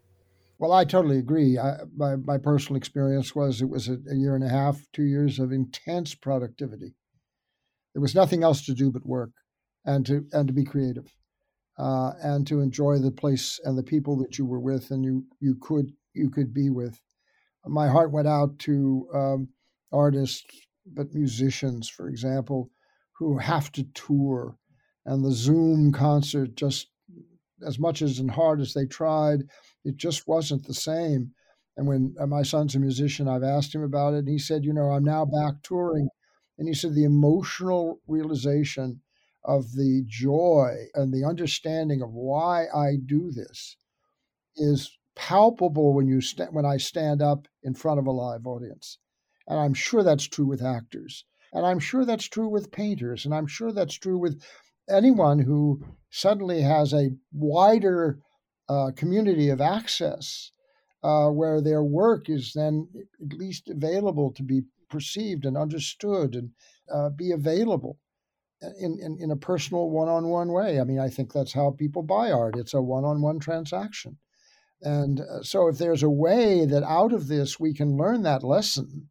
well, 0.59 0.71
I 0.71 0.85
totally 0.85 1.19
agree. 1.19 1.59
I, 1.59 1.81
my, 1.95 2.15
my 2.15 2.37
personal 2.37 2.77
experience 2.77 3.35
was 3.35 3.61
it 3.61 3.69
was 3.69 3.87
a, 3.87 3.97
a, 4.09 4.15
year 4.15 4.33
and 4.33 4.43
a 4.43 4.49
half, 4.49 4.81
two 4.91 5.03
years 5.03 5.39
of 5.39 5.51
intense 5.51 6.15
productivity. 6.15 6.95
There 7.93 8.01
was 8.01 8.15
nothing 8.15 8.43
else 8.43 8.65
to 8.65 8.73
do 8.73 8.91
but 8.91 9.05
work 9.05 9.31
and 9.85 10.05
to 10.07 10.25
and 10.31 10.47
to 10.47 10.53
be 10.53 10.63
creative, 10.63 11.13
uh, 11.77 12.13
and 12.21 12.47
to 12.47 12.59
enjoy 12.59 12.97
the 12.97 13.11
place 13.11 13.59
and 13.63 13.77
the 13.77 13.83
people 13.83 14.17
that 14.17 14.37
you 14.37 14.45
were 14.45 14.59
with 14.59 14.91
and 14.91 15.03
you 15.03 15.25
you 15.39 15.55
could 15.61 15.91
you 16.13 16.29
could 16.29 16.53
be 16.53 16.69
with. 16.69 16.99
My 17.65 17.87
heart 17.87 18.11
went 18.11 18.27
out 18.27 18.57
to 18.59 19.07
um, 19.13 19.49
artists, 19.91 20.45
but 20.85 21.13
musicians, 21.13 21.89
for 21.89 22.09
example, 22.09 22.71
who 23.13 23.37
have 23.37 23.71
to 23.73 23.83
tour, 23.93 24.57
and 25.05 25.23
the 25.23 25.31
Zoom 25.31 25.91
concert 25.91 26.55
just 26.55 26.87
as 27.65 27.79
much 27.79 28.01
as 28.01 28.19
and 28.19 28.31
hard 28.31 28.61
as 28.61 28.73
they 28.73 28.85
tried 28.85 29.43
it 29.83 29.95
just 29.97 30.27
wasn't 30.27 30.65
the 30.65 30.73
same. 30.73 31.31
And 31.77 31.87
when 31.87 32.15
uh, 32.19 32.27
my 32.27 32.43
son's 32.43 32.75
a 32.75 32.79
musician, 32.79 33.27
I've 33.27 33.43
asked 33.43 33.73
him 33.73 33.83
about 33.83 34.13
it, 34.13 34.19
and 34.19 34.27
he 34.27 34.39
said, 34.39 34.65
"You 34.65 34.73
know, 34.73 34.91
I'm 34.91 35.03
now 35.03 35.25
back 35.25 35.61
touring," 35.63 36.09
and 36.57 36.67
he 36.67 36.73
said 36.73 36.93
the 36.93 37.05
emotional 37.05 38.01
realization 38.07 39.01
of 39.43 39.73
the 39.73 40.03
joy 40.07 40.87
and 40.93 41.13
the 41.13 41.23
understanding 41.23 42.01
of 42.01 42.13
why 42.13 42.65
I 42.73 42.95
do 43.05 43.31
this 43.31 43.77
is 44.55 44.97
palpable 45.15 45.93
when 45.93 46.07
you 46.07 46.21
st- 46.21 46.53
when 46.53 46.65
I 46.65 46.77
stand 46.77 47.21
up 47.21 47.47
in 47.63 47.73
front 47.73 47.99
of 47.99 48.07
a 48.07 48.11
live 48.11 48.45
audience. 48.45 48.99
And 49.47 49.59
I'm 49.59 49.73
sure 49.73 50.03
that's 50.03 50.27
true 50.27 50.45
with 50.45 50.61
actors. 50.61 51.25
And 51.53 51.65
I'm 51.65 51.79
sure 51.79 52.05
that's 52.05 52.27
true 52.27 52.49
with 52.49 52.71
painters. 52.71 53.25
And 53.25 53.33
I'm 53.33 53.47
sure 53.47 53.71
that's 53.71 53.95
true 53.95 54.17
with 54.17 54.41
anyone 54.89 55.39
who 55.39 55.83
suddenly 56.09 56.61
has 56.61 56.93
a 56.93 57.11
wider 57.31 58.19
uh, 58.69 58.91
community 58.95 59.49
of 59.49 59.61
access 59.61 60.51
uh, 61.03 61.29
where 61.29 61.61
their 61.61 61.83
work 61.83 62.29
is 62.29 62.53
then 62.53 62.87
at 63.21 63.37
least 63.37 63.69
available 63.69 64.31
to 64.33 64.43
be 64.43 64.63
perceived 64.89 65.45
and 65.45 65.57
understood 65.57 66.35
and 66.35 66.51
uh, 66.93 67.09
be 67.09 67.31
available 67.31 67.97
in, 68.61 68.99
in, 68.99 69.17
in 69.19 69.31
a 69.31 69.35
personal 69.35 69.89
one 69.89 70.07
on 70.07 70.27
one 70.27 70.51
way. 70.51 70.79
I 70.79 70.83
mean, 70.83 70.99
I 70.99 71.09
think 71.09 71.31
that's 71.31 71.53
how 71.53 71.71
people 71.71 72.03
buy 72.03 72.31
art, 72.31 72.57
it's 72.57 72.73
a 72.73 72.81
one 72.81 73.05
on 73.05 73.21
one 73.21 73.39
transaction. 73.39 74.17
And 74.81 75.21
uh, 75.21 75.41
so, 75.41 75.67
if 75.67 75.77
there's 75.77 76.03
a 76.03 76.09
way 76.09 76.65
that 76.65 76.83
out 76.83 77.13
of 77.13 77.27
this 77.27 77.59
we 77.59 77.73
can 77.73 77.97
learn 77.97 78.23
that 78.23 78.43
lesson 78.43 79.09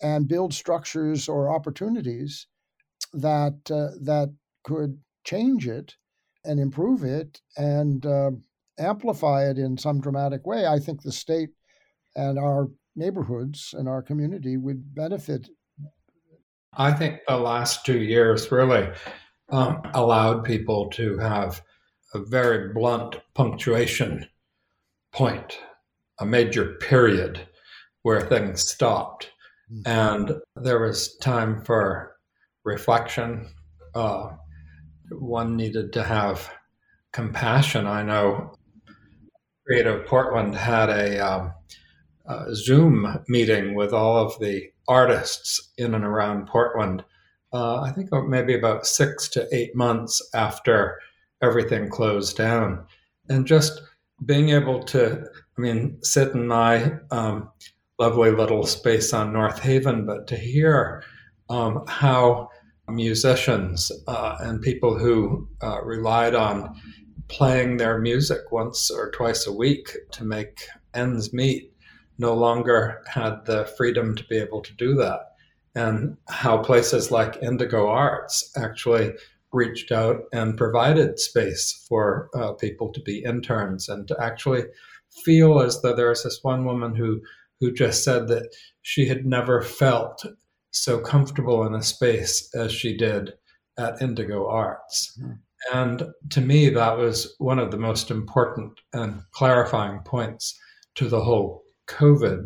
and 0.00 0.28
build 0.28 0.54
structures 0.54 1.28
or 1.28 1.54
opportunities 1.54 2.46
that 3.12 3.58
uh, 3.70 3.96
that 4.02 4.34
could 4.64 4.98
change 5.24 5.66
it 5.66 5.94
and 6.44 6.60
improve 6.60 7.02
it 7.02 7.40
and 7.56 8.04
uh, 8.06 8.30
amplify 8.78 9.48
it 9.48 9.58
in 9.58 9.78
some 9.78 10.00
dramatic 10.00 10.46
way, 10.46 10.66
I 10.66 10.78
think 10.78 11.02
the 11.02 11.12
state 11.12 11.50
and 12.16 12.38
our 12.38 12.70
neighborhoods 12.96 13.74
and 13.76 13.88
our 13.88 14.02
community 14.02 14.56
would 14.56 14.94
benefit. 14.94 15.48
I 16.76 16.92
think 16.92 17.20
the 17.26 17.36
last 17.36 17.84
two 17.84 18.00
years 18.00 18.50
really 18.50 18.88
um, 19.50 19.82
allowed 19.94 20.44
people 20.44 20.90
to 20.90 21.18
have 21.18 21.62
a 22.14 22.18
very 22.18 22.72
blunt 22.72 23.16
punctuation 23.34 24.26
point, 25.12 25.58
a 26.20 26.26
major 26.26 26.74
period 26.74 27.40
where 28.02 28.20
things 28.20 28.68
stopped. 28.68 29.30
Mm-hmm. 29.72 29.82
And 29.86 30.34
there 30.56 30.80
was 30.80 31.16
time 31.18 31.64
for 31.64 32.16
reflection. 32.64 33.48
Uh, 33.94 34.30
one 35.10 35.56
needed 35.56 35.92
to 35.94 36.02
have 36.02 36.50
compassion. 37.12 37.86
I 37.86 38.02
know 38.02 38.54
Creative 39.66 40.04
Portland 40.06 40.54
had 40.54 40.90
a, 40.90 41.18
um, 41.18 41.52
a, 42.26 42.54
Zoom 42.54 43.22
meeting 43.28 43.74
with 43.74 43.92
all 43.92 44.18
of 44.18 44.38
the 44.40 44.68
artists 44.88 45.72
in 45.78 45.94
and 45.94 46.04
around 46.04 46.46
Portland. 46.46 47.04
Uh, 47.52 47.80
I 47.80 47.92
think 47.92 48.10
maybe 48.26 48.54
about 48.54 48.86
six 48.86 49.28
to 49.28 49.48
eight 49.52 49.74
months 49.76 50.20
after 50.34 50.98
everything 51.42 51.88
closed 51.88 52.36
down, 52.36 52.86
and 53.28 53.46
just 53.46 53.80
being 54.24 54.50
able 54.50 54.82
to, 54.84 55.24
I 55.56 55.60
mean, 55.60 55.98
sit 56.02 56.32
in 56.32 56.46
my 56.46 56.94
um, 57.10 57.50
lovely 57.98 58.30
little 58.30 58.66
space 58.66 59.12
on 59.12 59.32
North 59.32 59.60
Haven, 59.60 60.06
but 60.06 60.26
to 60.28 60.36
hear 60.36 61.02
um, 61.50 61.84
how 61.86 62.48
musicians 62.88 63.90
uh, 64.06 64.36
and 64.40 64.60
people 64.60 64.98
who 64.98 65.48
uh, 65.62 65.82
relied 65.82 66.34
on 66.34 66.74
playing 67.28 67.76
their 67.76 67.98
music 67.98 68.40
once 68.50 68.90
or 68.90 69.10
twice 69.12 69.46
a 69.46 69.52
week 69.52 69.96
to 70.12 70.24
make 70.24 70.66
ends 70.92 71.32
meet 71.32 71.72
no 72.18 72.34
longer 72.34 73.02
had 73.06 73.44
the 73.44 73.66
freedom 73.76 74.14
to 74.16 74.24
be 74.24 74.38
able 74.38 74.62
to 74.62 74.72
do 74.74 74.94
that. 74.94 75.20
And 75.74 76.16
how 76.28 76.58
places 76.58 77.10
like 77.10 77.42
Indigo 77.42 77.88
Arts 77.88 78.52
actually 78.56 79.12
reached 79.52 79.92
out 79.92 80.22
and 80.32 80.56
provided 80.56 81.18
space 81.18 81.84
for 81.88 82.28
uh, 82.34 82.52
people 82.52 82.92
to 82.92 83.00
be 83.00 83.24
interns 83.24 83.88
and 83.88 84.06
to 84.08 84.16
actually 84.20 84.64
feel 85.24 85.60
as 85.60 85.80
though 85.80 85.94
there 85.94 86.08
was 86.08 86.24
this 86.24 86.40
one 86.42 86.64
woman 86.64 86.94
who 86.94 87.20
who 87.60 87.72
just 87.72 88.02
said 88.02 88.26
that 88.28 88.54
she 88.82 89.06
had 89.06 89.24
never 89.24 89.62
felt 89.62 90.24
so 90.72 90.98
comfortable 90.98 91.64
in 91.64 91.74
a 91.74 91.82
space 91.82 92.52
as 92.54 92.72
she 92.72 92.96
did 92.96 93.32
at 93.78 94.02
Indigo 94.02 94.48
Arts. 94.48 95.16
Mm-hmm 95.20 95.34
And 95.72 96.12
to 96.30 96.40
me, 96.40 96.68
that 96.70 96.98
was 96.98 97.34
one 97.38 97.58
of 97.58 97.70
the 97.70 97.78
most 97.78 98.10
important 98.10 98.80
and 98.92 99.22
clarifying 99.32 100.00
points 100.00 100.58
to 100.96 101.08
the 101.08 101.22
whole 101.22 101.63
COVID 101.88 102.44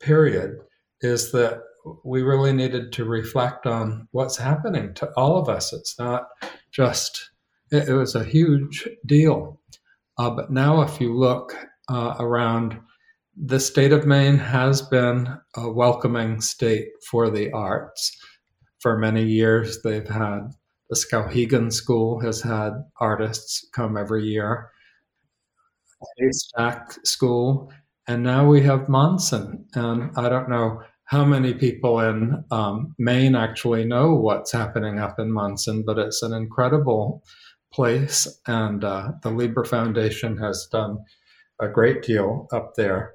period 0.00 0.58
is 1.00 1.32
that 1.32 1.62
we 2.04 2.22
really 2.22 2.52
needed 2.52 2.92
to 2.92 3.04
reflect 3.04 3.66
on 3.66 4.08
what's 4.12 4.36
happening 4.36 4.94
to 4.94 5.10
all 5.16 5.38
of 5.38 5.48
us. 5.48 5.72
It's 5.72 5.98
not 5.98 6.28
just, 6.72 7.30
it, 7.70 7.88
it 7.88 7.94
was 7.94 8.14
a 8.14 8.24
huge 8.24 8.88
deal. 9.06 9.60
Uh, 10.18 10.30
but 10.30 10.50
now, 10.50 10.82
if 10.82 11.00
you 11.00 11.14
look 11.14 11.56
uh, 11.88 12.14
around, 12.18 12.78
the 13.36 13.58
state 13.58 13.92
of 13.92 14.06
Maine 14.06 14.38
has 14.38 14.80
been 14.80 15.28
a 15.56 15.70
welcoming 15.70 16.40
state 16.40 16.88
for 17.10 17.30
the 17.30 17.50
arts. 17.52 18.16
For 18.78 18.96
many 18.98 19.24
years, 19.24 19.82
they've 19.82 20.08
had 20.08 20.50
the 20.90 20.96
Skowhegan 20.96 21.72
School 21.72 22.20
has 22.20 22.42
had 22.42 22.72
artists 23.00 23.66
come 23.72 23.96
every 23.96 24.24
year. 24.24 24.70
Haystack 26.18 26.92
School, 27.04 27.72
and 28.06 28.22
now 28.22 28.46
we 28.46 28.62
have 28.62 28.88
Monson. 28.88 29.66
And 29.74 30.10
I 30.16 30.28
don't 30.28 30.48
know 30.48 30.82
how 31.04 31.24
many 31.24 31.54
people 31.54 32.00
in 32.00 32.44
um, 32.50 32.94
Maine 32.98 33.34
actually 33.34 33.84
know 33.84 34.14
what's 34.14 34.52
happening 34.52 34.98
up 34.98 35.18
in 35.18 35.32
Monson, 35.32 35.82
but 35.84 35.98
it's 35.98 36.22
an 36.22 36.32
incredible 36.32 37.22
place, 37.72 38.40
and 38.46 38.84
uh, 38.84 39.12
the 39.22 39.30
Libra 39.30 39.66
Foundation 39.66 40.38
has 40.38 40.68
done 40.70 40.98
a 41.60 41.68
great 41.68 42.02
deal 42.02 42.46
up 42.52 42.74
there. 42.76 43.14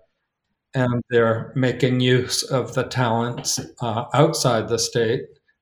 And 0.75 1.01
they're 1.09 1.51
making 1.55 1.99
use 2.01 2.43
of 2.43 2.75
the 2.75 2.83
talents 2.83 3.59
uh, 3.81 4.05
outside 4.13 4.69
the 4.69 4.77
state 4.77 5.21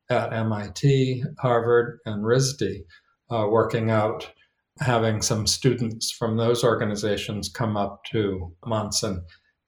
at 0.09 0.33
MIT, 0.33 1.23
Harvard, 1.39 1.99
and 2.05 2.25
RISD, 2.25 2.81
uh, 3.29 3.47
working 3.49 3.89
out 3.89 4.29
having 4.79 5.21
some 5.21 5.47
students 5.47 6.11
from 6.11 6.37
those 6.37 6.63
organizations 6.63 7.49
come 7.49 7.77
up 7.77 8.03
to 8.11 8.53
Monson 8.65 9.23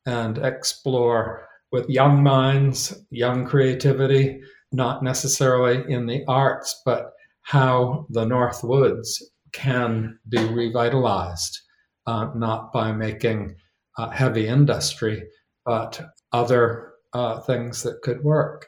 and 0.06 0.38
explore 0.40 1.48
with 1.72 1.90
young 1.90 2.24
minds, 2.24 3.06
young 3.12 3.46
creativity, 3.46 4.42
not 4.72 5.04
necessarily 5.04 5.84
in 5.92 6.06
the 6.06 6.24
arts, 6.28 6.82
but 6.86 7.12
how 7.44 8.06
the 8.10 8.26
North 8.26 8.64
Woods 8.64 9.32
can 9.52 10.20
be 10.30 10.44
revitalized, 10.46 11.60
uh, 12.06 12.30
not 12.36 12.72
by 12.72 12.92
making 12.92 13.56
uh, 13.98 14.10
heavy 14.10 14.48
industry, 14.48 15.24
but 15.66 16.00
other 16.32 16.94
uh, 17.14 17.40
things 17.42 17.84
that 17.84 18.02
could 18.02 18.24
work. 18.24 18.68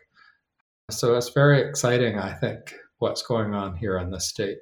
So 0.89 1.15
it's 1.15 1.29
very 1.29 1.61
exciting, 1.61 2.17
I 2.17 2.33
think, 2.33 2.73
what's 2.99 3.21
going 3.21 3.53
on 3.53 3.75
here 3.75 3.97
in 3.97 4.09
the 4.09 4.19
state. 4.19 4.57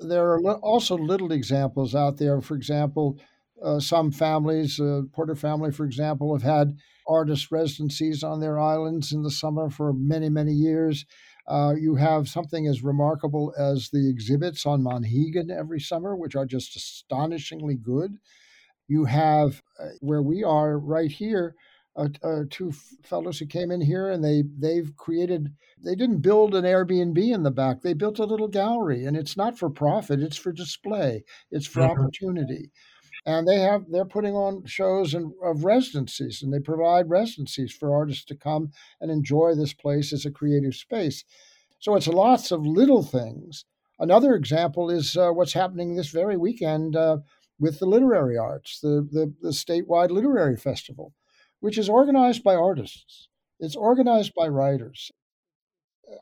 There 0.00 0.32
are 0.34 0.54
also 0.58 0.96
little 0.96 1.32
examples 1.32 1.94
out 1.94 2.18
there. 2.18 2.40
For 2.40 2.54
example, 2.54 3.18
uh, 3.62 3.80
some 3.80 4.12
families, 4.12 4.78
uh, 4.78 5.02
Porter 5.12 5.34
family, 5.34 5.72
for 5.72 5.84
example, 5.84 6.32
have 6.34 6.42
had 6.42 6.76
artist 7.06 7.50
residencies 7.50 8.22
on 8.22 8.40
their 8.40 8.58
islands 8.60 9.12
in 9.12 9.22
the 9.22 9.30
summer 9.30 9.70
for 9.70 9.92
many, 9.92 10.28
many 10.28 10.52
years. 10.52 11.04
Uh, 11.48 11.74
you 11.76 11.96
have 11.96 12.28
something 12.28 12.66
as 12.66 12.82
remarkable 12.82 13.52
as 13.58 13.88
the 13.90 14.08
exhibits 14.08 14.66
on 14.66 14.82
Monhegan 14.82 15.50
every 15.50 15.80
summer, 15.80 16.14
which 16.14 16.36
are 16.36 16.46
just 16.46 16.76
astonishingly 16.76 17.74
good. 17.74 18.18
You 18.88 19.04
have 19.06 19.62
uh, 19.78 19.88
where 20.00 20.22
we 20.22 20.44
are 20.44 20.78
right 20.78 21.10
here, 21.10 21.54
uh, 21.98 22.08
uh, 22.22 22.42
two 22.48 22.72
fellows 23.02 23.38
who 23.38 23.46
came 23.46 23.70
in 23.70 23.80
here 23.80 24.08
and 24.08 24.24
they 24.24 24.44
they've 24.58 24.94
created 24.96 25.52
they 25.82 25.94
didn't 25.94 26.20
build 26.20 26.54
an 26.54 26.64
airbnb 26.64 27.18
in 27.18 27.42
the 27.42 27.50
back. 27.50 27.82
They 27.82 27.92
built 27.92 28.18
a 28.18 28.24
little 28.24 28.48
gallery 28.48 29.04
and 29.04 29.16
it's 29.16 29.36
not 29.36 29.58
for 29.58 29.68
profit 29.68 30.20
it's 30.20 30.36
for 30.36 30.52
display 30.52 31.24
it's 31.50 31.66
for 31.66 31.80
mm-hmm. 31.80 32.00
opportunity. 32.00 32.70
And 33.26 33.46
they 33.46 33.58
have 33.58 33.84
they're 33.90 34.04
putting 34.04 34.34
on 34.34 34.64
shows 34.64 35.12
and, 35.12 35.32
of 35.42 35.64
residencies 35.64 36.42
and 36.42 36.52
they 36.52 36.60
provide 36.60 37.10
residencies 37.10 37.72
for 37.72 37.94
artists 37.94 38.24
to 38.26 38.36
come 38.36 38.70
and 39.00 39.10
enjoy 39.10 39.54
this 39.54 39.74
place 39.74 40.12
as 40.12 40.24
a 40.24 40.30
creative 40.30 40.76
space. 40.76 41.24
So 41.80 41.96
it's 41.96 42.08
lots 42.08 42.52
of 42.52 42.66
little 42.66 43.02
things. 43.02 43.64
Another 43.98 44.34
example 44.34 44.88
is 44.88 45.16
uh, 45.16 45.30
what's 45.30 45.52
happening 45.52 45.96
this 45.96 46.10
very 46.10 46.36
weekend 46.36 46.94
uh, 46.94 47.18
with 47.58 47.80
the 47.80 47.86
literary 47.86 48.38
arts 48.38 48.78
the, 48.80 49.08
the, 49.10 49.34
the 49.42 49.50
statewide 49.50 50.10
literary 50.10 50.56
festival 50.56 51.12
which 51.60 51.78
is 51.78 51.88
organized 51.88 52.42
by 52.42 52.54
artists. 52.54 53.28
It's 53.60 53.76
organized 53.76 54.32
by 54.34 54.48
writers. 54.48 55.10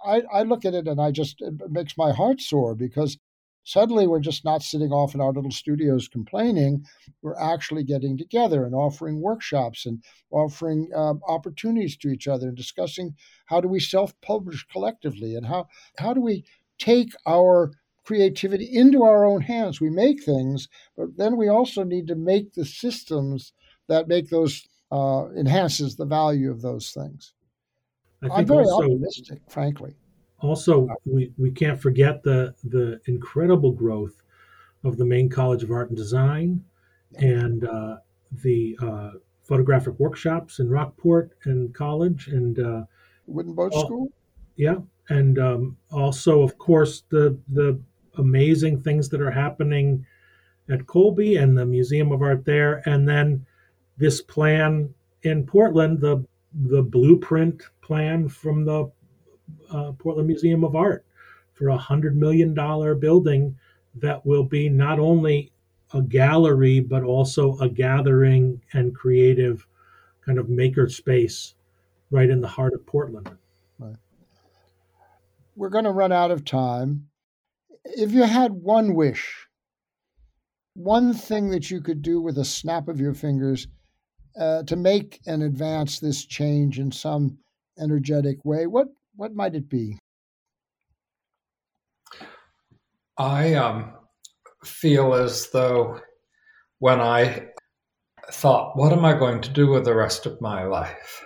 I, 0.04 0.22
I 0.32 0.42
look 0.42 0.64
at 0.64 0.74
it 0.74 0.88
and 0.88 1.00
I 1.00 1.10
just, 1.10 1.36
it 1.40 1.54
makes 1.70 1.96
my 1.96 2.12
heart 2.12 2.40
soar 2.40 2.74
because 2.74 3.18
suddenly 3.66 4.06
we're 4.06 4.20
just 4.20 4.44
not 4.44 4.62
sitting 4.62 4.90
off 4.90 5.14
in 5.14 5.20
our 5.20 5.32
little 5.32 5.50
studios 5.50 6.08
complaining. 6.08 6.84
We're 7.22 7.38
actually 7.38 7.84
getting 7.84 8.16
together 8.16 8.64
and 8.64 8.74
offering 8.74 9.20
workshops 9.20 9.86
and 9.86 10.02
offering 10.30 10.88
um, 10.94 11.20
opportunities 11.28 11.96
to 11.98 12.08
each 12.08 12.26
other 12.28 12.48
and 12.48 12.56
discussing 12.56 13.14
how 13.46 13.60
do 13.60 13.68
we 13.68 13.80
self-publish 13.80 14.66
collectively 14.72 15.34
and 15.34 15.46
how 15.46 15.66
how 15.98 16.14
do 16.14 16.20
we 16.20 16.44
take 16.78 17.12
our 17.26 17.72
creativity 18.04 18.68
into 18.72 19.02
our 19.02 19.24
own 19.24 19.40
hands. 19.40 19.80
We 19.80 19.90
make 19.90 20.22
things, 20.22 20.68
but 20.96 21.16
then 21.16 21.36
we 21.36 21.48
also 21.48 21.82
need 21.82 22.06
to 22.06 22.14
make 22.14 22.54
the 22.54 22.64
systems 22.64 23.52
that 23.88 24.06
make 24.06 24.30
those 24.30 24.64
uh, 24.90 25.26
enhances 25.36 25.96
the 25.96 26.04
value 26.04 26.50
of 26.50 26.62
those 26.62 26.92
things. 26.92 27.32
I 28.22 28.40
am 28.40 28.46
very 28.46 28.64
also, 28.64 28.84
optimistic, 28.84 29.40
frankly. 29.48 29.94
Also, 30.40 30.88
we, 31.04 31.32
we 31.38 31.50
can't 31.50 31.80
forget 31.80 32.22
the 32.22 32.54
the 32.64 33.00
incredible 33.06 33.72
growth 33.72 34.22
of 34.84 34.96
the 34.96 35.04
Maine 35.04 35.28
College 35.28 35.62
of 35.62 35.70
Art 35.70 35.88
and 35.88 35.96
Design 35.96 36.62
and 37.18 37.66
uh, 37.66 37.96
the 38.42 38.76
uh, 38.82 39.10
photographic 39.42 39.98
workshops 39.98 40.58
in 40.58 40.68
Rockport 40.68 41.32
and 41.44 41.74
college 41.74 42.28
and 42.28 42.58
uh, 42.58 42.82
Wooden 43.26 43.54
Boat 43.54 43.72
all, 43.72 43.84
School. 43.84 44.08
Yeah, 44.56 44.76
and 45.08 45.38
um, 45.38 45.76
also, 45.90 46.42
of 46.42 46.58
course, 46.58 47.02
the 47.08 47.38
the 47.48 47.78
amazing 48.18 48.82
things 48.82 49.08
that 49.10 49.20
are 49.20 49.30
happening 49.30 50.06
at 50.70 50.86
Colby 50.86 51.36
and 51.36 51.56
the 51.56 51.66
Museum 51.66 52.12
of 52.12 52.22
Art 52.22 52.44
there, 52.44 52.82
and 52.88 53.08
then 53.08 53.46
this 53.96 54.20
plan 54.20 54.94
in 55.22 55.46
Portland, 55.46 56.00
the 56.00 56.24
the 56.52 56.82
blueprint 56.82 57.62
plan 57.82 58.28
from 58.28 58.64
the 58.64 58.90
uh, 59.70 59.92
Portland 59.92 60.26
Museum 60.26 60.64
of 60.64 60.74
Art 60.74 61.04
for 61.52 61.68
a 61.68 61.76
hundred 61.76 62.16
million 62.16 62.54
dollar 62.54 62.94
building 62.94 63.58
that 63.94 64.24
will 64.24 64.44
be 64.44 64.68
not 64.68 64.98
only 64.98 65.52
a 65.92 66.02
gallery 66.02 66.80
but 66.80 67.02
also 67.02 67.56
a 67.58 67.68
gathering 67.68 68.60
and 68.72 68.94
creative 68.94 69.66
kind 70.24 70.38
of 70.38 70.48
maker 70.48 70.88
space 70.88 71.54
right 72.10 72.30
in 72.30 72.40
the 72.40 72.48
heart 72.48 72.74
of 72.74 72.84
Portland. 72.86 73.30
Right. 73.78 73.96
We're 75.54 75.68
going 75.68 75.84
to 75.84 75.90
run 75.90 76.12
out 76.12 76.30
of 76.30 76.44
time. 76.44 77.08
If 77.84 78.12
you 78.12 78.24
had 78.24 78.52
one 78.52 78.94
wish, 78.94 79.46
one 80.74 81.14
thing 81.14 81.50
that 81.50 81.70
you 81.70 81.80
could 81.80 82.02
do 82.02 82.20
with 82.20 82.36
a 82.38 82.44
snap 82.44 82.88
of 82.88 83.00
your 83.00 83.14
fingers 83.14 83.68
uh, 84.38 84.62
to 84.64 84.76
make 84.76 85.20
and 85.26 85.42
advance 85.42 85.98
this 85.98 86.24
change 86.24 86.78
in 86.78 86.92
some 86.92 87.38
energetic 87.78 88.44
way, 88.44 88.66
what 88.66 88.88
what 89.16 89.34
might 89.34 89.54
it 89.54 89.68
be? 89.68 89.98
I 93.18 93.54
um, 93.54 93.94
feel 94.64 95.14
as 95.14 95.48
though 95.50 96.00
when 96.80 97.00
I 97.00 97.48
thought, 98.30 98.76
what 98.76 98.92
am 98.92 99.04
I 99.04 99.18
going 99.18 99.40
to 99.42 99.50
do 99.50 99.68
with 99.68 99.84
the 99.84 99.94
rest 99.94 100.26
of 100.26 100.40
my 100.40 100.64
life? 100.64 101.24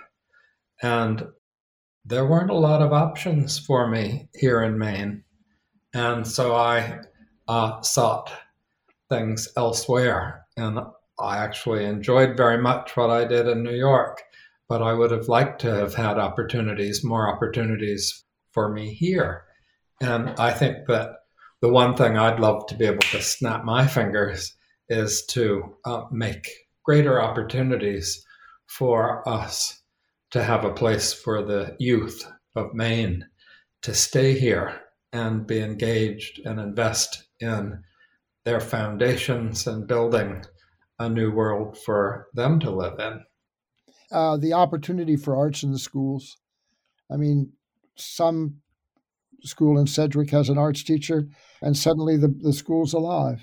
And 0.81 1.23
there 2.05 2.25
weren't 2.25 2.49
a 2.49 2.55
lot 2.55 2.81
of 2.81 2.93
options 2.93 3.59
for 3.59 3.87
me 3.87 4.29
here 4.33 4.63
in 4.63 4.77
Maine. 4.77 5.23
And 5.93 6.25
so 6.25 6.55
I 6.55 6.99
uh, 7.47 7.81
sought 7.81 8.31
things 9.09 9.49
elsewhere. 9.57 10.45
And 10.55 10.79
I 11.21 11.37
actually 11.37 11.85
enjoyed 11.85 12.37
very 12.37 12.57
much 12.57 12.95
what 12.97 13.09
I 13.09 13.25
did 13.25 13.47
in 13.47 13.63
New 13.63 13.75
York, 13.75 14.21
but 14.67 14.81
I 14.81 14.93
would 14.93 15.11
have 15.11 15.27
liked 15.27 15.61
to 15.61 15.73
have 15.73 15.93
had 15.93 16.17
opportunities, 16.17 17.03
more 17.03 17.33
opportunities 17.33 18.23
for 18.51 18.71
me 18.71 18.93
here. 18.93 19.45
And 20.01 20.29
I 20.39 20.51
think 20.51 20.87
that 20.87 21.11
the 21.61 21.69
one 21.69 21.95
thing 21.95 22.17
I'd 22.17 22.39
love 22.39 22.65
to 22.67 22.75
be 22.75 22.85
able 22.85 22.99
to 22.99 23.21
snap 23.21 23.63
my 23.63 23.85
fingers 23.85 24.53
is 24.89 25.25
to 25.27 25.75
uh, 25.85 26.03
make 26.11 26.47
greater 26.83 27.21
opportunities 27.21 28.25
for 28.67 29.27
us 29.27 29.81
to 30.31 30.43
have 30.43 30.65
a 30.65 30.73
place 30.73 31.13
for 31.13 31.43
the 31.43 31.75
youth 31.79 32.25
of 32.55 32.73
Maine 32.73 33.25
to 33.83 33.93
stay 33.93 34.37
here 34.37 34.79
and 35.13 35.45
be 35.45 35.59
engaged 35.59 36.39
and 36.45 36.59
invest 36.59 37.23
in 37.39 37.83
their 38.45 38.59
foundations 38.59 39.67
and 39.67 39.87
building 39.87 40.43
a 41.01 41.09
new 41.09 41.31
world 41.31 41.77
for 41.77 42.27
them 42.33 42.59
to 42.59 42.71
live 42.71 42.99
in. 42.99 43.21
Uh, 44.11 44.37
the 44.37 44.53
opportunity 44.53 45.15
for 45.15 45.35
arts 45.35 45.63
in 45.63 45.71
the 45.71 45.79
schools. 45.79 46.37
I 47.11 47.17
mean, 47.17 47.51
some 47.95 48.57
school 49.43 49.79
in 49.79 49.87
Sedgwick 49.87 50.29
has 50.31 50.49
an 50.49 50.57
arts 50.57 50.83
teacher, 50.83 51.27
and 51.61 51.75
suddenly 51.75 52.17
the, 52.17 52.27
the 52.27 52.53
school's 52.53 52.93
alive. 52.93 53.41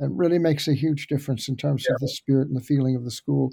It 0.00 0.10
really 0.12 0.38
makes 0.38 0.68
a 0.68 0.74
huge 0.74 1.08
difference 1.08 1.48
in 1.48 1.56
terms 1.56 1.84
yeah. 1.88 1.94
of 1.94 2.00
the 2.00 2.08
spirit 2.08 2.48
and 2.48 2.56
the 2.56 2.64
feeling 2.64 2.94
of 2.94 3.04
the 3.04 3.10
school. 3.10 3.50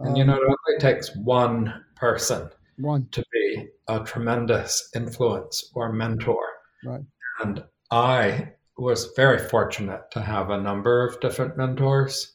And 0.00 0.10
um, 0.10 0.16
you 0.16 0.24
know, 0.24 0.34
it 0.34 0.42
only 0.42 0.80
takes 0.80 1.14
one 1.16 1.72
person 1.94 2.50
one. 2.78 3.08
to 3.12 3.24
be 3.32 3.68
a 3.88 4.00
tremendous 4.00 4.90
influence 4.94 5.70
or 5.74 5.92
mentor. 5.92 6.44
Right. 6.84 7.04
And 7.42 7.64
I 7.90 8.52
was 8.76 9.12
very 9.14 9.38
fortunate 9.38 10.10
to 10.12 10.20
have 10.20 10.50
a 10.50 10.60
number 10.60 11.06
of 11.06 11.20
different 11.20 11.56
mentors. 11.56 12.32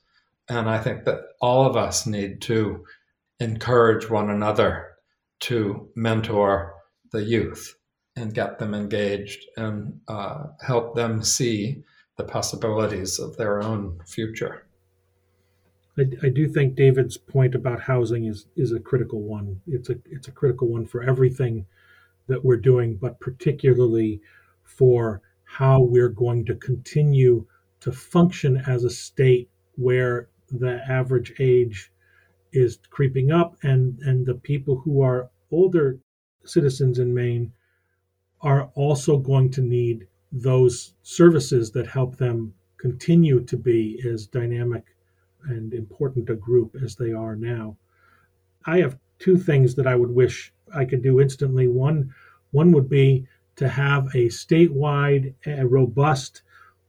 And 0.49 0.69
I 0.69 0.79
think 0.79 1.05
that 1.05 1.19
all 1.41 1.65
of 1.65 1.77
us 1.77 2.07
need 2.07 2.41
to 2.43 2.83
encourage 3.39 4.09
one 4.09 4.29
another 4.29 4.87
to 5.41 5.89
mentor 5.95 6.73
the 7.11 7.23
youth 7.23 7.75
and 8.15 8.33
get 8.33 8.59
them 8.59 8.73
engaged 8.73 9.45
and 9.55 9.99
uh, 10.07 10.45
help 10.61 10.95
them 10.95 11.23
see 11.23 11.83
the 12.17 12.23
possibilities 12.23 13.19
of 13.19 13.37
their 13.37 13.63
own 13.63 13.99
future. 14.05 14.65
I, 15.97 16.03
I, 16.23 16.29
do 16.29 16.47
think 16.47 16.75
David's 16.75 17.17
point 17.17 17.55
about 17.55 17.79
housing 17.81 18.25
is 18.25 18.45
is 18.55 18.71
a 18.71 18.79
critical 18.79 19.21
one. 19.21 19.61
It's 19.67 19.89
a 19.89 19.95
it's 20.05 20.27
a 20.27 20.31
critical 20.31 20.67
one 20.67 20.85
for 20.85 21.01
everything 21.03 21.65
that 22.27 22.43
we're 22.43 22.57
doing, 22.57 22.95
but 22.95 23.19
particularly 23.19 24.21
for 24.63 25.21
how 25.43 25.81
we're 25.81 26.09
going 26.09 26.45
to 26.45 26.55
continue 26.55 27.45
to 27.79 27.91
function 27.91 28.57
as 28.67 28.83
a 28.83 28.89
state 28.89 29.49
where 29.75 30.29
the 30.51 30.81
average 30.89 31.33
age 31.39 31.91
is 32.51 32.79
creeping 32.89 33.31
up 33.31 33.55
and 33.63 33.99
and 33.99 34.25
the 34.25 34.33
people 34.33 34.77
who 34.77 35.01
are 35.01 35.29
older 35.51 35.99
citizens 36.45 36.99
in 36.99 37.13
Maine 37.13 37.51
are 38.41 38.71
also 38.75 39.17
going 39.17 39.51
to 39.51 39.61
need 39.61 40.07
those 40.31 40.93
services 41.01 41.71
that 41.71 41.87
help 41.87 42.15
them 42.17 42.53
continue 42.77 43.41
to 43.41 43.57
be 43.57 44.01
as 44.07 44.27
dynamic 44.27 44.83
and 45.43 45.73
important 45.73 46.29
a 46.29 46.35
group 46.35 46.75
as 46.83 46.95
they 46.95 47.11
are 47.11 47.35
now. 47.35 47.77
I 48.65 48.79
have 48.79 48.97
two 49.19 49.37
things 49.37 49.75
that 49.75 49.87
I 49.87 49.95
would 49.95 50.11
wish 50.11 50.53
I 50.73 50.85
could 50.85 51.01
do 51.01 51.19
instantly. 51.19 51.67
One, 51.67 52.13
one 52.51 52.71
would 52.71 52.89
be 52.89 53.27
to 53.57 53.67
have 53.67 54.07
a 54.15 54.29
statewide, 54.29 55.33
a 55.45 55.65
robust, 55.65 56.41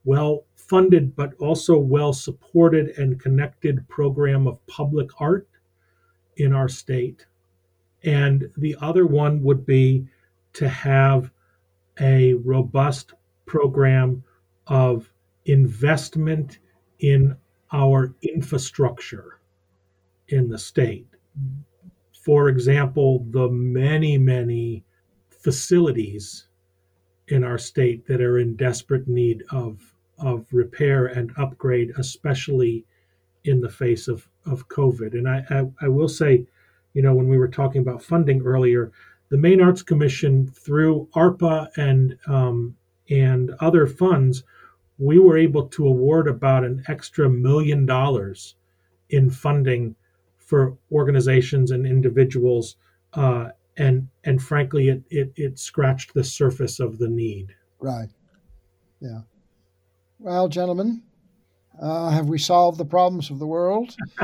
well 0.03 0.45
funded, 0.71 1.13
but 1.17 1.33
also 1.37 1.77
well 1.77 2.13
supported 2.13 2.97
and 2.97 3.19
connected 3.19 3.85
program 3.89 4.47
of 4.47 4.65
public 4.67 5.09
art 5.19 5.49
in 6.37 6.53
our 6.53 6.69
state. 6.69 7.25
And 8.05 8.49
the 8.55 8.77
other 8.79 9.05
one 9.05 9.43
would 9.43 9.65
be 9.65 10.07
to 10.53 10.69
have 10.69 11.29
a 11.99 12.35
robust 12.35 13.11
program 13.45 14.23
of 14.67 15.11
investment 15.43 16.59
in 16.99 17.35
our 17.73 18.15
infrastructure 18.21 19.41
in 20.29 20.47
the 20.47 20.57
state. 20.57 21.07
For 22.23 22.47
example, 22.47 23.27
the 23.31 23.49
many, 23.49 24.17
many 24.17 24.85
facilities 25.27 26.47
in 27.27 27.43
our 27.43 27.57
state 27.57 28.07
that 28.07 28.21
are 28.21 28.39
in 28.39 28.55
desperate 28.55 29.09
need 29.09 29.43
of, 29.51 29.81
of 30.21 30.45
repair 30.51 31.05
and 31.05 31.31
upgrade, 31.37 31.91
especially 31.97 32.85
in 33.43 33.61
the 33.61 33.69
face 33.69 34.07
of, 34.07 34.27
of 34.45 34.67
COVID. 34.69 35.13
And 35.13 35.27
I, 35.27 35.43
I, 35.49 35.85
I 35.85 35.87
will 35.87 36.07
say, 36.07 36.45
you 36.93 37.01
know, 37.01 37.13
when 37.13 37.27
we 37.27 37.37
were 37.37 37.47
talking 37.47 37.81
about 37.81 38.03
funding 38.03 38.41
earlier, 38.41 38.91
the 39.29 39.37
Maine 39.37 39.61
Arts 39.61 39.81
Commission, 39.81 40.47
through 40.47 41.07
ARPA 41.15 41.69
and 41.77 42.17
um, 42.27 42.75
and 43.09 43.51
other 43.59 43.87
funds, 43.87 44.43
we 44.97 45.19
were 45.19 45.37
able 45.37 45.67
to 45.67 45.87
award 45.87 46.27
about 46.27 46.63
an 46.63 46.83
extra 46.87 47.29
million 47.29 47.85
dollars 47.85 48.55
in 49.09 49.29
funding 49.29 49.95
for 50.37 50.77
organizations 50.91 51.71
and 51.71 51.85
individuals. 51.85 52.75
Uh, 53.13 53.49
and 53.77 54.09
and 54.25 54.41
frankly, 54.41 54.89
it, 54.89 55.03
it 55.09 55.31
it 55.35 55.59
scratched 55.59 56.13
the 56.13 56.23
surface 56.23 56.79
of 56.79 56.97
the 56.97 57.07
need. 57.07 57.55
Right. 57.79 58.09
Yeah. 58.99 59.21
Well, 60.21 60.49
gentlemen, 60.49 61.01
uh, 61.81 62.11
have 62.11 62.29
we 62.29 62.37
solved 62.37 62.77
the 62.77 62.85
problems 62.85 63.31
of 63.31 63.39
the 63.39 63.47
world? 63.47 63.95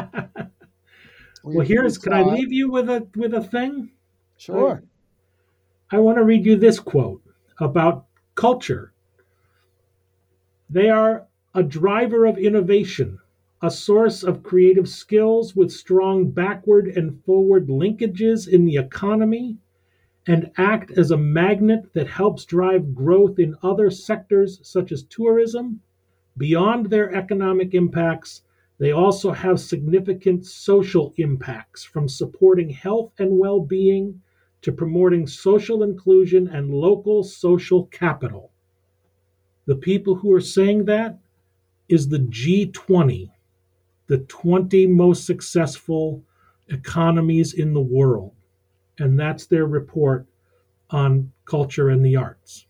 well, 1.43 1.65
here's. 1.65 1.97
Can 1.97 2.13
I 2.13 2.21
leave 2.21 2.51
you 2.51 2.69
with 2.69 2.87
a 2.87 3.07
with 3.15 3.33
a 3.33 3.41
thing? 3.41 3.89
Sure. 4.37 4.83
I, 5.91 5.95
I 5.97 5.99
want 5.99 6.19
to 6.19 6.23
read 6.23 6.45
you 6.45 6.55
this 6.55 6.79
quote 6.79 7.23
about 7.59 8.05
culture 8.35 8.93
they 10.69 10.89
are 10.89 11.25
a 11.55 11.63
driver 11.63 12.25
of 12.25 12.37
innovation, 12.37 13.17
a 13.61 13.71
source 13.71 14.21
of 14.21 14.43
creative 14.43 14.89
skills 14.89 15.55
with 15.55 15.71
strong 15.71 16.29
backward 16.29 16.89
and 16.89 17.23
forward 17.23 17.69
linkages 17.69 18.47
in 18.47 18.65
the 18.65 18.75
economy, 18.75 19.57
and 20.27 20.51
act 20.57 20.91
as 20.91 21.09
a 21.09 21.17
magnet 21.17 21.93
that 21.93 22.07
helps 22.07 22.43
drive 22.43 22.93
growth 22.93 23.39
in 23.39 23.55
other 23.63 23.89
sectors 23.89 24.59
such 24.61 24.91
as 24.91 25.03
tourism. 25.03 25.81
Beyond 26.38 26.89
their 26.89 27.13
economic 27.15 27.73
impacts, 27.73 28.43
they 28.77 28.91
also 28.91 29.31
have 29.31 29.59
significant 29.59 30.45
social 30.45 31.13
impacts 31.17 31.83
from 31.83 32.07
supporting 32.07 32.69
health 32.69 33.11
and 33.17 33.39
well 33.39 33.59
being 33.59 34.21
to 34.61 34.71
promoting 34.71 35.25
social 35.25 35.81
inclusion 35.81 36.47
and 36.47 36.73
local 36.73 37.23
social 37.23 37.85
capital. 37.88 38.51
The 39.65 39.75
people 39.75 40.15
who 40.15 40.31
are 40.33 40.41
saying 40.41 40.85
that 40.85 41.19
is 41.89 42.07
the 42.07 42.19
G20, 42.19 43.31
the 44.07 44.19
20 44.19 44.88
most 44.88 45.25
successful 45.25 46.23
economies 46.67 47.53
in 47.53 47.73
the 47.73 47.81
world. 47.81 48.33
And 48.99 49.19
that's 49.19 49.45
their 49.47 49.65
report 49.65 50.27
on 50.89 51.31
culture 51.45 51.89
and 51.89 52.05
the 52.05 52.15
arts. 52.15 52.66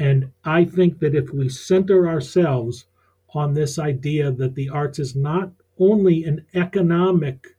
And 0.00 0.32
I 0.44 0.64
think 0.64 0.98
that 1.00 1.14
if 1.14 1.30
we 1.30 1.50
center 1.50 2.08
ourselves 2.08 2.86
on 3.34 3.52
this 3.52 3.78
idea 3.78 4.32
that 4.32 4.54
the 4.54 4.70
arts 4.70 4.98
is 4.98 5.14
not 5.14 5.52
only 5.78 6.24
an 6.24 6.46
economic 6.54 7.54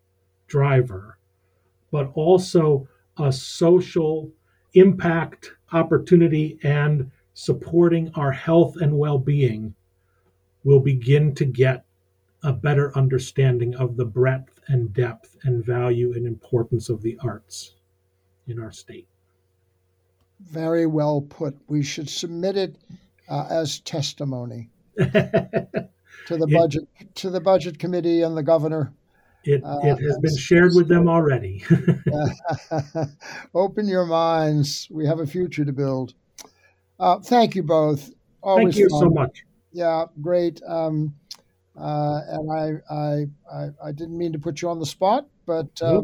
driver, 0.48 1.20
but 1.92 2.12
also 2.16 2.88
a 3.18 3.32
social 3.32 4.32
impact 4.74 5.52
opportunity 5.72 6.58
and 6.64 7.12
supporting 7.36 8.12
our 8.16 8.32
health 8.32 8.76
and 8.82 8.98
well 8.98 9.20
being, 9.20 9.76
we'll 10.64 10.80
begin 10.80 11.36
to 11.36 11.46
get 11.46 11.86
a 12.44 12.52
better 12.52 12.92
understanding 12.98 13.76
of 13.76 13.98
the 13.98 14.06
breadth 14.06 14.60
and 14.68 14.92
depth 14.94 15.38
and 15.44 15.64
value 15.64 16.12
and 16.14 16.26
importance 16.26 16.90
of 16.90 17.04
the 17.04 17.20
arts 17.22 17.76
in 18.48 18.60
our 18.60 18.72
state. 18.72 19.08
Very 20.50 20.86
well 20.86 21.22
put. 21.22 21.56
We 21.68 21.84
should 21.84 22.10
submit 22.10 22.58
it 22.58 22.76
uh, 23.30 23.48
as 23.50 23.80
testimony 23.80 24.70
to 24.98 25.12
the 26.30 26.48
it, 26.48 26.54
budget 26.54 26.84
to 27.16 27.30
the 27.30 27.40
budget 27.40 27.80
committee 27.80 28.22
and 28.22 28.36
the 28.36 28.44
governor. 28.44 28.94
It, 29.44 29.64
uh, 29.64 29.80
it 29.84 30.00
has 30.02 30.18
been 30.20 30.38
shared 30.38 30.74
with 30.76 30.88
them 30.88 31.10
already. 31.10 31.64
Open 33.56 33.88
your 33.88 34.06
minds. 34.06 34.88
We 34.92 35.06
have 35.08 35.20
a 35.20 35.26
future 35.26 35.66
to 35.66 35.72
build. 35.72 36.14
Uh, 37.00 37.20
thank 37.20 37.56
you 37.56 37.64
both. 37.64 38.12
Always 38.44 38.76
thank 38.76 38.78
you 38.78 38.90
fun. 38.90 39.00
so 39.00 39.10
much. 39.10 39.44
Yeah, 39.72 40.06
great. 40.22 40.62
Um, 40.68 41.16
uh, 41.78 42.22
and 42.28 42.52
I, 42.52 42.94
I, 42.94 43.26
I, 43.52 43.70
I, 43.86 43.92
didn't 43.94 44.18
mean 44.18 44.34
to 44.34 44.40
put 44.40 44.62
you 44.62 44.70
on 44.70 44.78
the 44.80 44.86
spot, 44.86 45.26
but 45.46 45.70
uh, 45.82 46.02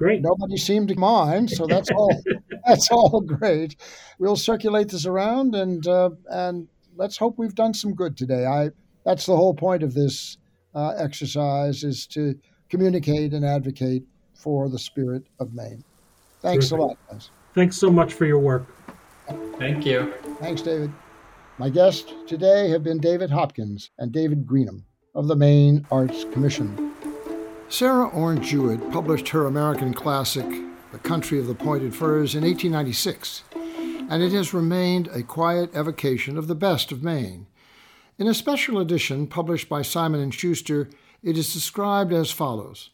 great. 0.00 0.22
Nobody 0.22 0.56
seemed 0.56 0.88
to 0.88 0.96
mind, 0.96 1.50
so 1.50 1.66
that's 1.66 1.90
all. 1.90 2.10
that's 2.66 2.90
all 2.90 3.20
great. 3.20 3.76
We'll 4.18 4.36
circulate 4.36 4.88
this 4.88 5.06
around, 5.06 5.54
and 5.54 5.86
uh, 5.86 6.10
and 6.26 6.66
let's 6.96 7.16
hope 7.16 7.38
we've 7.38 7.54
done 7.54 7.74
some 7.74 7.94
good 7.94 8.16
today. 8.16 8.46
I 8.46 8.70
that's 9.04 9.26
the 9.26 9.36
whole 9.36 9.54
point 9.54 9.82
of 9.82 9.94
this 9.94 10.38
uh, 10.74 10.94
exercise 10.96 11.84
is 11.84 12.06
to 12.08 12.34
communicate 12.68 13.34
and 13.34 13.44
advocate 13.44 14.04
for 14.34 14.68
the 14.68 14.78
spirit 14.78 15.24
of 15.38 15.52
Maine. 15.52 15.84
Thanks 16.40 16.70
Terrific. 16.70 16.78
a 16.78 16.88
lot, 16.88 16.96
guys. 17.10 17.30
Thanks 17.54 17.76
so 17.76 17.90
much 17.90 18.14
for 18.14 18.24
your 18.24 18.38
work. 18.38 18.66
Thank 19.58 19.84
you. 19.84 20.12
Thanks, 20.40 20.62
David. 20.62 20.92
My 21.58 21.68
guests 21.68 22.14
today 22.26 22.70
have 22.70 22.82
been 22.82 22.98
David 22.98 23.30
Hopkins 23.30 23.90
and 23.98 24.12
David 24.12 24.46
Greenham 24.46 24.84
of 25.14 25.28
the 25.28 25.36
Maine 25.36 25.86
Arts 25.90 26.24
Commission. 26.32 26.94
Sarah 27.70 28.08
Orne 28.08 28.42
Jewett 28.42 28.90
published 28.90 29.28
her 29.28 29.46
American 29.46 29.94
classic, 29.94 30.44
The 30.90 30.98
Country 30.98 31.38
of 31.38 31.46
the 31.46 31.54
Pointed 31.54 31.94
Firs, 31.94 32.34
in 32.34 32.42
1896, 32.42 33.44
and 33.54 34.24
it 34.24 34.32
has 34.32 34.52
remained 34.52 35.06
a 35.06 35.22
quiet 35.22 35.72
evocation 35.72 36.36
of 36.36 36.48
the 36.48 36.56
best 36.56 36.90
of 36.90 37.04
Maine. 37.04 37.46
In 38.18 38.26
a 38.26 38.34
special 38.34 38.80
edition 38.80 39.28
published 39.28 39.68
by 39.68 39.82
Simon 39.82 40.28
& 40.30 40.32
Schuster, 40.32 40.90
it 41.22 41.38
is 41.38 41.54
described 41.54 42.12
as 42.12 42.32
follows. 42.32 42.90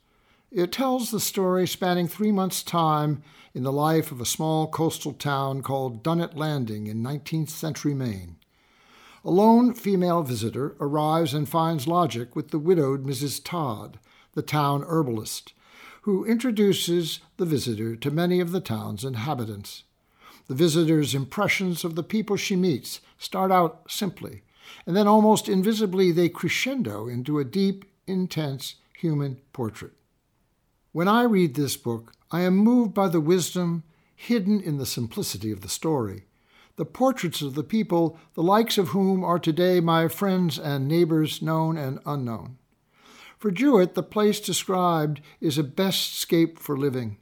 It 0.52 0.72
tells 0.72 1.10
the 1.10 1.20
story 1.20 1.66
spanning 1.66 2.06
three 2.06 2.30
months' 2.30 2.62
time 2.62 3.22
in 3.54 3.62
the 3.62 3.72
life 3.72 4.12
of 4.12 4.20
a 4.20 4.26
small 4.26 4.68
coastal 4.68 5.14
town 5.14 5.62
called 5.62 6.02
Dunnet 6.02 6.36
Landing 6.36 6.86
in 6.86 7.02
19th 7.02 7.48
century 7.48 7.94
Maine. 7.94 8.36
A 9.24 9.30
lone 9.30 9.72
female 9.72 10.22
visitor 10.22 10.76
arrives 10.78 11.32
and 11.32 11.48
finds 11.48 11.88
logic 11.88 12.36
with 12.36 12.50
the 12.50 12.58
widowed 12.58 13.06
Mrs. 13.06 13.42
Todd, 13.42 13.98
the 14.36 14.42
town 14.42 14.84
herbalist, 14.86 15.54
who 16.02 16.24
introduces 16.24 17.20
the 17.38 17.46
visitor 17.46 17.96
to 17.96 18.10
many 18.12 18.38
of 18.38 18.52
the 18.52 18.60
town's 18.60 19.02
inhabitants. 19.02 19.82
The 20.46 20.54
visitor's 20.54 21.14
impressions 21.14 21.84
of 21.84 21.96
the 21.96 22.04
people 22.04 22.36
she 22.36 22.54
meets 22.54 23.00
start 23.18 23.50
out 23.50 23.80
simply, 23.88 24.42
and 24.86 24.94
then 24.94 25.08
almost 25.08 25.48
invisibly 25.48 26.12
they 26.12 26.28
crescendo 26.28 27.08
into 27.08 27.38
a 27.38 27.44
deep, 27.44 27.86
intense 28.06 28.76
human 28.92 29.38
portrait. 29.54 29.94
When 30.92 31.08
I 31.08 31.22
read 31.22 31.54
this 31.54 31.76
book, 31.76 32.12
I 32.30 32.42
am 32.42 32.56
moved 32.56 32.94
by 32.94 33.08
the 33.08 33.20
wisdom 33.20 33.82
hidden 34.14 34.60
in 34.60 34.76
the 34.78 34.86
simplicity 34.86 35.50
of 35.50 35.62
the 35.62 35.68
story 35.68 36.26
the 36.76 36.84
portraits 36.84 37.40
of 37.40 37.54
the 37.54 37.64
people, 37.64 38.18
the 38.34 38.42
likes 38.42 38.76
of 38.76 38.88
whom 38.88 39.24
are 39.24 39.38
today 39.38 39.80
my 39.80 40.08
friends 40.08 40.58
and 40.58 40.86
neighbors, 40.86 41.40
known 41.40 41.78
and 41.78 41.98
unknown. 42.04 42.58
For 43.46 43.52
Jewett, 43.52 43.94
the 43.94 44.02
place 44.02 44.40
described 44.40 45.20
is 45.40 45.56
a 45.56 45.62
best 45.62 46.16
scape 46.16 46.58
for 46.58 46.76
living, 46.76 47.18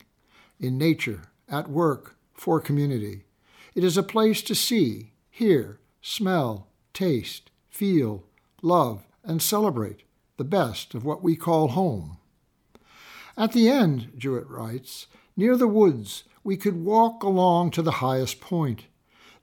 in 0.58 0.78
nature, 0.78 1.24
at 1.50 1.68
work, 1.68 2.16
for 2.32 2.62
community. 2.62 3.24
It 3.74 3.84
is 3.84 3.98
a 3.98 4.02
place 4.02 4.40
to 4.44 4.54
see, 4.54 5.12
hear, 5.30 5.80
smell, 6.00 6.68
taste, 6.94 7.50
feel, 7.68 8.24
love, 8.62 9.06
and 9.22 9.42
celebrate 9.42 10.04
the 10.38 10.44
best 10.44 10.94
of 10.94 11.04
what 11.04 11.22
we 11.22 11.36
call 11.36 11.68
home. 11.68 12.16
At 13.36 13.52
the 13.52 13.68
end, 13.68 14.12
Jewett 14.16 14.48
writes, 14.48 15.08
near 15.36 15.58
the 15.58 15.68
woods, 15.68 16.24
we 16.42 16.56
could 16.56 16.86
walk 16.86 17.22
along 17.22 17.72
to 17.72 17.82
the 17.82 18.00
highest 18.00 18.40
point. 18.40 18.86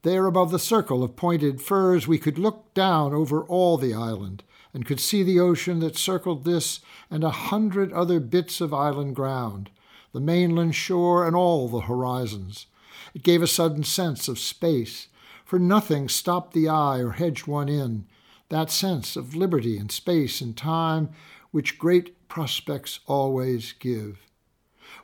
There 0.02 0.26
above 0.26 0.50
the 0.50 0.58
circle 0.58 1.04
of 1.04 1.16
pointed 1.16 1.62
firs, 1.62 2.08
we 2.08 2.18
could 2.18 2.40
look 2.40 2.74
down 2.74 3.14
over 3.14 3.44
all 3.44 3.78
the 3.78 3.94
island 3.94 4.42
and 4.74 4.86
could 4.86 5.00
see 5.00 5.24
the 5.24 5.40
ocean 5.40 5.80
that 5.80 5.98
circled 5.98 6.44
this 6.44 6.80
and 7.10 7.24
a 7.24 7.30
hundred 7.30 7.92
other 7.94 8.20
bits 8.20 8.62
of 8.62 8.74
island 8.74 9.16
ground, 9.16 9.70
the 10.14 10.20
mainland 10.20 10.76
shore 10.76 11.26
and 11.26 11.36
all 11.36 11.68
the 11.68 11.82
horizons. 11.82 12.68
It 13.14 13.24
gave 13.24 13.42
a 13.42 13.48
sudden 13.48 13.84
sense 13.84 14.28
of 14.28 14.40
space, 14.40 15.08
for 15.44 15.60
nothing 15.60 16.08
stopped 16.08 16.54
the 16.54 16.70
eye 16.70 17.00
or 17.00 17.12
hedged 17.12 17.48
one 17.48 17.68
in, 17.68 18.06
that 18.50 18.70
sense 18.70 19.16
of 19.16 19.36
liberty 19.36 19.78
and 19.78 19.92
space 19.92 20.42
and 20.42 20.56
time 20.56 21.10
which 21.52 21.78
great 21.78 22.28
prospects 22.28 23.00
always 23.08 23.74
give. 23.74 24.20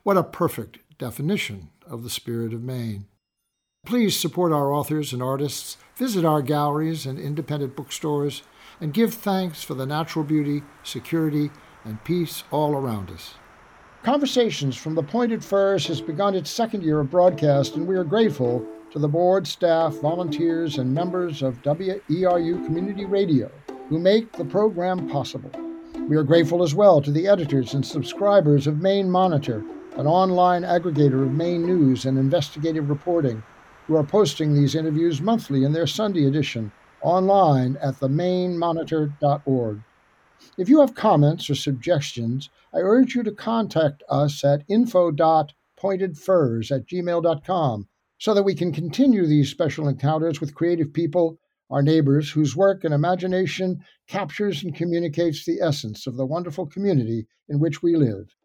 What 0.03 0.17
a 0.17 0.23
perfect 0.23 0.79
definition 0.97 1.69
of 1.85 2.03
the 2.03 2.09
spirit 2.09 2.53
of 2.53 2.63
Maine. 2.63 3.05
Please 3.85 4.17
support 4.17 4.51
our 4.51 4.71
authors 4.73 5.13
and 5.13 5.23
artists, 5.23 5.77
visit 5.95 6.25
our 6.25 6.41
galleries 6.41 7.05
and 7.05 7.17
independent 7.17 7.75
bookstores, 7.75 8.43
and 8.79 8.93
give 8.93 9.13
thanks 9.13 9.63
for 9.63 9.73
the 9.73 9.85
natural 9.85 10.23
beauty, 10.23 10.63
security, 10.83 11.49
and 11.83 12.03
peace 12.03 12.43
all 12.51 12.73
around 12.73 13.09
us. 13.09 13.35
Conversations 14.03 14.77
from 14.77 14.95
the 14.95 15.03
Pointed 15.03 15.43
Firs 15.43 15.87
has 15.87 16.01
begun 16.01 16.35
its 16.35 16.49
second 16.49 16.83
year 16.83 16.99
of 16.99 17.09
broadcast, 17.09 17.75
and 17.75 17.87
we 17.87 17.95
are 17.95 18.03
grateful 18.03 18.65
to 18.91 18.99
the 18.99 19.07
board, 19.07 19.45
staff, 19.47 19.95
volunteers, 19.95 20.77
and 20.77 20.93
members 20.93 21.41
of 21.41 21.61
WERU 21.61 22.65
Community 22.65 23.05
Radio 23.05 23.51
who 23.89 23.99
make 23.99 24.31
the 24.33 24.45
program 24.45 25.09
possible. 25.09 25.51
We 26.07 26.15
are 26.15 26.23
grateful 26.23 26.63
as 26.63 26.75
well 26.75 27.01
to 27.01 27.11
the 27.11 27.27
editors 27.27 27.73
and 27.73 27.85
subscribers 27.85 28.67
of 28.67 28.81
Maine 28.81 29.09
Monitor, 29.09 29.63
an 29.97 30.07
online 30.07 30.63
aggregator 30.63 31.23
of 31.23 31.31
Maine 31.31 31.65
news 31.65 32.05
and 32.05 32.17
investigative 32.17 32.89
reporting 32.89 33.43
who 33.87 33.95
are 33.95 34.03
posting 34.03 34.53
these 34.53 34.75
interviews 34.75 35.21
monthly 35.21 35.63
in 35.63 35.73
their 35.73 35.87
Sunday 35.87 36.25
edition 36.25 36.71
online 37.01 37.77
at 37.81 37.99
themainemonitor.org. 37.99 39.81
If 40.57 40.69
you 40.69 40.79
have 40.79 40.95
comments 40.95 41.49
or 41.49 41.55
suggestions, 41.55 42.49
I 42.73 42.79
urge 42.79 43.15
you 43.15 43.23
to 43.23 43.31
contact 43.31 44.03
us 44.09 44.43
at 44.43 44.63
info.pointedfirs 44.67 46.75
at 46.75 46.85
gmail.com 46.85 47.87
so 48.19 48.33
that 48.33 48.43
we 48.43 48.55
can 48.55 48.71
continue 48.71 49.25
these 49.25 49.49
special 49.49 49.87
encounters 49.87 50.41
with 50.41 50.55
creative 50.55 50.93
people, 50.93 51.39
our 51.69 51.81
neighbors, 51.81 52.31
whose 52.31 52.55
work 52.55 52.83
and 52.83 52.93
imagination 52.93 53.83
captures 54.07 54.63
and 54.63 54.75
communicates 54.75 55.45
the 55.45 55.61
essence 55.61 56.07
of 56.07 56.17
the 56.17 56.25
wonderful 56.25 56.65
community 56.65 57.27
in 57.49 57.59
which 57.59 57.83
we 57.83 57.95
live. 57.95 58.35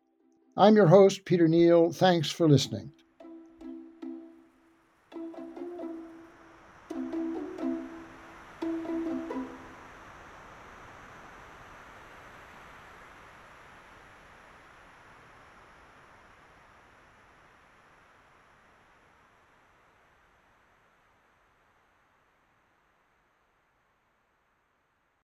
I'm 0.56 0.76
your 0.76 0.88
host, 0.88 1.24
Peter 1.24 1.48
Neill. 1.48 1.92
Thanks 1.92 2.30
for 2.30 2.48
listening. 2.48 2.92